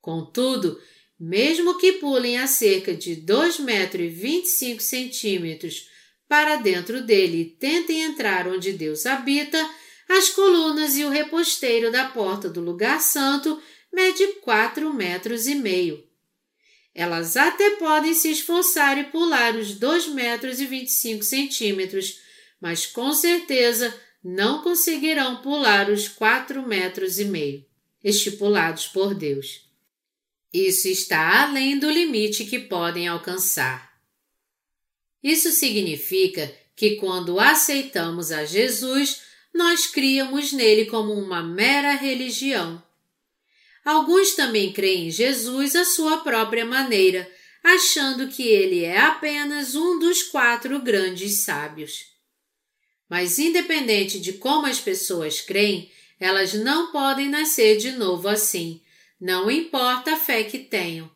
[0.00, 0.80] Contudo,
[1.20, 5.90] mesmo que pulem a cerca de 2,25 metros e 25 centímetros
[6.26, 9.58] para dentro dele e tentem entrar onde Deus habita,
[10.08, 13.60] as colunas e o reposteiro da porta do lugar santo
[13.92, 16.02] mede quatro metros e meio.
[16.94, 22.18] Elas até podem se esforçar e pular os 2 metros e 25 centímetros,
[22.60, 23.94] mas com certeza
[24.24, 27.64] não conseguirão pular os 4 metros e meio,
[28.02, 29.69] estipulados por Deus.
[30.52, 33.90] Isso está além do limite que podem alcançar.
[35.22, 39.22] Isso significa que quando aceitamos a Jesus,
[39.54, 42.82] nós criamos nele como uma mera religião.
[43.84, 47.30] Alguns também creem em Jesus à sua própria maneira,
[47.62, 52.06] achando que ele é apenas um dos quatro grandes sábios.
[53.08, 58.80] Mas, independente de como as pessoas creem, elas não podem nascer de novo assim,
[59.20, 61.10] não importa a fé que tenham.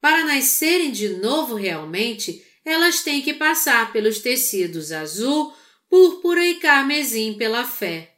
[0.00, 5.54] Para nascerem de novo realmente, elas têm que passar pelos tecidos azul,
[5.88, 8.14] púrpura e carmesim pela fé.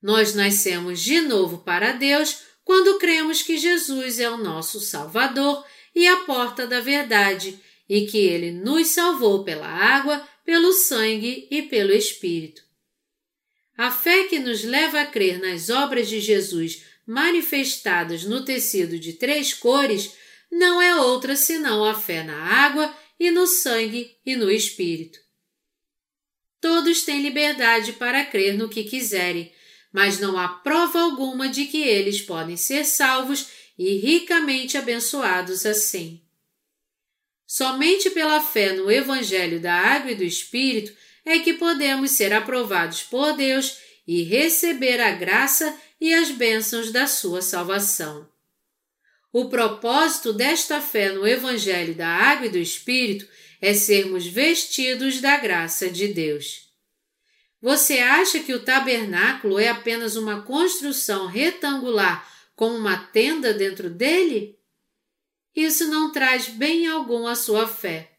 [0.00, 5.64] Nós nascemos de novo para Deus quando cremos que Jesus é o nosso Salvador
[5.94, 7.58] e a porta da verdade
[7.88, 12.62] e que Ele nos salvou pela água, pelo sangue e pelo Espírito.
[13.76, 19.14] A fé que nos leva a crer nas obras de Jesus manifestadas no tecido de
[19.14, 20.12] três cores
[20.50, 25.18] não é outra senão a fé na água e no sangue e no espírito.
[26.60, 29.52] Todos têm liberdade para crer no que quiserem,
[29.92, 33.48] mas não há prova alguma de que eles podem ser salvos
[33.78, 36.22] e ricamente abençoados assim.
[37.46, 40.92] Somente pela fé no Evangelho da Água e do Espírito
[41.24, 47.06] é que podemos ser aprovados por Deus e receber a graça e as bênçãos da
[47.06, 48.28] sua salvação.
[49.32, 53.26] O propósito desta fé no Evangelho da Água e do Espírito
[53.60, 56.70] é sermos vestidos da graça de Deus.
[57.60, 64.58] Você acha que o tabernáculo é apenas uma construção retangular com uma tenda dentro dele?
[65.56, 68.18] Isso não traz bem algum à sua fé.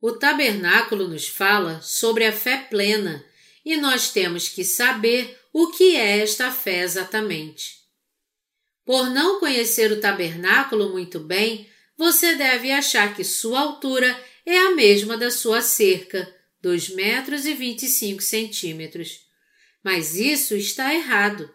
[0.00, 3.24] O tabernáculo nos fala sobre a fé plena
[3.68, 7.82] e nós temos que saber o que é esta fé exatamente.
[8.82, 14.70] Por não conhecer o tabernáculo muito bem, você deve achar que sua altura é a
[14.70, 19.20] mesma da sua cerca, 2 metros e 25 centímetros.
[19.84, 21.54] Mas isso está errado.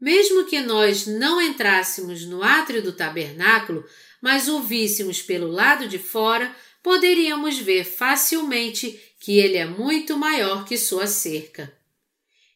[0.00, 3.86] Mesmo que nós não entrássemos no átrio do tabernáculo,
[4.20, 10.66] mas o víssemos pelo lado de fora, poderíamos ver facilmente que ele é muito maior
[10.66, 11.72] que sua cerca.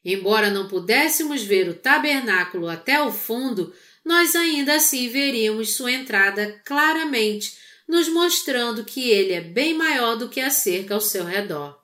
[0.04, 3.72] Embora não pudéssemos ver o tabernáculo até o fundo,
[4.04, 7.56] nós ainda assim veríamos sua entrada claramente,
[7.88, 11.82] nos mostrando que ele é bem maior do que a cerca ao seu redor.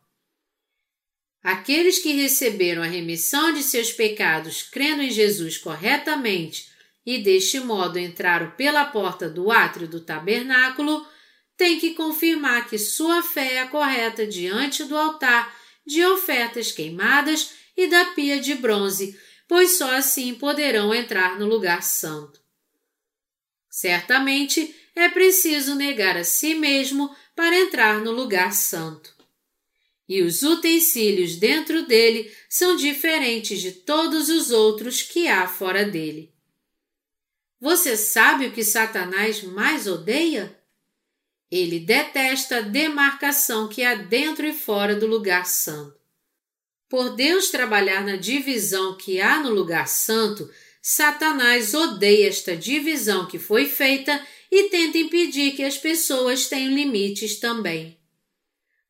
[1.42, 6.68] Aqueles que receberam a remissão de seus pecados crendo em Jesus corretamente
[7.06, 11.06] e deste modo entraram pela porta do átrio do tabernáculo,
[11.56, 15.54] têm que confirmar que sua fé é correta diante do altar
[15.86, 21.82] de ofertas queimadas e da pia de bronze, pois só assim poderão entrar no lugar
[21.82, 22.40] santo.
[23.68, 29.12] Certamente é preciso negar a si mesmo para entrar no lugar santo.
[30.08, 36.32] E os utensílios dentro dele são diferentes de todos os outros que há fora dele.
[37.60, 40.56] Você sabe o que Satanás mais odeia?
[41.56, 45.94] Ele detesta a demarcação que há dentro e fora do lugar santo.
[46.88, 50.50] Por Deus trabalhar na divisão que há no lugar santo,
[50.82, 54.20] Satanás odeia esta divisão que foi feita
[54.50, 58.00] e tenta impedir que as pessoas tenham limites também.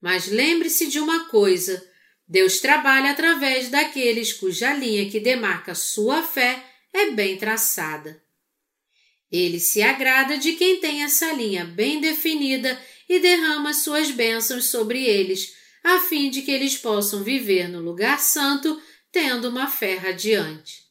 [0.01, 1.87] Mas lembre-se de uma coisa:
[2.27, 6.65] Deus trabalha através daqueles cuja linha que demarca sua fé
[6.95, 8.24] é bem traçada.
[9.35, 15.05] Ele se agrada de quem tem essa linha bem definida e derrama suas bênçãos sobre
[15.05, 18.81] eles, a fim de que eles possam viver no lugar santo
[19.11, 20.85] tendo uma fé radiante.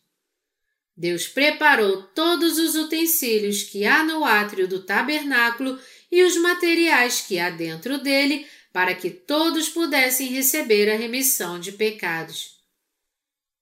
[0.94, 5.80] Deus preparou todos os utensílios que há no átrio do tabernáculo
[6.12, 11.72] e os materiais que há dentro dele para que todos pudessem receber a remissão de
[11.72, 12.58] pecados.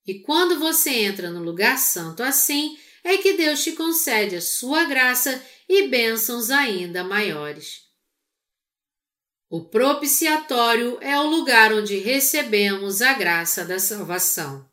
[0.08, 4.86] E quando você entra no lugar santo assim, é que Deus te concede a sua
[4.86, 7.90] graça e bênçãos ainda maiores.
[9.50, 14.70] O propiciatório é o lugar onde recebemos a graça da salvação.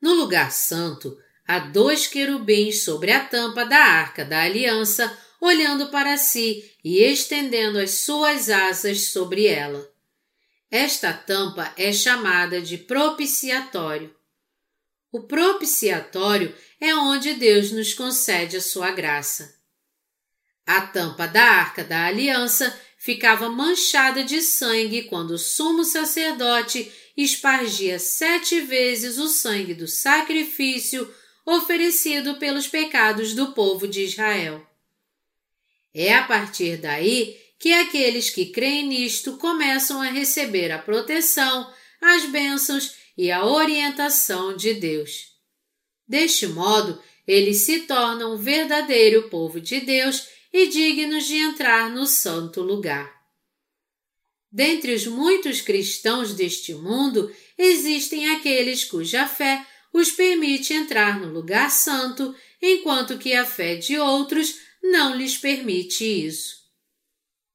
[0.00, 1.16] No lugar santo,
[1.46, 7.78] há dois querubins sobre a tampa da arca da aliança, olhando para si e estendendo
[7.78, 9.88] as suas asas sobre ela.
[10.70, 14.17] Esta tampa é chamada de propiciatório.
[15.10, 19.58] O propiciatório é onde Deus nos concede a sua graça.
[20.66, 27.98] A tampa da arca da aliança ficava manchada de sangue quando o sumo sacerdote espargia
[27.98, 31.12] sete vezes o sangue do sacrifício
[31.46, 34.64] oferecido pelos pecados do povo de Israel.
[35.94, 42.26] É a partir daí que aqueles que creem nisto começam a receber a proteção, as
[42.26, 45.36] bênçãos e a orientação de Deus.
[46.06, 52.06] Deste modo, eles se tornam o verdadeiro povo de Deus e dignos de entrar no
[52.06, 53.12] santo lugar.
[54.50, 61.72] Dentre os muitos cristãos deste mundo, existem aqueles cuja fé os permite entrar no lugar
[61.72, 66.56] santo, enquanto que a fé de outros não lhes permite isso.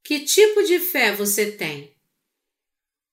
[0.03, 1.95] Que tipo de fé você tem?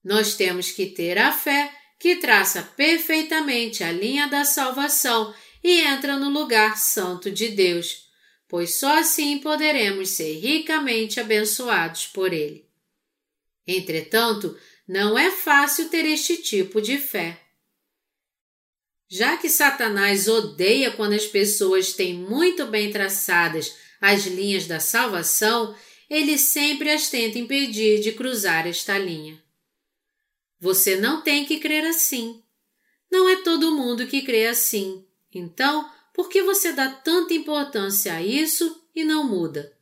[0.03, 5.31] Nós temos que ter a fé que traça perfeitamente a linha da salvação
[5.63, 8.07] e entra no lugar santo de Deus,
[8.49, 12.67] pois só assim poderemos ser ricamente abençoados por Ele.
[13.67, 14.57] Entretanto,
[14.87, 17.39] não é fácil ter este tipo de fé.
[19.07, 25.75] Já que Satanás odeia quando as pessoas têm muito bem traçadas as linhas da salvação,
[26.09, 29.40] ele sempre as tenta impedir de cruzar esta linha.
[30.61, 32.43] Você não tem que crer assim.
[33.11, 35.03] Não é todo mundo que crê assim.
[35.33, 39.75] Então, por que você dá tanta importância a isso e não muda?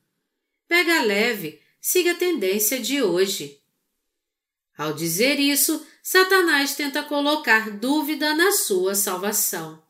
[0.69, 3.61] Pega leve, siga a tendência de hoje.
[4.77, 9.83] Ao dizer isso, Satanás tenta colocar dúvida na sua salvação.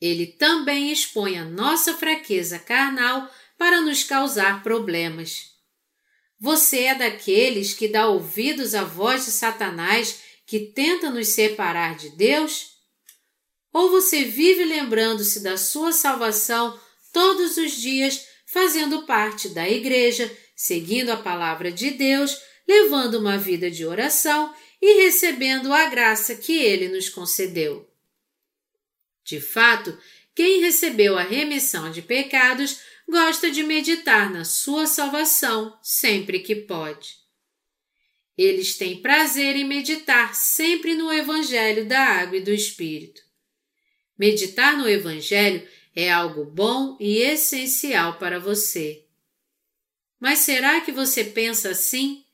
[0.00, 5.49] Ele também expõe a nossa fraqueza carnal para nos causar problemas.
[6.40, 12.08] Você é daqueles que dá ouvidos à voz de Satanás que tenta nos separar de
[12.16, 12.70] Deus?
[13.70, 16.80] Ou você vive lembrando-se da sua salvação
[17.12, 23.70] todos os dias, fazendo parte da igreja, seguindo a palavra de Deus, levando uma vida
[23.70, 27.86] de oração e recebendo a graça que ele nos concedeu?
[29.22, 29.96] De fato,
[30.34, 32.80] quem recebeu a remissão de pecados
[33.10, 37.16] gosta de meditar na sua salvação sempre que pode.
[38.38, 43.20] Eles têm prazer em meditar sempre no Evangelho da Água e do Espírito.
[44.18, 49.04] Meditar no Evangelho é algo bom e essencial para você.
[50.18, 52.24] Mas será que você pensa assim?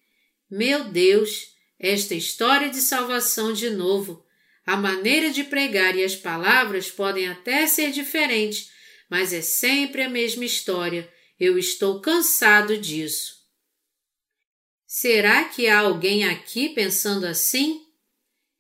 [0.51, 4.25] Meu Deus, esta história de salvação de novo.
[4.65, 8.71] A maneira de pregar e as palavras podem até ser diferentes,
[9.11, 11.09] mas é sempre a mesma história.
[11.39, 13.37] Eu estou cansado disso.
[14.87, 17.83] Será que há alguém aqui pensando assim?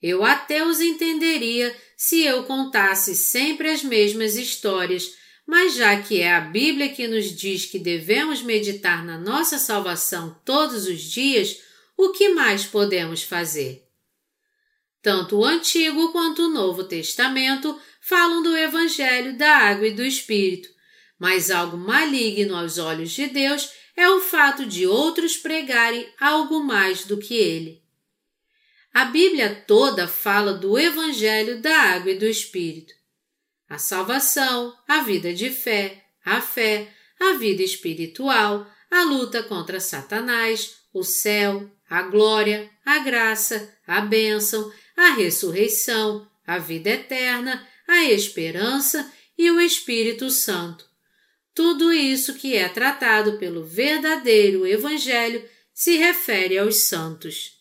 [0.02, 5.14] Eu até os entenderia se eu contasse sempre as mesmas histórias,
[5.46, 10.38] mas já que é a Bíblia que nos diz que devemos meditar na nossa salvação
[10.44, 11.58] todos os dias,
[11.96, 13.85] o que mais podemos fazer?
[15.06, 20.68] Tanto o Antigo quanto o Novo Testamento falam do Evangelho da água e do Espírito,
[21.16, 27.04] mas algo maligno aos olhos de Deus é o fato de outros pregarem algo mais
[27.04, 27.84] do que ele.
[28.92, 32.92] A Bíblia toda fala do Evangelho da água e do Espírito.
[33.68, 40.78] A salvação, a vida de fé, a fé, a vida espiritual, a luta contra Satanás,
[40.92, 49.12] o céu, a glória, a graça, a bênção, a ressurreição, a vida eterna, a esperança
[49.36, 50.88] e o Espírito Santo.
[51.54, 57.56] Tudo isso que é tratado pelo verdadeiro Evangelho se refere aos santos.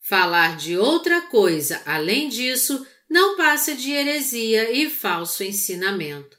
[0.00, 6.38] Falar de outra coisa além disso não passa de heresia e falso ensinamento.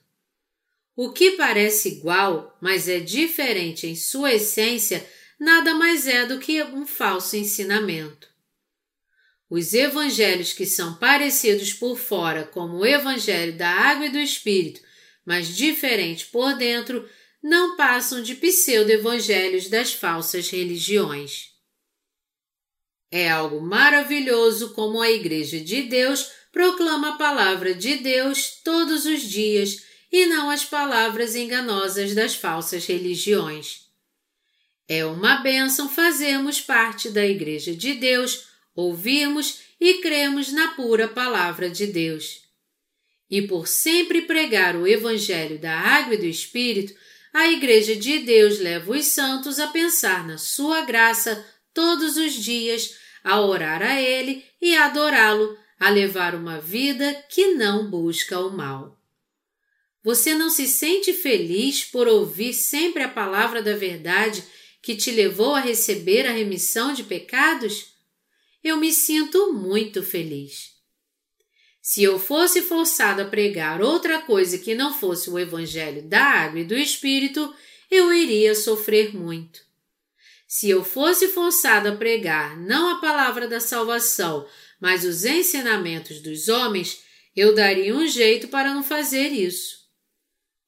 [0.96, 5.08] O que parece igual, mas é diferente em sua essência,
[5.40, 8.33] nada mais é do que um falso ensinamento.
[9.56, 14.82] Os evangelhos que são parecidos por fora, como o evangelho da água e do espírito,
[15.24, 17.08] mas diferente por dentro,
[17.40, 21.52] não passam de pseudo-evangelhos das falsas religiões.
[23.12, 29.22] É algo maravilhoso como a Igreja de Deus proclama a palavra de Deus todos os
[29.22, 33.82] dias e não as palavras enganosas das falsas religiões.
[34.88, 41.70] É uma bênção fazermos parte da Igreja de Deus ouvimos e cremos na pura palavra
[41.70, 42.42] de Deus.
[43.30, 46.94] E por sempre pregar o Evangelho da Água e do Espírito,
[47.34, 51.44] a Igreja de Deus leva os santos a pensar na Sua graça
[51.74, 57.90] todos os dias, a orar a Ele e adorá-lo, a levar uma vida que não
[57.90, 59.00] busca o mal.
[60.04, 64.44] Você não se sente feliz por ouvir sempre a palavra da verdade
[64.82, 67.93] que te levou a receber a remissão de pecados?
[68.64, 70.72] Eu me sinto muito feliz.
[71.82, 76.62] Se eu fosse forçado a pregar outra coisa que não fosse o Evangelho da Água
[76.62, 77.54] e do Espírito,
[77.92, 79.60] eu iria sofrer muito.
[80.48, 84.48] Se eu fosse forçado a pregar não a palavra da salvação,
[84.80, 87.04] mas os ensinamentos dos homens,
[87.36, 89.78] eu daria um jeito para não fazer isso.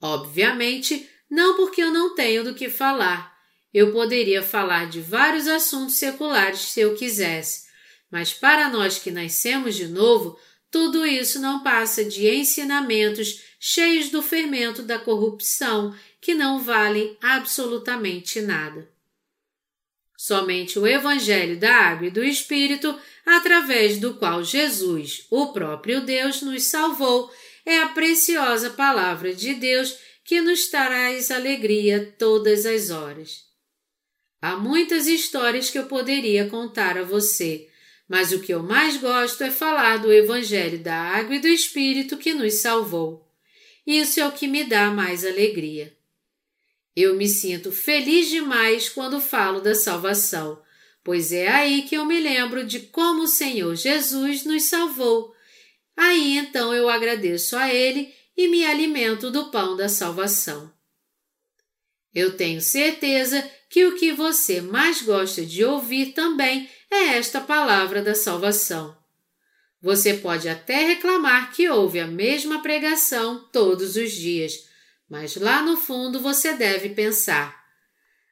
[0.01, 3.33] Obviamente, não porque eu não tenho do que falar.
[3.73, 7.64] Eu poderia falar de vários assuntos seculares se eu quisesse,
[8.11, 10.39] mas para nós que nascemos de novo,
[10.71, 18.41] tudo isso não passa de ensinamentos cheios do fermento da corrupção que não valem absolutamente
[18.41, 18.89] nada.
[20.17, 26.41] Somente o Evangelho da Água e do Espírito, através do qual Jesus, o próprio Deus,
[26.41, 27.31] nos salvou,
[27.65, 33.45] é a preciosa palavra de Deus que nos traz alegria todas as horas.
[34.41, 37.67] Há muitas histórias que eu poderia contar a você,
[38.07, 42.17] mas o que eu mais gosto é falar do Evangelho da Água e do Espírito
[42.17, 43.27] que nos salvou.
[43.85, 45.95] Isso é o que me dá mais alegria.
[46.95, 50.61] Eu me sinto feliz demais quando falo da salvação,
[51.03, 55.35] pois é aí que eu me lembro de como o Senhor Jesus nos salvou
[55.95, 60.71] Aí então eu agradeço a Ele e me alimento do pão da salvação.
[62.13, 68.01] Eu tenho certeza que o que você mais gosta de ouvir também é esta palavra
[68.01, 68.97] da salvação.
[69.81, 74.67] Você pode até reclamar que ouve a mesma pregação todos os dias,
[75.09, 77.55] mas lá no fundo você deve pensar: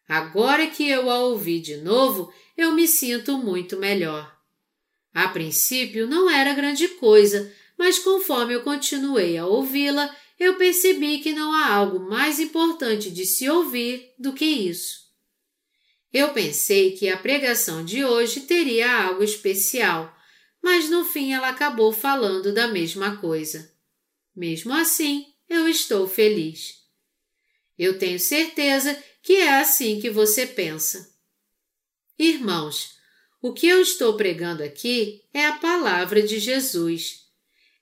[0.08, 4.36] agora que eu a ouvi de novo, eu me sinto muito melhor.
[5.14, 11.34] A princípio não era grande coisa, mas conforme eu continuei a ouvi-la, eu percebi que
[11.34, 15.03] não há algo mais importante de se ouvir do que isso.
[16.14, 20.16] Eu pensei que a pregação de hoje teria algo especial,
[20.62, 23.74] mas no fim ela acabou falando da mesma coisa.
[24.36, 26.76] Mesmo assim, eu estou feliz.
[27.78, 31.12] Eu tenho certeza que é assim que você pensa.
[32.18, 32.94] Irmãos,
[33.42, 37.24] o que eu estou pregando aqui é a palavra de Jesus.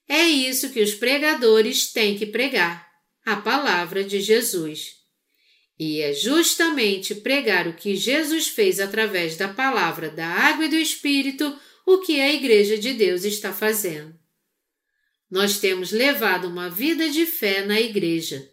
[0.08, 2.90] É isso que os pregadores têm que pregar,
[3.26, 5.01] a palavra de Jesus.
[5.84, 10.76] E é justamente pregar o que Jesus fez através da palavra da água e do
[10.76, 14.14] Espírito o que a Igreja de Deus está fazendo.
[15.28, 18.48] Nós temos levado uma vida de fé na Igreja.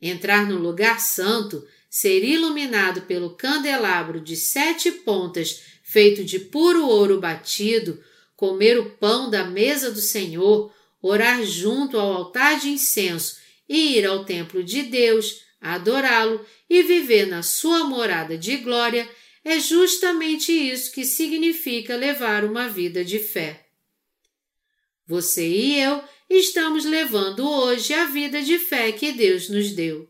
[0.00, 7.20] Entrar no lugar santo, ser iluminado pelo candelabro de sete pontas feito de puro ouro
[7.20, 8.02] batido,
[8.34, 13.36] comer o pão da mesa do Senhor, orar junto ao altar de incenso
[13.68, 19.08] e ir ao templo de Deus, adorá-lo e viver na sua morada de glória,
[19.44, 23.66] é justamente isso que significa levar uma vida de fé.
[25.06, 30.08] Você e eu estamos levando hoje a vida de fé que Deus nos deu.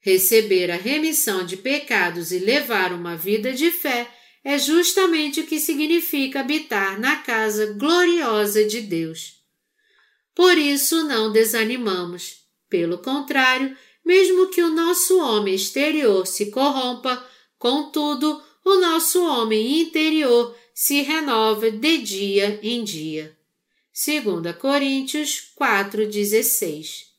[0.00, 4.10] Receber a remissão de pecados e levar uma vida de fé
[4.44, 9.40] é justamente o que significa habitar na casa gloriosa de Deus.
[10.34, 12.41] Por isso não desanimamos.
[12.72, 17.22] Pelo contrário, mesmo que o nosso homem exterior se corrompa,
[17.58, 23.36] contudo, o nosso homem interior se renova de dia em dia.
[23.92, 27.12] 2 Coríntios 4,16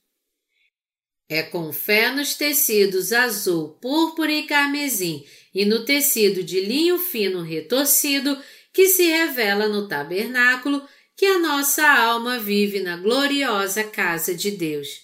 [1.30, 5.24] é com fé nos tecidos azul, púrpura e carmesim
[5.54, 8.38] e no tecido de linho fino retorcido
[8.74, 10.84] que se revela no tabernáculo
[11.16, 15.03] que a nossa alma vive na gloriosa casa de Deus.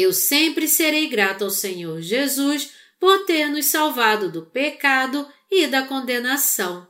[0.00, 2.70] Eu sempre serei grato ao Senhor Jesus
[3.00, 6.86] por ter nos salvado do pecado e da condenação.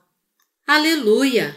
[0.66, 1.56] Aleluia!